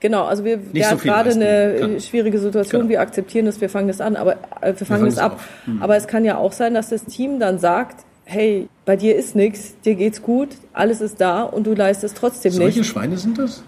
Genau, 0.00 0.24
also 0.24 0.44
wir, 0.44 0.72
wir 0.72 0.84
so 0.84 0.90
haben 0.90 0.98
gerade 1.00 1.30
eine 1.30 1.76
kann. 1.78 2.00
schwierige 2.00 2.38
Situation, 2.38 2.82
genau. 2.82 2.90
wir 2.90 3.00
akzeptieren 3.00 3.46
das, 3.46 3.60
wir 3.60 3.68
fangen 3.68 3.88
das 3.88 4.00
an, 4.00 4.16
aber 4.16 4.34
äh, 4.60 4.72
wir 4.76 4.86
fangen 4.86 5.06
das 5.06 5.18
ab. 5.18 5.40
Mhm. 5.66 5.82
Aber 5.82 5.96
es 5.96 6.06
kann 6.06 6.24
ja 6.24 6.36
auch 6.36 6.52
sein, 6.52 6.74
dass 6.74 6.90
das 6.90 7.04
Team 7.04 7.40
dann 7.40 7.58
sagt, 7.58 8.04
hey, 8.24 8.68
bei 8.84 8.96
dir 8.96 9.16
ist 9.16 9.34
nichts, 9.34 9.74
dir 9.84 9.94
geht's 9.94 10.22
gut, 10.22 10.50
alles 10.72 11.00
ist 11.00 11.20
da 11.20 11.42
und 11.42 11.66
du 11.66 11.74
leistest 11.74 12.16
trotzdem 12.16 12.52
Solche 12.52 12.66
nicht. 12.66 12.74
Solche 12.74 12.90
Schweine 12.90 13.16
sind 13.16 13.38
das? 13.38 13.64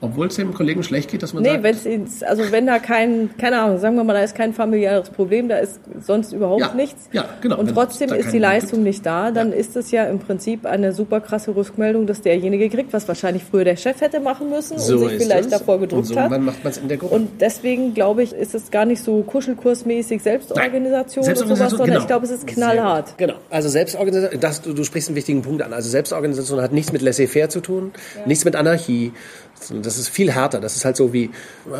Obwohl 0.00 0.28
es 0.28 0.36
dem 0.36 0.54
Kollegen 0.54 0.84
schlecht 0.84 1.10
geht, 1.10 1.24
dass 1.24 1.34
man 1.34 1.42
nee, 1.42 1.60
sagt... 1.60 1.84
Nee, 1.84 2.00
also 2.24 2.52
wenn 2.52 2.66
da 2.66 2.78
kein, 2.78 3.30
keine 3.36 3.60
Ahnung, 3.60 3.78
sagen 3.78 3.96
wir 3.96 4.04
mal, 4.04 4.12
da 4.12 4.20
ist 4.20 4.36
kein 4.36 4.52
familiäres 4.52 5.10
Problem, 5.10 5.48
da 5.48 5.56
ist 5.56 5.80
sonst 6.00 6.32
überhaupt 6.32 6.60
ja, 6.60 6.74
nichts. 6.74 7.08
Ja, 7.12 7.24
genau. 7.40 7.58
Und 7.58 7.74
trotzdem 7.74 8.12
ist 8.12 8.32
die 8.32 8.38
Leistung 8.38 8.78
gibt. 8.78 8.84
nicht 8.84 9.06
da, 9.06 9.32
dann 9.32 9.50
ja. 9.50 9.56
ist 9.56 9.76
es 9.76 9.90
ja 9.90 10.04
im 10.04 10.20
Prinzip 10.20 10.66
eine 10.66 10.92
super 10.92 11.20
krasse 11.20 11.56
Rückmeldung, 11.56 12.06
dass 12.06 12.20
derjenige 12.20 12.68
kriegt, 12.68 12.92
was 12.92 13.08
wahrscheinlich 13.08 13.42
früher 13.42 13.64
der 13.64 13.74
Chef 13.74 14.00
hätte 14.00 14.20
machen 14.20 14.50
müssen 14.50 14.78
so 14.78 14.94
und 14.94 15.08
sich 15.08 15.18
vielleicht 15.18 15.46
es. 15.46 15.50
davor 15.50 15.80
gedruckt 15.80 16.08
und 16.08 16.14
so, 16.14 16.20
hat. 16.20 16.30
Wann 16.30 16.44
macht 16.44 16.62
man 16.62 16.70
es 16.70 16.78
in 16.78 16.86
der 16.86 16.96
Gruppe? 16.96 17.16
Und 17.16 17.40
deswegen, 17.40 17.92
glaube 17.94 18.22
ich, 18.22 18.32
ist 18.32 18.54
es 18.54 18.70
gar 18.70 18.84
nicht 18.84 19.02
so 19.02 19.22
kuschelkursmäßig 19.22 20.22
Selbstorganisation, 20.22 21.24
Nein, 21.24 21.36
Selbstorganisation 21.36 21.48
oder 21.48 21.56
sowas, 21.56 21.70
sondern 21.70 21.86
genau. 21.86 22.00
ich 22.00 22.06
glaube, 22.06 22.26
es 22.26 22.30
ist 22.30 22.46
knallhart. 22.46 23.18
Genau. 23.18 23.34
Also 23.50 23.68
Selbstorganisation, 23.68 24.40
das, 24.40 24.62
du, 24.62 24.74
du 24.74 24.84
sprichst 24.84 25.08
einen 25.08 25.16
wichtigen 25.16 25.42
Punkt 25.42 25.62
an. 25.62 25.72
Also 25.72 25.90
Selbstorganisation 25.90 26.60
hat 26.60 26.72
nichts 26.72 26.92
mit 26.92 27.02
Laissez-faire 27.02 27.48
zu 27.48 27.60
tun, 27.60 27.90
ja. 28.16 28.26
nichts 28.26 28.44
mit 28.44 28.54
Anarchie, 28.54 29.12
das 29.82 29.98
ist 29.98 30.08
viel 30.08 30.32
härter. 30.32 30.60
Das 30.60 30.76
ist 30.76 30.84
halt 30.84 30.96
so 30.96 31.12
wie, 31.12 31.30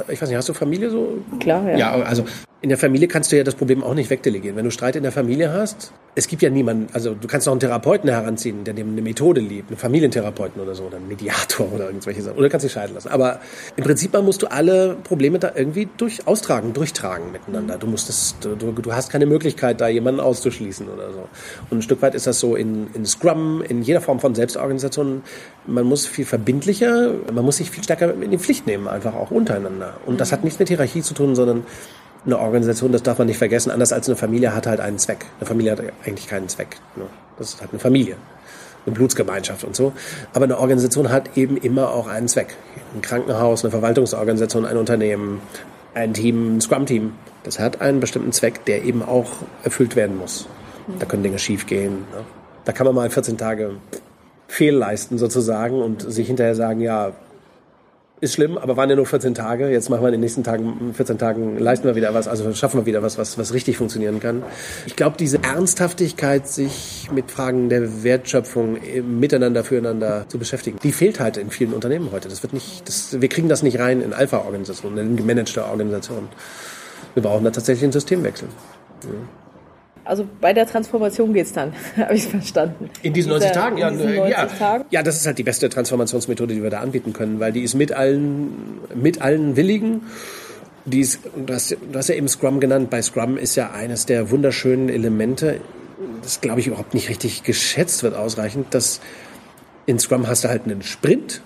ich 0.09 0.21
weiß 0.21 0.29
nicht, 0.29 0.37
hast 0.37 0.49
du 0.49 0.55
Familie 0.55 0.91
so? 0.91 1.19
Klar, 1.41 1.69
ja. 1.71 1.77
Ja, 1.77 1.93
also 1.93 2.25
in 2.61 2.71
der 2.71 2.79
Familie 2.79 3.07
kannst 3.07 3.31
du 3.31 3.37
ja 3.37 3.45
das 3.45 3.55
Problem 3.55 3.85
auch 3.85 3.95
nicht 3.95 4.11
wegdelegieren. 4.11 4.57
Wenn 4.57 4.65
du 4.65 4.73
Streit 4.73 4.97
in 4.97 5.05
der 5.05 5.13
Familie 5.13 5.53
hast, 5.53 5.93
es 6.17 6.27
gibt 6.27 6.43
ja 6.43 6.51
niemanden, 6.51 6.89
also 6.93 7.15
du 7.15 7.29
kannst 7.29 7.47
noch 7.47 7.53
einen 7.53 7.61
Therapeuten 7.61 8.11
heranziehen, 8.11 8.65
der 8.65 8.75
dem 8.75 8.91
eine 8.91 9.01
Methode 9.01 9.41
liebt, 9.41 9.71
einen 9.71 9.77
Familientherapeuten 9.77 10.61
oder 10.61 10.75
so, 10.75 10.85
oder 10.85 10.97
einen 10.97 11.07
Mediator 11.07 11.73
oder 11.75 11.87
irgendwelche 11.87 12.23
Sachen. 12.23 12.37
Oder 12.37 12.49
kannst 12.49 12.65
dich 12.65 12.73
scheiden 12.73 12.95
lassen. 12.95 13.11
Aber 13.11 13.39
im 13.77 13.85
Prinzip 13.85 14.13
musst 14.21 14.43
du 14.43 14.51
alle 14.51 14.97
Probleme 15.05 15.39
da 15.39 15.53
irgendwie 15.55 15.89
durch 15.99 16.27
austragen, 16.27 16.73
durchtragen 16.73 17.31
miteinander. 17.31 17.79
Du 17.79 17.87
musst 17.87 18.09
das, 18.09 18.35
du, 18.41 18.57
du 18.57 18.93
hast 18.93 19.11
keine 19.11 19.27
Möglichkeit, 19.27 19.81
da 19.81 19.87
jemanden 19.87 20.19
auszuschließen 20.19 20.89
oder 20.89 21.13
so. 21.13 21.29
Und 21.71 21.79
ein 21.79 21.83
Stück 21.83 22.03
weit 22.03 22.17
ist 22.17 22.27
das 22.27 22.41
so 22.41 22.57
in, 22.57 22.89
in 22.95 23.07
Scrum, 23.07 23.63
in 23.63 23.83
jeder 23.83 24.01
Form 24.01 24.19
von 24.19 24.35
Selbstorganisation. 24.35 25.23
Man 25.69 25.87
muss 25.87 26.07
viel 26.07 26.25
verbindlicher, 26.25 27.13
man 27.33 27.45
muss 27.45 27.59
sich 27.59 27.71
viel 27.71 27.85
stärker 27.85 28.13
in 28.21 28.33
die 28.33 28.39
Pflicht 28.39 28.67
nehmen, 28.67 28.89
einfach 28.89 29.15
auch 29.15 29.31
untereinander. 29.31 29.99
Und 30.07 30.21
das 30.21 30.33
hat 30.33 30.43
nichts 30.43 30.59
mit 30.59 30.67
Hierarchie 30.67 31.03
zu 31.03 31.15
tun, 31.15 31.37
sondern 31.37 31.65
eine 32.25 32.39
Organisation, 32.39 32.93
das 32.93 33.03
darf 33.03 33.19
man 33.19 33.27
nicht 33.27 33.39
vergessen, 33.39 33.71
anders 33.71 33.93
als 33.93 34.09
eine 34.09 34.17
Familie 34.17 34.55
hat 34.55 34.67
halt 34.67 34.81
einen 34.81 34.99
Zweck. 34.99 35.27
Eine 35.39 35.47
Familie 35.47 35.73
hat 35.73 35.81
eigentlich 36.05 36.27
keinen 36.27 36.49
Zweck. 36.49 36.77
Ne? 36.97 37.05
Das 37.39 37.55
ist 37.55 37.61
halt 37.61 37.71
eine 37.71 37.79
Familie, 37.79 38.17
eine 38.87 38.95
Blutsgemeinschaft 38.95 39.65
und 39.65 39.77
so. 39.77 39.93
Aber 40.33 40.45
eine 40.45 40.59
Organisation 40.59 41.11
hat 41.11 41.37
eben 41.37 41.57
immer 41.57 41.91
auch 41.91 42.07
einen 42.09 42.29
Zweck. 42.29 42.57
Ein 42.95 43.03
Krankenhaus, 43.03 43.65
eine 43.65 43.71
Verwaltungsorganisation, 43.71 44.65
ein 44.65 44.77
Unternehmen, 44.77 45.41
ein 45.95 46.15
Team, 46.15 46.57
ein 46.57 46.61
Scrum-Team. 46.61 47.13
Das 47.45 47.59
hat 47.59 47.81
einen 47.81 48.01
bestimmten 48.01 48.33
Zweck, 48.33 48.65
der 48.65 48.85
eben 48.85 49.03
auch 49.03 49.31
erfüllt 49.63 49.97
werden 49.97 50.17
muss. 50.19 50.47
Da 50.99 51.07
können 51.07 51.23
Dinge 51.23 51.39
schiefgehen. 51.39 51.93
Ne? 52.13 52.25
Da 52.65 52.73
kann 52.73 52.87
man 52.87 52.95
mal 52.95 53.11
14 53.11 53.39
Tage 53.39 53.77
fehlleisten 54.49 55.19
sozusagen 55.19 55.81
und 55.81 56.11
sich 56.11 56.27
hinterher 56.27 56.55
sagen, 56.55 56.81
ja, 56.81 57.13
ist 58.21 58.35
schlimm, 58.35 58.59
aber 58.59 58.77
waren 58.77 58.91
ja 58.91 58.97
nur 58.97 59.07
14 59.07 59.35
Tage. 59.35 59.69
Jetzt 59.69 59.91
machen 59.91 60.03
wir 60.03 60.09
in 60.09 60.13
den 60.13 60.21
nächsten 60.21 60.43
Tagen, 60.45 60.93
14 60.95 61.19
Tagen, 61.19 61.59
leisten 61.59 61.87
wir 61.87 61.95
wieder 61.95 62.15
was, 62.15 62.29
also 62.29 62.53
schaffen 62.53 62.81
wir 62.81 62.87
wieder 62.87 63.03
was, 63.03 63.19
was, 63.19 63.39
was 63.39 63.53
richtig 63.53 63.77
funktionieren 63.77 64.21
kann. 64.21 64.43
Ich 64.87 64.97
glaube, 64.97 65.17
diese 65.19 65.43
Ernsthaftigkeit, 65.43 66.49
sich 66.49 67.09
mit 67.13 67.31
Fragen 67.31 67.69
der 67.69 68.03
Wertschöpfung 68.03 68.79
miteinander, 69.03 69.65
füreinander 69.65 70.27
zu 70.29 70.39
beschäftigen, 70.39 70.79
die 70.83 70.93
fehlt 70.93 71.21
halt 71.21 71.37
in 71.37 71.51
vielen 71.51 71.73
Unternehmen 71.73 72.11
heute. 72.13 72.29
Das 72.29 72.43
wird 72.43 72.53
nicht, 72.53 72.89
das, 72.89 73.21
wir 73.21 73.29
kriegen 73.29 73.49
das 73.49 73.63
nicht 73.63 73.79
rein 73.79 74.01
in 74.01 74.13
Alpha-Organisationen, 74.13 74.99
in 74.99 75.17
gemanagte 75.17 75.65
Organisationen. 75.65 76.29
Wir 77.15 77.23
brauchen 77.23 77.45
da 77.45 77.51
tatsächlich 77.51 77.85
einen 77.85 77.93
Systemwechsel. 77.93 78.49
Ja. 79.05 79.48
Also 80.09 80.27
bei 80.41 80.55
der 80.55 80.67
Transformation 80.67 81.35
geht's 81.35 81.53
dann, 81.53 81.75
habe 81.97 82.15
ich 82.15 82.27
verstanden. 82.27 82.89
In 83.03 83.13
diesen 83.13 83.29
90 83.29 83.53
Tagen? 83.53 83.77
Ja, 83.77 83.91
90 83.91 84.31
ja. 84.31 84.47
Tagen? 84.47 84.85
ja, 84.89 85.03
das 85.03 85.17
ist 85.17 85.27
halt 85.27 85.37
die 85.37 85.43
beste 85.43 85.69
Transformationsmethode, 85.69 86.55
die 86.55 86.63
wir 86.63 86.71
da 86.71 86.81
anbieten 86.81 87.13
können, 87.13 87.41
weil 87.41 87.53
die 87.53 87.63
ist 87.63 87.75
mit 87.75 87.93
allen, 87.93 88.81
mit 88.95 89.21
allen 89.21 89.57
Willigen. 89.57 90.07
Die 90.87 91.01
ist, 91.01 91.21
du, 91.37 91.53
hast, 91.53 91.73
du 91.73 91.99
hast 91.99 92.09
ja 92.09 92.15
eben 92.15 92.27
Scrum 92.27 92.59
genannt. 92.59 92.89
Bei 92.89 93.03
Scrum 93.03 93.37
ist 93.37 93.55
ja 93.57 93.73
eines 93.73 94.07
der 94.07 94.31
wunderschönen 94.31 94.89
Elemente, 94.89 95.61
das 96.23 96.41
glaube 96.41 96.61
ich 96.61 96.69
überhaupt 96.69 96.95
nicht 96.95 97.11
richtig 97.11 97.43
geschätzt 97.43 98.03
wird 98.03 98.17
ausreichend, 98.17 98.73
dass 98.73 99.01
in 99.85 99.99
Scrum 99.99 100.27
hast 100.27 100.45
du 100.45 100.49
halt 100.49 100.65
einen 100.65 100.81
Sprint 100.81 101.43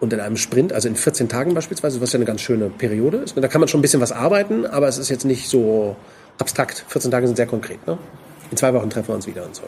und 0.00 0.12
in 0.12 0.20
einem 0.20 0.36
Sprint, 0.36 0.74
also 0.74 0.86
in 0.86 0.96
14 0.96 1.30
Tagen 1.30 1.54
beispielsweise, 1.54 2.02
was 2.02 2.12
ja 2.12 2.18
eine 2.18 2.26
ganz 2.26 2.42
schöne 2.42 2.68
Periode 2.68 3.18
ist. 3.18 3.38
Da 3.38 3.48
kann 3.48 3.60
man 3.60 3.68
schon 3.68 3.78
ein 3.80 3.82
bisschen 3.82 4.02
was 4.02 4.12
arbeiten, 4.12 4.66
aber 4.66 4.86
es 4.86 4.98
ist 4.98 5.08
jetzt 5.08 5.24
nicht 5.24 5.48
so 5.48 5.96
abstrakt. 6.38 6.84
14 6.88 7.10
Tage 7.10 7.26
sind 7.26 7.36
sehr 7.36 7.46
konkret. 7.46 7.86
Ne? 7.86 7.98
In 8.50 8.56
zwei 8.56 8.72
Wochen 8.74 8.90
treffen 8.90 9.08
wir 9.08 9.14
uns 9.14 9.26
wieder 9.26 9.44
und 9.44 9.54
so. 9.54 9.62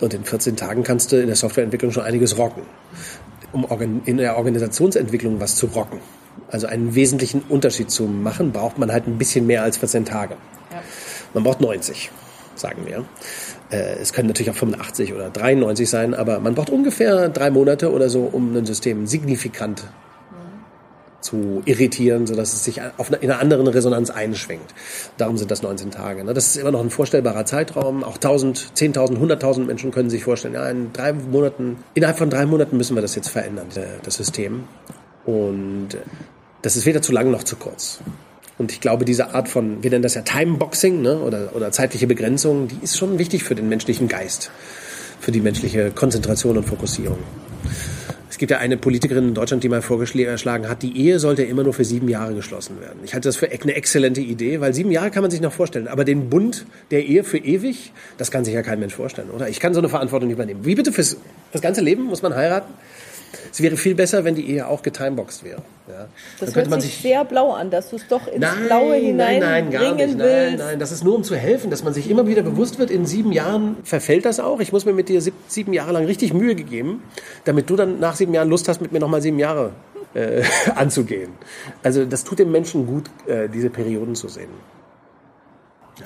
Und 0.00 0.14
in 0.14 0.24
14 0.24 0.56
Tagen 0.56 0.82
kannst 0.82 1.12
du 1.12 1.20
in 1.20 1.26
der 1.26 1.36
Softwareentwicklung 1.36 1.92
schon 1.92 2.02
einiges 2.02 2.38
rocken. 2.38 2.62
Um 3.52 3.66
in 4.04 4.16
der 4.16 4.36
Organisationsentwicklung 4.36 5.40
was 5.40 5.56
zu 5.56 5.66
rocken, 5.66 6.00
also 6.50 6.68
einen 6.68 6.94
wesentlichen 6.94 7.42
Unterschied 7.48 7.90
zu 7.90 8.04
machen, 8.04 8.52
braucht 8.52 8.78
man 8.78 8.92
halt 8.92 9.08
ein 9.08 9.18
bisschen 9.18 9.46
mehr 9.46 9.64
als 9.64 9.78
14 9.78 10.04
Tage. 10.04 10.36
Ja. 10.70 10.82
Man 11.34 11.42
braucht 11.42 11.60
90, 11.60 12.10
sagen 12.54 12.86
wir. 12.86 13.04
Äh, 13.70 13.98
es 14.00 14.12
können 14.12 14.28
natürlich 14.28 14.50
auch 14.50 14.56
85 14.56 15.12
oder 15.14 15.30
93 15.30 15.90
sein, 15.90 16.14
aber 16.14 16.38
man 16.38 16.54
braucht 16.54 16.70
ungefähr 16.70 17.28
drei 17.28 17.50
Monate 17.50 17.92
oder 17.92 18.08
so, 18.08 18.22
um 18.22 18.56
ein 18.56 18.66
System 18.66 19.06
signifikant 19.06 19.84
zu 21.20 21.62
irritieren, 21.64 22.26
sodass 22.26 22.52
es 22.52 22.64
sich 22.64 22.80
auf 22.96 23.08
eine, 23.08 23.18
in 23.18 23.30
einer 23.30 23.40
anderen 23.40 23.66
Resonanz 23.66 24.10
einschwenkt. 24.10 24.74
Darum 25.18 25.36
sind 25.36 25.50
das 25.50 25.62
19 25.62 25.90
Tage. 25.90 26.24
Ne? 26.24 26.34
Das 26.34 26.48
ist 26.48 26.56
immer 26.56 26.70
noch 26.70 26.80
ein 26.80 26.90
vorstellbarer 26.90 27.44
Zeitraum. 27.44 28.04
Auch 28.04 28.14
1000, 28.14 28.72
10.000, 28.76 29.18
100.000 29.18 29.64
Menschen 29.64 29.90
können 29.90 30.10
sich 30.10 30.24
vorstellen, 30.24 30.54
ja, 30.54 30.68
in 30.68 30.92
drei 30.92 31.12
Monaten, 31.12 31.76
innerhalb 31.94 32.18
von 32.18 32.30
drei 32.30 32.46
Monaten 32.46 32.76
müssen 32.76 32.96
wir 32.96 33.02
das 33.02 33.14
jetzt 33.14 33.28
verändern, 33.28 33.66
das 34.02 34.14
System. 34.14 34.64
Und 35.24 35.90
das 36.62 36.76
ist 36.76 36.86
weder 36.86 37.02
zu 37.02 37.12
lang 37.12 37.30
noch 37.30 37.44
zu 37.44 37.56
kurz. 37.56 38.00
Und 38.58 38.72
ich 38.72 38.80
glaube, 38.80 39.06
diese 39.06 39.34
Art 39.34 39.48
von, 39.48 39.82
wir 39.82 39.90
nennen 39.90 40.02
das 40.02 40.14
ja 40.14 40.22
Timeboxing 40.22 41.00
ne, 41.00 41.18
oder, 41.20 41.56
oder 41.56 41.72
zeitliche 41.72 42.06
Begrenzung, 42.06 42.68
die 42.68 42.78
ist 42.82 42.98
schon 42.98 43.18
wichtig 43.18 43.42
für 43.42 43.54
den 43.54 43.70
menschlichen 43.70 44.06
Geist, 44.06 44.50
für 45.18 45.32
die 45.32 45.40
menschliche 45.40 45.90
Konzentration 45.90 46.58
und 46.58 46.64
Fokussierung. 46.64 47.18
Gibt 48.40 48.52
ja 48.52 48.56
eine 48.56 48.78
Politikerin 48.78 49.28
in 49.28 49.34
Deutschland, 49.34 49.64
die 49.64 49.68
mal 49.68 49.82
vorgeschlagen 49.82 50.66
hat, 50.66 50.82
die 50.82 50.96
Ehe 50.96 51.18
sollte 51.18 51.42
immer 51.42 51.62
nur 51.62 51.74
für 51.74 51.84
sieben 51.84 52.08
Jahre 52.08 52.34
geschlossen 52.34 52.80
werden. 52.80 53.00
Ich 53.04 53.12
halte 53.12 53.28
das 53.28 53.36
für 53.36 53.50
eine 53.50 53.74
exzellente 53.74 54.22
Idee, 54.22 54.62
weil 54.62 54.72
sieben 54.72 54.90
Jahre 54.90 55.10
kann 55.10 55.20
man 55.20 55.30
sich 55.30 55.42
noch 55.42 55.52
vorstellen. 55.52 55.88
Aber 55.88 56.06
den 56.06 56.30
Bund 56.30 56.64
der 56.90 57.04
Ehe 57.04 57.22
für 57.22 57.36
ewig, 57.36 57.92
das 58.16 58.30
kann 58.30 58.46
sich 58.46 58.54
ja 58.54 58.62
kein 58.62 58.80
Mensch 58.80 58.94
vorstellen, 58.94 59.28
oder? 59.28 59.50
Ich 59.50 59.60
kann 59.60 59.74
so 59.74 59.80
eine 59.80 59.90
Verantwortung 59.90 60.28
nicht 60.28 60.36
übernehmen. 60.36 60.64
Wie 60.64 60.74
bitte 60.74 60.90
fürs, 60.90 61.18
fürs 61.50 61.60
ganze 61.60 61.82
Leben 61.82 62.04
muss 62.04 62.22
man 62.22 62.34
heiraten? 62.34 62.72
Es 63.52 63.60
wäre 63.60 63.76
viel 63.76 63.94
besser, 63.94 64.24
wenn 64.24 64.34
die 64.34 64.48
Ehe 64.50 64.66
auch 64.66 64.82
getimeboxt 64.82 65.44
wäre. 65.44 65.62
Ja. 65.88 66.08
Das 66.38 66.54
hört 66.54 66.70
sich, 66.82 66.92
sich 66.92 67.02
sehr 67.02 67.24
blau 67.24 67.52
an, 67.52 67.70
dass 67.70 67.90
du 67.90 67.96
es 67.96 68.06
doch 68.08 68.26
ins 68.26 68.40
nein, 68.40 68.66
Blaue 68.66 68.94
hinein 68.94 69.40
nein, 69.40 69.40
nein, 69.40 69.70
gar 69.70 69.94
nicht. 69.94 70.16
Nein, 70.16 70.56
nein, 70.56 70.78
das 70.78 70.92
ist 70.92 71.04
nur 71.04 71.14
um 71.14 71.24
zu 71.24 71.36
helfen, 71.36 71.70
dass 71.70 71.82
man 71.82 71.94
sich 71.94 72.08
immer 72.08 72.26
wieder 72.26 72.42
bewusst 72.42 72.78
wird, 72.78 72.90
in 72.90 73.06
sieben 73.06 73.32
Jahren 73.32 73.76
verfällt 73.84 74.24
das 74.24 74.40
auch. 74.40 74.60
Ich 74.60 74.72
muss 74.72 74.84
mir 74.84 74.92
mit 74.92 75.08
dir 75.08 75.20
sieb, 75.20 75.34
sieben 75.48 75.72
Jahre 75.72 75.92
lang 75.92 76.04
richtig 76.06 76.32
Mühe 76.32 76.54
gegeben, 76.54 77.02
damit 77.44 77.70
du 77.70 77.76
dann 77.76 78.00
nach 78.00 78.16
sieben 78.16 78.34
Jahren 78.34 78.48
Lust 78.48 78.68
hast, 78.68 78.80
mit 78.80 78.92
mir 78.92 79.00
nochmal 79.00 79.22
sieben 79.22 79.38
Jahre 79.38 79.72
äh, 80.14 80.42
anzugehen. 80.74 81.32
Also 81.82 82.04
das 82.04 82.24
tut 82.24 82.38
dem 82.38 82.52
Menschen 82.52 82.86
gut, 82.86 83.10
äh, 83.26 83.48
diese 83.48 83.70
Perioden 83.70 84.14
zu 84.14 84.28
sehen. 84.28 84.50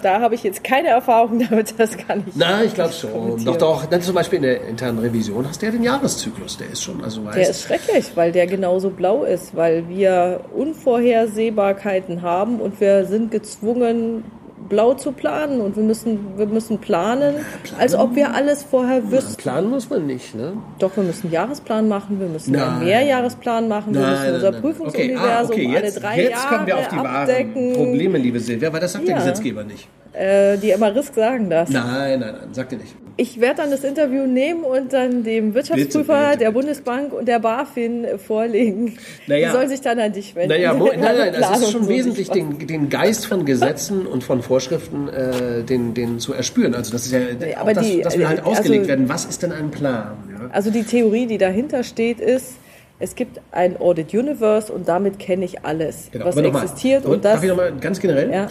Da 0.02 0.20
habe 0.20 0.34
ich 0.34 0.42
jetzt 0.42 0.64
keine 0.64 0.88
Erfahrung 0.88 1.44
damit, 1.48 1.78
das 1.78 1.96
kann 1.96 2.24
ich. 2.26 2.34
Na, 2.36 2.62
ich 2.62 2.74
glaube 2.74 2.92
schon. 2.92 3.44
Doch, 3.44 3.56
doch. 3.56 3.86
Dann 3.86 4.02
zum 4.02 4.14
Beispiel 4.14 4.36
in 4.36 4.42
der 4.42 4.66
internen 4.66 4.98
Revision 4.98 5.46
hast 5.48 5.62
du 5.62 5.66
ja 5.66 5.72
den 5.72 5.82
Jahreszyklus. 5.82 6.56
Der 6.56 6.70
ist 6.70 6.82
schon, 6.82 7.02
also 7.02 7.24
weißt, 7.24 7.36
Der 7.36 7.50
ist 7.50 7.62
schrecklich, 7.62 8.12
weil 8.14 8.32
der 8.32 8.46
genauso 8.46 8.90
blau 8.90 9.24
ist, 9.24 9.54
weil 9.56 9.88
wir 9.88 10.40
Unvorhersehbarkeiten 10.54 12.22
haben 12.22 12.60
und 12.60 12.80
wir 12.80 13.06
sind 13.06 13.30
gezwungen, 13.30 14.24
blau 14.68 14.94
zu 14.94 15.12
planen 15.12 15.60
und 15.60 15.76
wir 15.76 15.82
müssen, 15.82 16.36
wir 16.36 16.46
müssen 16.46 16.78
planen, 16.78 17.34
planen, 17.62 17.80
als 17.80 17.94
ob 17.94 18.14
wir 18.14 18.34
alles 18.34 18.62
vorher 18.62 19.10
wüssten. 19.10 19.36
planen 19.36 19.70
muss 19.70 19.88
man 19.90 20.06
nicht, 20.06 20.34
ne? 20.34 20.54
Doch, 20.78 20.96
wir 20.96 21.04
müssen 21.04 21.26
einen 21.26 21.34
Jahresplan 21.34 21.88
machen, 21.88 22.20
wir 22.20 22.28
müssen 22.28 22.52
nein. 22.52 22.62
einen 22.62 22.84
Mehrjahresplan 22.84 23.68
machen, 23.68 23.94
wir 23.94 24.00
nein, 24.00 24.10
müssen 24.10 24.34
unser 24.34 24.50
nein, 24.52 24.60
Prüfungsuniversum 24.60 25.50
okay. 25.50 25.66
Ah, 25.66 25.72
okay. 25.72 25.86
Jetzt, 25.86 26.04
alle 26.04 26.16
drei 26.16 26.22
jetzt 26.22 26.30
Jahre 26.30 26.54
kommen 26.54 26.66
wir 26.66 26.78
auf 26.78 26.88
die 26.88 26.96
abdecken. 26.96 27.54
wahren 27.54 27.74
Probleme, 27.74 28.18
liebe 28.18 28.40
Silvia, 28.40 28.72
weil 28.72 28.80
das 28.80 28.92
sagt 28.92 29.04
ja. 29.04 29.14
der 29.14 29.24
Gesetzgeber 29.24 29.64
nicht. 29.64 29.88
Äh, 30.14 30.58
die 30.58 30.70
immer 30.70 30.94
Risk 30.94 31.14
sagen 31.14 31.50
das. 31.50 31.70
Nein, 31.70 32.20
nein, 32.20 32.34
nein, 32.40 32.54
sagt 32.54 32.72
er 32.72 32.78
nicht. 32.78 32.94
Ich 33.16 33.40
werde 33.40 33.62
dann 33.62 33.70
das 33.70 33.82
Interview 33.82 34.26
nehmen 34.26 34.62
und 34.62 34.92
dann 34.92 35.24
dem 35.24 35.54
Wirtschaftsprüfer 35.54 36.14
bitte, 36.14 36.26
bitte, 36.26 36.38
der 36.38 36.50
Bundesbank 36.52 37.12
und 37.12 37.26
der 37.26 37.40
BaFin 37.40 38.06
vorlegen. 38.18 38.96
Naja, 39.26 39.48
die 39.48 39.52
sollen 39.52 39.68
sich 39.68 39.80
dann 39.80 39.98
an 39.98 40.12
dich 40.12 40.34
wenden. 40.34 40.50
Naja, 40.50 40.72
nein, 40.72 41.00
nein, 41.00 41.34
das 41.38 41.60
ist 41.60 41.72
schon 41.72 41.88
wesentlich, 41.88 42.30
den, 42.30 42.64
den 42.66 42.88
Geist 42.88 43.26
von 43.26 43.44
Gesetzen 43.44 44.06
und 44.06 44.22
von 44.22 44.42
Vorschriften 44.42 45.08
äh, 45.08 45.62
den, 45.62 45.94
den 45.94 46.20
zu 46.20 46.32
erspüren. 46.32 46.74
Also 46.74 46.92
das 46.92 47.06
ist 47.06 47.12
ja 47.12 47.20
nee, 47.20 47.56
auch 47.56 47.72
das, 47.72 47.84
die, 47.84 48.02
dass 48.02 48.18
wir 48.18 48.28
halt 48.28 48.40
also, 48.40 48.52
ausgelegt 48.52 48.86
werden. 48.86 49.08
Was 49.08 49.24
ist 49.24 49.42
denn 49.42 49.52
ein 49.52 49.70
Plan? 49.70 50.16
Ja? 50.30 50.50
Also 50.52 50.70
die 50.70 50.84
Theorie, 50.84 51.26
die 51.26 51.38
dahinter 51.38 51.82
steht, 51.82 52.20
ist, 52.20 52.54
es 53.00 53.16
gibt 53.16 53.40
ein 53.50 53.76
Audit 53.80 54.14
Universe 54.14 54.72
und 54.72 54.86
damit 54.88 55.18
kenne 55.18 55.44
ich 55.44 55.64
alles, 55.64 56.08
genau, 56.12 56.26
was 56.26 56.36
existiert. 56.36 57.04
und 57.04 57.24
das, 57.24 57.34
darf 57.34 57.42
ich 57.42 57.48
nochmal 57.48 57.72
ganz 57.80 57.98
generell? 57.98 58.32
Ja. 58.32 58.48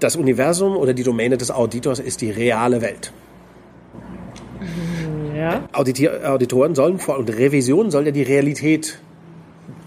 Das 0.00 0.16
Universum 0.16 0.76
oder 0.76 0.94
die 0.94 1.02
Domäne 1.02 1.36
des 1.36 1.50
Auditors 1.50 1.98
ist 1.98 2.20
die 2.20 2.30
reale 2.30 2.80
Welt. 2.82 3.12
Ja. 5.36 5.68
Auditoren 5.72 6.74
sollen 6.74 6.98
vor 6.98 7.18
und 7.18 7.30
Revision 7.30 7.90
soll 7.90 8.06
ja 8.06 8.12
die 8.12 8.22
Realität 8.22 8.98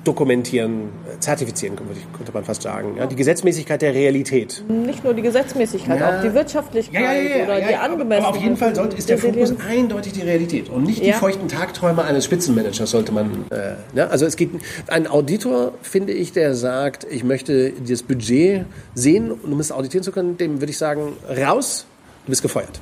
dokumentieren, 0.03 0.89
zertifizieren, 1.19 1.75
könnte 1.75 2.31
man 2.31 2.43
fast 2.43 2.63
sagen. 2.63 2.95
Ja, 2.97 3.05
die 3.05 3.15
Gesetzmäßigkeit 3.15 3.81
der 3.81 3.93
Realität. 3.93 4.63
Nicht 4.67 5.03
nur 5.03 5.13
die 5.13 5.21
Gesetzmäßigkeit, 5.21 5.99
ja. 5.99 6.17
auch 6.17 6.23
die 6.23 6.33
Wirtschaftlichkeit 6.33 7.03
ja, 7.37 7.43
oder 7.43 7.61
die 7.61 7.75
Angemessenheit. 7.75 8.19
Aber 8.19 8.29
auf 8.29 8.41
jeden 8.41 8.57
Fall 8.57 8.75
sollte, 8.75 8.97
ist 8.97 9.09
der 9.09 9.19
Fokus 9.19 9.53
eindeutig 9.67 10.13
die 10.13 10.21
Realität 10.21 10.69
und 10.69 10.83
nicht 10.85 11.05
die 11.05 11.13
feuchten 11.13 11.47
Tagträume 11.47 12.03
eines 12.03 12.25
Spitzenmanagers 12.25 12.89
sollte 12.89 13.11
man. 13.11 13.45
Äh, 13.51 13.75
ja, 13.93 14.07
also 14.07 14.25
es 14.25 14.35
geht 14.35 14.49
ein 14.87 15.07
Auditor, 15.07 15.73
finde 15.83 16.13
ich, 16.13 16.31
der 16.31 16.55
sagt, 16.55 17.05
ich 17.09 17.23
möchte 17.23 17.71
das 17.87 18.01
Budget 18.01 18.65
sehen, 18.95 19.31
um 19.31 19.59
es 19.59 19.71
auditieren 19.71 20.03
zu 20.03 20.11
können, 20.11 20.37
dem 20.37 20.61
würde 20.61 20.71
ich 20.71 20.77
sagen, 20.77 21.13
raus, 21.29 21.85
du 22.25 22.31
bist 22.31 22.41
gefeuert 22.41 22.79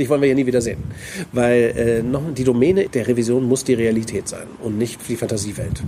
dich 0.00 0.08
wollen 0.08 0.22
wir 0.22 0.28
ja 0.28 0.34
nie 0.34 0.46
wieder 0.46 0.60
sehen. 0.60 0.78
Weil 1.32 1.74
äh, 1.76 2.02
noch, 2.02 2.22
die 2.34 2.44
Domäne 2.44 2.88
der 2.88 3.06
Revision 3.06 3.44
muss 3.44 3.64
die 3.64 3.74
Realität 3.74 4.26
sein 4.26 4.46
und 4.60 4.78
nicht 4.78 4.98
die 5.08 5.16
Fantasiewelt. 5.16 5.82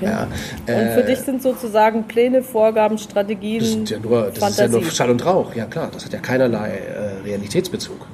Okay. 0.00 0.10
Ja, 0.10 0.28
äh, 0.66 0.82
und 0.82 0.94
für 0.94 1.02
dich 1.02 1.18
sind 1.18 1.42
sozusagen 1.42 2.04
Pläne, 2.04 2.42
Vorgaben, 2.42 2.98
Strategien. 2.98 3.80
Das, 3.82 3.90
ja 3.90 3.98
nur, 3.98 4.30
das 4.34 4.50
ist 4.50 4.58
ja 4.58 4.68
nur 4.68 4.82
Schall 4.84 5.10
und 5.10 5.24
Rauch, 5.24 5.54
ja 5.54 5.66
klar. 5.66 5.90
Das 5.92 6.04
hat 6.04 6.12
ja 6.12 6.20
keinerlei 6.20 6.70
äh, 6.70 7.22
Realitätsbezug. 7.24 8.06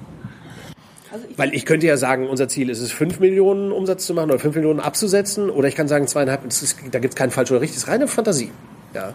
Also 1.13 1.27
ich 1.31 1.39
Weil 1.39 1.55
ich 1.55 1.65
könnte 1.65 1.87
ja 1.87 1.97
sagen, 1.97 2.29
unser 2.29 2.49
Ziel 2.49 2.69
ist 2.69 2.81
es, 2.81 2.91
5 2.91 3.21
Millionen 3.21 3.73
Umsatz 3.73 4.07
zu 4.07 4.15
machen 4.15 4.31
oder 4.31 4.39
5 4.39 4.57
Millionen 4.57 4.81
abzusetzen. 4.81 5.51
Oder 5.51 5.69
ich 5.69 5.77
kann 5.77 5.89
sagen, 5.89 6.07
zweieinhalb, 6.09 6.45
ist, 6.45 6.77
da 6.91 6.99
gibt 6.99 7.15
es 7.15 7.17
keinen 7.17 7.31
falsch 7.31 7.51
oder 7.51 7.61
richtig, 7.61 7.77
das 7.77 7.85
ist 7.85 7.91
reine 7.91 8.09
Fantasie. 8.09 8.51
Ja. 8.95 9.13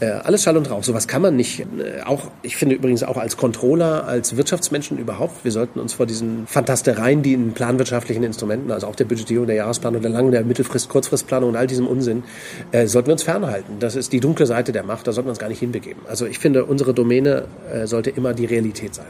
Äh, 0.00 0.06
alles 0.06 0.42
Schall 0.42 0.56
und 0.56 0.70
Rauch. 0.70 0.84
Sowas 0.84 1.08
kann 1.08 1.22
man 1.22 1.36
nicht. 1.36 1.60
Äh, 1.60 2.02
auch, 2.04 2.30
ich 2.42 2.56
finde 2.56 2.74
übrigens 2.74 3.02
auch 3.02 3.16
als 3.16 3.36
Controller, 3.36 4.06
als 4.06 4.36
Wirtschaftsmenschen 4.36 4.98
überhaupt, 4.98 5.44
wir 5.44 5.52
sollten 5.52 5.80
uns 5.80 5.94
vor 5.94 6.06
diesen 6.06 6.46
Fantastereien, 6.46 7.22
die 7.22 7.32
in 7.32 7.52
planwirtschaftlichen 7.52 8.22
Instrumenten, 8.22 8.70
also 8.70 8.86
auch 8.86 8.94
der 8.94 9.06
Budgetierung, 9.06 9.46
der 9.46 9.56
Jahresplanung, 9.56 10.02
der 10.02 10.10
Lang-, 10.10 10.30
der 10.30 10.44
Mittelfrist-, 10.44 10.88
Kurzfristplanung 10.88 11.50
und 11.50 11.56
all 11.56 11.66
diesem 11.66 11.86
Unsinn, 11.86 12.24
äh, 12.72 12.86
sollten 12.86 13.08
wir 13.08 13.14
uns 13.14 13.22
fernhalten. 13.22 13.78
Das 13.80 13.96
ist 13.96 14.12
die 14.12 14.20
dunkle 14.20 14.46
Seite 14.46 14.72
der 14.72 14.84
Macht, 14.84 15.06
da 15.06 15.12
sollten 15.12 15.28
wir 15.28 15.30
uns 15.30 15.38
gar 15.38 15.48
nicht 15.48 15.60
hinbegeben. 15.60 16.02
Also 16.08 16.26
ich 16.26 16.38
finde, 16.38 16.64
unsere 16.64 16.94
Domäne 16.94 17.46
äh, 17.72 17.86
sollte 17.86 18.10
immer 18.10 18.34
die 18.34 18.46
Realität 18.46 18.94
sein. 18.94 19.06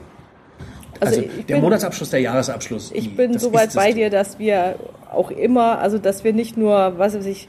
Also, 1.01 1.21
also 1.21 1.31
der 1.49 1.55
bin, 1.55 1.63
Monatsabschluss, 1.63 2.11
der 2.11 2.21
Jahresabschluss. 2.21 2.91
Ich 2.95 3.11
die, 3.11 3.15
bin 3.15 3.39
soweit 3.39 3.75
bei 3.75 3.93
dir, 3.93 4.09
dass 4.09 4.39
wir 4.39 4.77
auch 5.13 5.31
immer, 5.31 5.79
also 5.79 5.99
dass 5.99 6.25
wir 6.25 6.33
nicht 6.33 6.57
nur, 6.57 6.95
was 6.99 7.15
weiß 7.15 7.27
ich, 7.27 7.49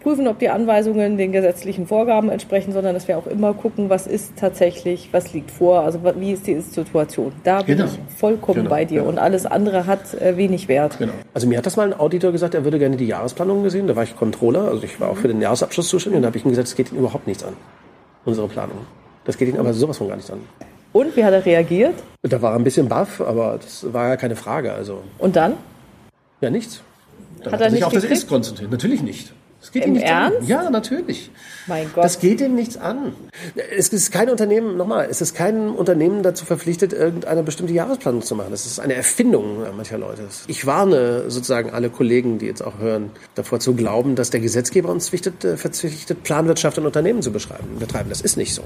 prüfen, 0.00 0.28
ob 0.28 0.38
die 0.38 0.48
Anweisungen 0.48 1.16
den 1.16 1.32
gesetzlichen 1.32 1.86
Vorgaben 1.86 2.30
entsprechen, 2.30 2.72
sondern 2.72 2.94
dass 2.94 3.08
wir 3.08 3.18
auch 3.18 3.26
immer 3.26 3.54
gucken, 3.54 3.90
was 3.90 4.06
ist 4.06 4.36
tatsächlich, 4.36 5.08
was 5.12 5.32
liegt 5.32 5.50
vor, 5.50 5.80
also 5.80 6.00
wie 6.18 6.32
ist 6.32 6.46
die 6.46 6.60
Situation. 6.60 7.32
Da 7.44 7.62
bin 7.62 7.78
genau. 7.78 7.90
ich 7.90 8.16
vollkommen 8.16 8.60
genau. 8.60 8.70
bei 8.70 8.84
dir 8.84 9.02
ja. 9.02 9.08
und 9.08 9.18
alles 9.18 9.46
andere 9.46 9.86
hat 9.86 10.14
äh, 10.14 10.36
wenig 10.36 10.68
Wert. 10.68 10.98
Genau. 10.98 11.12
Also 11.34 11.46
mir 11.46 11.58
hat 11.58 11.66
das 11.66 11.76
mal 11.76 11.92
ein 11.92 11.98
Auditor 11.98 12.32
gesagt, 12.32 12.54
er 12.54 12.64
würde 12.64 12.78
gerne 12.78 12.96
die 12.96 13.06
Jahresplanung 13.06 13.62
gesehen, 13.62 13.86
da 13.86 13.96
war 13.96 14.04
ich 14.04 14.16
Controller, 14.16 14.68
also 14.68 14.82
ich 14.82 15.00
war 15.00 15.10
auch 15.10 15.16
für 15.16 15.28
den 15.28 15.40
Jahresabschluss 15.40 15.88
zuständig 15.88 16.16
und 16.16 16.22
da 16.22 16.26
habe 16.28 16.38
ich 16.38 16.44
ihm 16.44 16.50
gesagt, 16.50 16.68
es 16.68 16.76
geht 16.76 16.92
ihm 16.92 16.98
überhaupt 16.98 17.26
nichts 17.26 17.42
an, 17.42 17.54
unsere 18.24 18.48
Planung. 18.48 18.78
Das 19.24 19.36
geht 19.36 19.48
ihm 19.48 19.58
aber 19.58 19.72
sowas 19.72 19.98
von 19.98 20.08
gar 20.08 20.16
nichts 20.16 20.30
an. 20.30 20.40
Und 20.92 21.14
wie 21.14 21.24
hat 21.24 21.34
er 21.34 21.44
reagiert? 21.44 21.94
Da 22.22 22.40
war 22.40 22.52
er 22.52 22.56
ein 22.56 22.64
bisschen 22.64 22.88
baff, 22.88 23.20
aber 23.20 23.58
das 23.60 23.92
war 23.92 24.08
ja 24.08 24.16
keine 24.16 24.34
Frage. 24.34 24.72
Also. 24.72 25.02
Und 25.18 25.36
dann? 25.36 25.54
Ja, 26.40 26.48
nichts. 26.48 26.80
Dann 27.42 27.52
hat, 27.52 27.60
hat 27.60 27.66
er, 27.66 27.70
sich 27.70 27.84
auf 27.84 27.92
gekriegt? 27.92 28.10
das 28.10 28.18
Ist 28.20 28.28
konzentriert. 28.28 28.70
Natürlich 28.70 29.02
nicht. 29.02 29.34
Das 29.66 29.72
geht 29.72 29.82
Im 29.82 29.90
ihm 29.90 29.94
nichts 29.94 30.10
Ernst? 30.10 30.38
an. 30.38 30.46
Ja, 30.46 30.70
natürlich. 30.70 31.30
Mein 31.66 31.90
Gott. 31.92 32.04
Das 32.04 32.20
geht 32.20 32.40
ihm 32.40 32.54
nichts 32.54 32.76
an. 32.76 33.14
Es 33.76 33.88
ist 33.88 34.12
kein 34.12 34.30
Unternehmen, 34.30 34.76
nochmal, 34.76 35.08
es 35.10 35.20
ist 35.20 35.34
kein 35.34 35.70
Unternehmen 35.70 36.22
dazu 36.22 36.44
verpflichtet, 36.44 36.92
irgendeine 36.92 37.42
bestimmte 37.42 37.72
Jahresplanung 37.72 38.22
zu 38.22 38.36
machen. 38.36 38.52
Das 38.52 38.64
ist 38.64 38.78
eine 38.78 38.94
Erfindung 38.94 39.58
mancher 39.76 39.98
Leute. 39.98 40.22
Ich 40.46 40.66
warne 40.66 41.24
sozusagen 41.30 41.70
alle 41.70 41.90
Kollegen, 41.90 42.38
die 42.38 42.46
jetzt 42.46 42.62
auch 42.62 42.78
hören, 42.78 43.10
davor 43.34 43.58
zu 43.58 43.74
glauben, 43.74 44.14
dass 44.14 44.30
der 44.30 44.38
Gesetzgeber 44.38 44.88
uns 44.88 45.08
verpflichtet, 45.08 45.44
äh, 45.44 45.56
verpflichtet 45.56 46.22
Planwirtschaft 46.22 46.78
in 46.78 46.86
Unternehmen 46.86 47.22
zu 47.22 47.32
beschreiben, 47.32 47.80
betreiben. 47.80 48.08
Das 48.08 48.20
ist 48.20 48.36
nicht 48.36 48.54
so. 48.54 48.62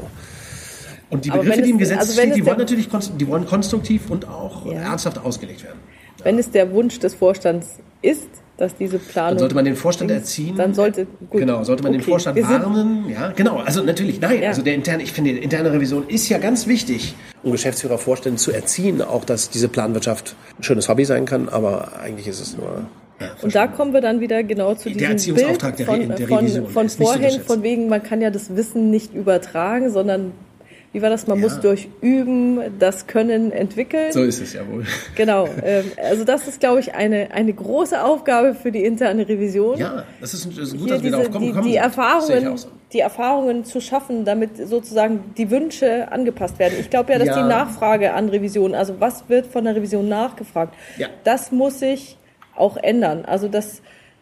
Und 1.08 1.24
die 1.24 1.30
Begriffe, 1.30 1.62
die 1.62 1.70
im 1.70 1.78
Gesetz 1.78 2.00
also 2.00 2.12
stehen, 2.12 2.34
die 2.34 2.44
wollen 2.44 2.58
natürlich 2.58 2.88
die 3.16 3.26
wollen 3.26 3.46
konstruktiv 3.46 4.10
und 4.10 4.28
auch 4.28 4.66
ja. 4.66 4.72
ernsthaft 4.72 5.18
ausgelegt 5.18 5.64
werden. 5.64 5.78
Wenn 6.22 6.38
es 6.38 6.50
der 6.50 6.70
Wunsch 6.72 6.98
des 6.98 7.14
Vorstands 7.14 7.78
ist, 8.02 8.28
dass 8.60 8.76
diese 8.76 8.98
Planung. 8.98 9.30
Dann 9.30 9.38
sollte 9.38 9.54
man 9.54 9.64
den 9.64 9.76
Vorstand 9.76 10.10
erziehen. 10.10 10.56
Dann 10.56 10.74
sollte 10.74 11.06
gut. 11.30 11.40
Genau, 11.40 11.64
sollte 11.64 11.82
man 11.82 11.92
okay. 11.92 12.02
den 12.02 12.04
Vorstand 12.04 12.42
warnen. 12.42 13.08
Ja, 13.08 13.32
genau. 13.34 13.56
Also 13.58 13.82
natürlich, 13.82 14.20
nein. 14.20 14.42
Ja. 14.42 14.48
Also 14.48 14.62
der 14.62 14.74
interne, 14.74 15.02
ich 15.02 15.12
finde, 15.12 15.32
die 15.32 15.38
interne 15.38 15.72
Revision 15.72 16.08
ist 16.08 16.28
ja 16.28 16.38
ganz 16.38 16.66
wichtig, 16.66 17.14
um 17.42 17.52
Geschäftsführer, 17.52 17.98
Vorstände 17.98 18.38
zu 18.38 18.52
erziehen, 18.52 19.00
auch 19.00 19.24
dass 19.24 19.50
diese 19.50 19.68
Planwirtschaft 19.68 20.36
ein 20.58 20.62
schönes 20.62 20.88
Hobby 20.88 21.04
sein 21.04 21.24
kann, 21.24 21.48
aber 21.48 22.00
eigentlich 22.00 22.26
ist 22.26 22.40
es 22.40 22.56
nur 22.56 22.86
und 23.42 23.54
da 23.54 23.66
kommen 23.66 23.92
wir 23.92 24.00
dann 24.00 24.20
wieder 24.20 24.42
genau 24.42 24.74
zu 24.74 24.90
der 24.90 25.12
diesem 25.12 25.34
Bild 25.34 25.62
der, 25.62 25.86
von, 25.86 26.08
der 26.08 26.26
von, 26.26 26.38
Revision 26.38 26.66
von 26.68 26.88
zu 26.88 26.98
vorhin, 26.98 27.16
unterschätzen. 27.16 27.46
von 27.46 27.62
wegen, 27.62 27.88
man 27.88 28.02
kann 28.02 28.22
ja 28.22 28.30
das 28.30 28.56
Wissen 28.56 28.90
nicht 28.90 29.12
übertragen, 29.14 29.90
sondern 29.90 30.32
wie 30.92 31.02
war 31.02 31.10
das? 31.10 31.26
Man 31.26 31.38
Ja. 31.38 31.44
muss 31.44 31.60
durch 31.60 31.88
Üben 32.00 32.60
das 32.78 33.06
Können 33.06 33.52
entwickeln. 33.52 34.12
So 34.12 34.22
ist 34.22 34.40
es 34.40 34.52
ja 34.54 34.60
wohl. 34.68 34.84
Genau. 35.14 35.48
Ähm, 35.62 35.84
also 36.02 36.24
das 36.24 36.48
ist, 36.48 36.58
glaube 36.60 36.80
ich, 36.80 36.94
eine, 36.94 37.30
eine 37.32 37.52
große 37.52 38.02
Aufgabe 38.02 38.54
für 38.54 38.72
die 38.72 38.84
interne 38.84 39.28
Revision. 39.28 39.78
Ja, 39.78 40.04
das 40.20 40.34
ist, 40.34 40.46
das 40.46 40.58
ist 40.58 40.72
gut, 40.72 40.80
Hier 40.86 40.94
dass 40.94 41.02
wir 41.02 41.10
diese, 41.10 41.10
darauf 41.18 41.30
kommen. 41.30 41.44
die, 41.46 41.52
kommen 41.52 41.68
die, 41.68 41.76
Erfahrungen, 41.76 42.56
so. 42.56 42.68
die 42.92 43.00
Erfahrungen 43.00 43.64
zu 43.64 43.80
schaffen, 43.80 44.24
damit 44.24 44.56
sozusagen 44.68 45.32
die 45.36 45.50
Wünsche 45.50 46.10
angepasst 46.10 46.58
werden. 46.58 46.74
Ich 46.80 46.90
glaube 46.90 47.12
ja, 47.12 47.18
dass 47.18 47.28
Ja. 47.28 47.42
die 47.42 47.48
Nachfrage 47.48 48.14
an 48.14 48.28
Revision, 48.28 48.74
also 48.74 48.96
was 48.98 49.28
wird 49.28 49.46
von 49.46 49.64
der 49.64 49.76
Revision 49.76 50.08
nachgefragt, 50.08 50.74
Ja. 50.98 51.08
das 51.24 51.52
muss 51.52 51.78
sich 51.80 52.16
auch 52.56 52.76
ändern. 52.76 53.24
Also 53.26 53.48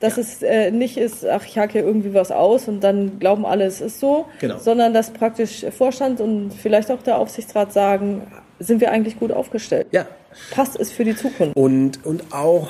dass, 0.01 0.17
dass 0.17 0.19
es 0.19 0.43
äh, 0.43 0.71
nicht 0.71 0.97
ist, 0.97 1.27
ach, 1.27 1.45
ich 1.45 1.59
hake 1.59 1.81
irgendwie 1.81 2.15
was 2.15 2.31
aus 2.31 2.69
und 2.69 2.81
dann 2.85 3.19
glauben 3.19 3.45
alle, 3.45 3.65
es 3.65 3.81
ist 3.81 4.01
so, 4.01 4.27
Genau. 4.41 4.59
sondern 4.59 4.95
dass 4.95 5.11
praktisch 5.13 5.65
Vorstand 5.77 6.21
und 6.21 6.53
vielleicht 6.53 6.91
auch 6.91 7.03
der 7.03 7.19
Aufsichtsrat 7.19 7.73
sagen, 7.73 8.27
sind 8.61 8.81
wir 8.81 8.91
eigentlich 8.91 9.19
gut 9.19 9.33
aufgestellt? 9.33 9.87
Ja, 9.93 10.07
Passt 10.51 10.79
es 10.79 10.93
für 10.93 11.05
die 11.05 11.17
Zukunft? 11.17 11.57
Und, 11.57 12.05
und 12.05 12.33
auch, 12.33 12.69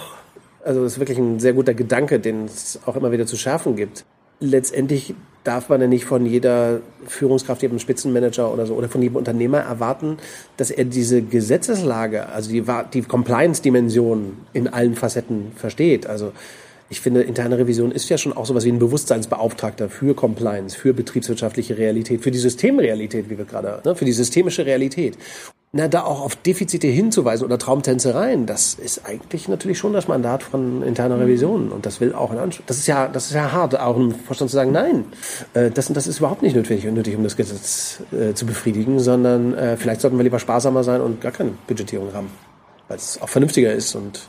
also 0.65 0.83
das 0.83 0.93
ist 0.93 0.99
wirklich 1.01 1.19
ein 1.19 1.39
sehr 1.41 1.53
guter 1.53 1.75
Gedanke, 1.75 2.21
den 2.21 2.45
es 2.47 2.79
auch 2.87 2.97
immer 2.97 3.13
wieder 3.13 3.27
zu 3.27 3.37
schärfen 3.37 3.77
gibt. 3.77 4.05
Letztendlich 4.41 5.15
darf 5.45 5.69
man 5.69 5.81
ja 5.81 5.87
nicht 5.87 6.05
von 6.05 6.25
jeder 6.25 6.81
Führungskraft, 7.07 7.63
jedem 7.63 7.79
Spitzenmanager 7.79 8.53
oder 8.53 8.67
so 8.67 8.75
oder 8.75 8.89
von 8.89 9.03
jedem 9.03 9.17
Unternehmer 9.17 9.59
erwarten, 9.59 10.19
dass 10.57 10.71
er 10.71 10.85
diese 10.85 11.23
Gesetzeslage, 11.23 12.29
also 12.29 12.51
die, 12.51 12.63
die 12.95 13.03
Compliance-Dimension 13.03 14.37
in 14.53 14.69
allen 14.69 14.95
Facetten 14.95 15.53
versteht. 15.57 16.07
Also 16.07 16.33
ich 16.91 17.01
finde, 17.01 17.23
interne 17.23 17.59
Revision 17.59 17.93
ist 17.93 18.09
ja 18.09 18.17
schon 18.17 18.33
auch 18.33 18.47
sowas 18.47 18.65
wie 18.65 18.73
ein 18.73 18.79
Bewusstseinsbeauftragter 18.79 19.91
für 19.91 20.15
Compliance, 20.15 20.77
für 20.77 20.95
betriebswirtschaftliche 20.95 21.77
Realität, 21.77 22.23
für 22.23 22.31
die 22.31 22.39
Systemrealität, 22.39 23.29
wie 23.29 23.37
wir 23.37 23.45
gerade, 23.45 23.83
ne, 23.85 23.95
für 23.95 24.07
die 24.07 24.13
systemische 24.13 24.65
Realität. 24.65 25.19
Na, 25.71 25.87
da 25.87 26.05
auch 26.05 26.23
auf 26.23 26.35
Defizite 26.35 26.87
hinzuweisen 26.87 27.45
oder 27.45 27.59
Traumtänzereien, 27.59 28.47
das 28.47 28.73
ist 28.73 29.05
eigentlich 29.05 29.49
natürlich 29.49 29.77
schon 29.77 29.93
das 29.93 30.09
Mandat 30.09 30.43
von 30.43 30.83
interner 30.83 31.21
Revision. 31.21 31.71
Und 31.71 31.85
das 31.85 32.01
will 32.01 32.15
auch 32.15 32.31
ein 32.31 32.39
Anspruch. 32.39 32.65
Das 32.67 32.79
ist 32.79 32.87
ja, 32.87 33.07
das 33.07 33.27
ist 33.27 33.35
ja 33.35 33.53
hart, 33.53 33.79
auch 33.79 33.97
im 33.99 34.13
Vorstand 34.13 34.51
zu 34.51 34.57
sagen, 34.57 34.73
nein, 34.73 35.05
äh, 35.53 35.71
das, 35.71 35.89
das 35.89 36.07
ist 36.07 36.21
überhaupt 36.21 36.41
nicht 36.41 36.57
nötig, 36.57 36.85
nötig 36.85 37.15
um 37.17 37.23
das 37.23 37.37
Gesetz 37.37 38.03
äh, 38.13 38.33
zu 38.33 38.47
befriedigen, 38.47 38.99
sondern 38.99 39.53
äh, 39.53 39.77
vielleicht 39.77 40.01
sollten 40.01 40.17
wir 40.17 40.25
lieber 40.25 40.39
sparsamer 40.39 40.85
sein 40.85 41.03
und 41.03 41.21
gar 41.21 41.33
keine 41.33 41.51
Budgetierung 41.67 42.15
haben. 42.15 42.31
Weil 42.89 42.97
es 42.97 43.21
auch 43.21 43.29
vernünftiger 43.29 43.75
ist 43.75 43.95
und 43.95 44.27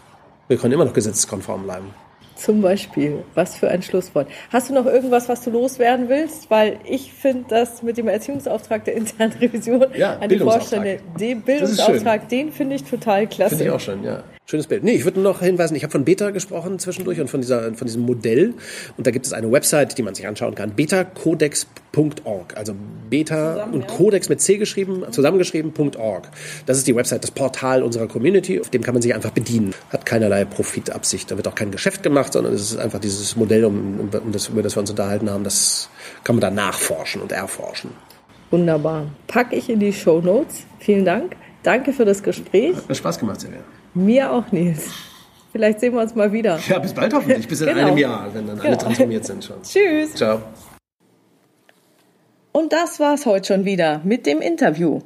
wir 0.50 0.58
können 0.58 0.74
immer 0.74 0.84
noch 0.84 0.94
gesetzeskonform 0.94 1.64
bleiben. 1.64 1.94
Zum 2.40 2.62
Beispiel. 2.62 3.24
Was 3.36 3.56
für 3.56 3.70
ein 3.70 3.82
Schlusswort. 3.82 4.28
Hast 4.50 4.70
du 4.70 4.74
noch 4.74 4.86
irgendwas, 4.86 5.28
was 5.28 5.44
du 5.44 5.52
loswerden 5.52 6.08
willst? 6.08 6.50
Weil 6.50 6.80
ich 6.86 7.12
finde 7.12 7.46
das 7.50 7.84
mit 7.84 7.98
dem 7.98 8.08
Erziehungsauftrag 8.08 8.86
der 8.86 8.96
internen 8.96 9.34
Revision 9.34 9.86
Ja, 9.96 10.18
an 10.20 10.30
die. 10.30 10.40
Vorstände, 10.40 11.00
den 11.20 11.42
Bildungsauftrag, 11.42 12.30
den 12.30 12.52
finde 12.52 12.78
ich 12.78 12.84
total 12.86 13.28
klasse. 13.28 13.58
Finde 13.58 13.66
ich 13.66 13.72
auch 13.72 13.80
schön, 13.80 14.04
ja. 14.04 14.24
Schönes 14.50 14.66
Bild. 14.66 14.84
Nee, 14.84 14.94
ich 14.94 15.04
würde 15.06 15.20
nur 15.20 15.32
noch 15.32 15.42
hinweisen, 15.42 15.76
ich 15.76 15.84
habe 15.84 15.92
von 15.92 16.04
Beta 16.04 16.32
gesprochen 16.32 16.80
zwischendurch 16.80 17.22
und 17.22 17.30
von, 17.30 17.40
dieser, 17.40 17.72
von 17.76 17.86
diesem 17.86 18.02
Modell. 18.02 18.56
Und 18.98 19.06
da 19.06 19.12
gibt 19.12 19.28
es 19.28 19.32
eine 19.32 19.52
Website, 19.52 19.96
die 19.96 20.02
man 20.02 20.16
sich 20.16 20.26
anschauen 20.26 20.56
kann. 20.56 20.74
betacodex.org. 20.76 22.58
Also 22.58 22.74
Beta 23.12 23.54
Zusammen, 23.54 23.74
und 23.76 23.82
ja. 23.82 23.88
Codex 23.88 24.28
mit 24.28 24.42
C 24.42 24.58
geschrieben, 24.58 25.04
zusammengeschrieben.org. 25.12 26.30
Das 26.66 26.80
ist 26.80 26.88
die 26.88 26.96
Website, 26.96 27.24
das 27.24 27.30
Portal 27.30 27.84
unserer 27.84 28.08
Community. 28.08 28.60
Auf 28.60 28.72
dem 28.72 28.82
kann 28.82 28.96
man 28.96 29.04
sich 29.04 29.14
einfach 29.14 29.30
bedienen. 29.30 29.76
Hat 29.92 30.08
keinerlei 30.08 30.46
Profitabsicht. 30.46 31.30
Da 31.30 31.38
wird 31.38 31.48
auch 31.48 31.54
kein 31.54 31.70
Geschäft 31.70 32.02
gemacht, 32.02 32.34
sondern 32.34 32.52
es 32.52 32.72
ist 32.72 32.80
einfach 32.80 32.98
dieses 32.98 33.36
Modell, 33.36 33.66
um, 33.66 34.00
um, 34.00 34.10
um 34.20 34.32
das, 34.32 34.48
über 34.48 34.64
das 34.64 34.76
wir 34.76 34.80
uns 34.80 34.90
unterhalten 34.90 35.30
haben. 35.30 35.44
Das 35.44 35.90
kann 36.24 36.38
man 36.38 36.42
da 36.42 36.50
nachforschen 36.50 37.22
und 37.22 37.32
erforschen. 37.32 37.92
Wunderbar. 38.50 39.12
Packe 39.28 39.56
ich 39.56 39.70
in 39.70 39.80
die 39.80 39.94
Show 39.94 40.22
Notes. 40.22 40.64
Vielen 40.80 41.06
Dank. 41.06 41.36
Danke 41.62 41.94
für 41.94 42.06
das 42.06 42.24
Gespräch. 42.24 42.76
Hat 42.90 42.98
Spaß 42.98 43.20
gemacht, 43.20 43.42
Silvia. 43.42 43.60
Mir 44.06 44.32
auch, 44.32 44.52
Nils. 44.52 44.90
Vielleicht 45.52 45.80
sehen 45.80 45.94
wir 45.94 46.02
uns 46.02 46.16
mal 46.16 46.32
wieder. 46.32 46.60
Ja, 46.70 46.80
bis 46.80 46.94
bald 46.94 47.14
hoffentlich. 47.14 47.48
Bis 47.48 47.62
in 47.62 47.68
Genau. 47.70 47.88
einem 47.88 47.98
Jahr, 47.98 48.30
wenn 48.34 48.46
dann 48.48 48.60
alle 48.60 48.70
Genau. 48.70 48.82
transformiert 48.82 49.26
sind 49.26 49.44
schon. 49.44 49.62
Tschüss. 49.64 50.14
Ciao. 50.16 50.42
Und 52.52 52.72
das 52.74 53.00
war's 53.00 53.26
heute 53.26 53.48
schon 53.54 53.66
wieder 53.66 54.02
mit 54.04 54.26
dem 54.26 54.42
Interview. 54.42 55.00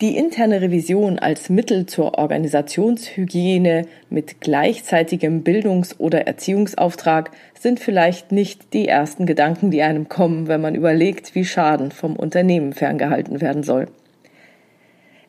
Die 0.00 0.16
interne 0.16 0.60
Revision 0.60 1.18
als 1.18 1.48
Mittel 1.48 1.86
zur 1.86 2.18
Organisationshygiene 2.18 3.86
mit 4.10 4.40
gleichzeitigem 4.40 5.42
Bildungs- 5.42 5.98
oder 5.98 6.26
Erziehungsauftrag 6.26 7.32
sind 7.58 7.80
vielleicht 7.80 8.30
nicht 8.30 8.72
die 8.74 8.86
ersten 8.86 9.26
Gedanken, 9.26 9.72
die 9.72 9.82
einem 9.82 10.08
kommen, 10.08 10.46
wenn 10.46 10.60
man 10.60 10.76
überlegt, 10.76 11.34
wie 11.34 11.44
Schaden 11.44 11.90
vom 11.90 12.14
Unternehmen 12.14 12.74
ferngehalten 12.74 13.40
werden 13.40 13.64
soll. 13.64 13.88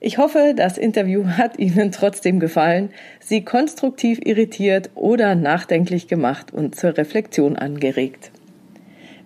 Ich 0.02 0.18
hoffe, 0.18 0.54
das 0.56 0.78
Interview 0.78 1.26
hat 1.28 1.60
Ihnen 1.60 1.92
trotzdem 1.92 2.40
gefallen, 2.40 2.90
Sie 3.20 3.44
konstruktiv 3.44 4.20
irritiert 4.24 4.92
oder 4.96 5.36
nachdenklich 5.36 6.08
gemacht 6.08 6.54
und 6.54 6.76
zur 6.76 6.98
Reflexion 6.98 7.58
angeregt. 7.58 8.32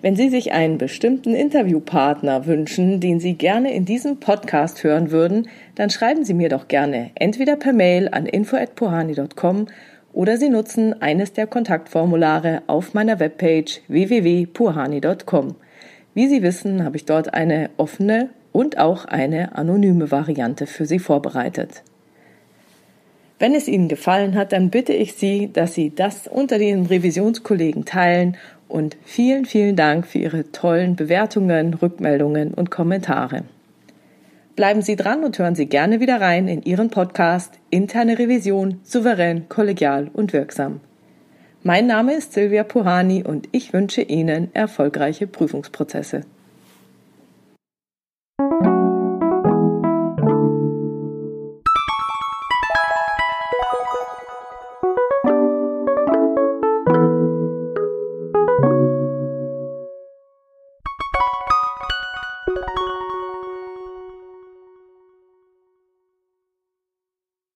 Wenn 0.02 0.16
Sie 0.16 0.30
sich 0.30 0.52
einen 0.52 0.80
bestimmten 0.80 1.36
Interviewpartner 1.36 2.48
wünschen, 2.48 3.00
den 3.00 3.20
Sie 3.20 3.36
gerne 3.36 3.72
in 3.74 3.86
diesem 3.86 4.20
Podcast 4.20 4.84
hören 4.84 5.12
würden, 5.12 5.48
dann 5.76 5.92
schreiben 5.92 6.26
Sie 6.26 6.34
mir 6.34 6.50
doch 6.50 6.68
gerne 6.68 7.12
entweder 7.16 7.56
per 7.56 7.72
Mail 7.72 8.10
an 8.10 8.26
info@puhani.com 8.26 9.68
oder 10.12 10.38
Sie 10.38 10.50
nutzen 10.50 11.02
eines 11.02 11.34
der 11.34 11.48
Kontaktformulare 11.48 12.64
auf 12.68 12.94
meiner 12.96 13.20
Webpage 13.20 13.82
www.puhani.com. 13.88 15.56
Wie 16.16 16.28
Sie 16.28 16.42
wissen, 16.42 16.84
habe 16.84 16.98
ich 16.98 17.06
dort 17.06 17.34
eine 17.34 17.70
offene 17.78 18.30
und 18.54 18.78
auch 18.78 19.04
eine 19.04 19.58
anonyme 19.58 20.12
Variante 20.12 20.66
für 20.66 20.86
Sie 20.86 21.00
vorbereitet. 21.00 21.84
Wenn 23.40 23.56
es 23.56 23.68
Ihnen 23.68 23.90
gefallen 23.90 24.36
hat, 24.36 24.54
dann 24.54 24.70
bitte 24.70 24.94
ich 24.94 25.16
Sie, 25.16 25.52
dass 25.52 25.74
Sie 25.74 25.94
das 25.94 26.28
unter 26.28 26.58
den 26.58 26.86
Revisionskollegen 26.86 27.84
teilen 27.84 28.38
und 28.70 28.96
vielen, 29.04 29.44
vielen 29.44 29.76
Dank 29.76 30.08
für 30.08 30.20
Ihre 30.20 30.52
tollen 30.52 30.96
Bewertungen, 30.96 31.74
Rückmeldungen 31.74 32.54
und 32.54 32.72
Kommentare. 32.72 33.44
Bleiben 34.56 34.84
Sie 34.84 34.96
dran 34.96 35.24
und 35.24 35.38
hören 35.40 35.56
Sie 35.56 35.66
gerne 35.66 36.00
wieder 36.00 36.22
rein 36.22 36.48
in 36.48 36.62
Ihren 36.62 36.90
Podcast 36.90 37.56
Interne 37.72 38.20
Revision, 38.20 38.80
souverän, 38.84 39.50
kollegial 39.50 40.10
und 40.14 40.32
wirksam. 40.32 40.80
Mein 41.64 41.88
Name 41.88 42.14
ist 42.14 42.34
Silvia 42.34 42.64
Puhani 42.64 43.24
und 43.24 43.50
ich 43.52 43.74
wünsche 43.74 44.04
Ihnen 44.04 44.54
erfolgreiche 44.54 45.28
Prüfungsprozesse. 45.28 46.22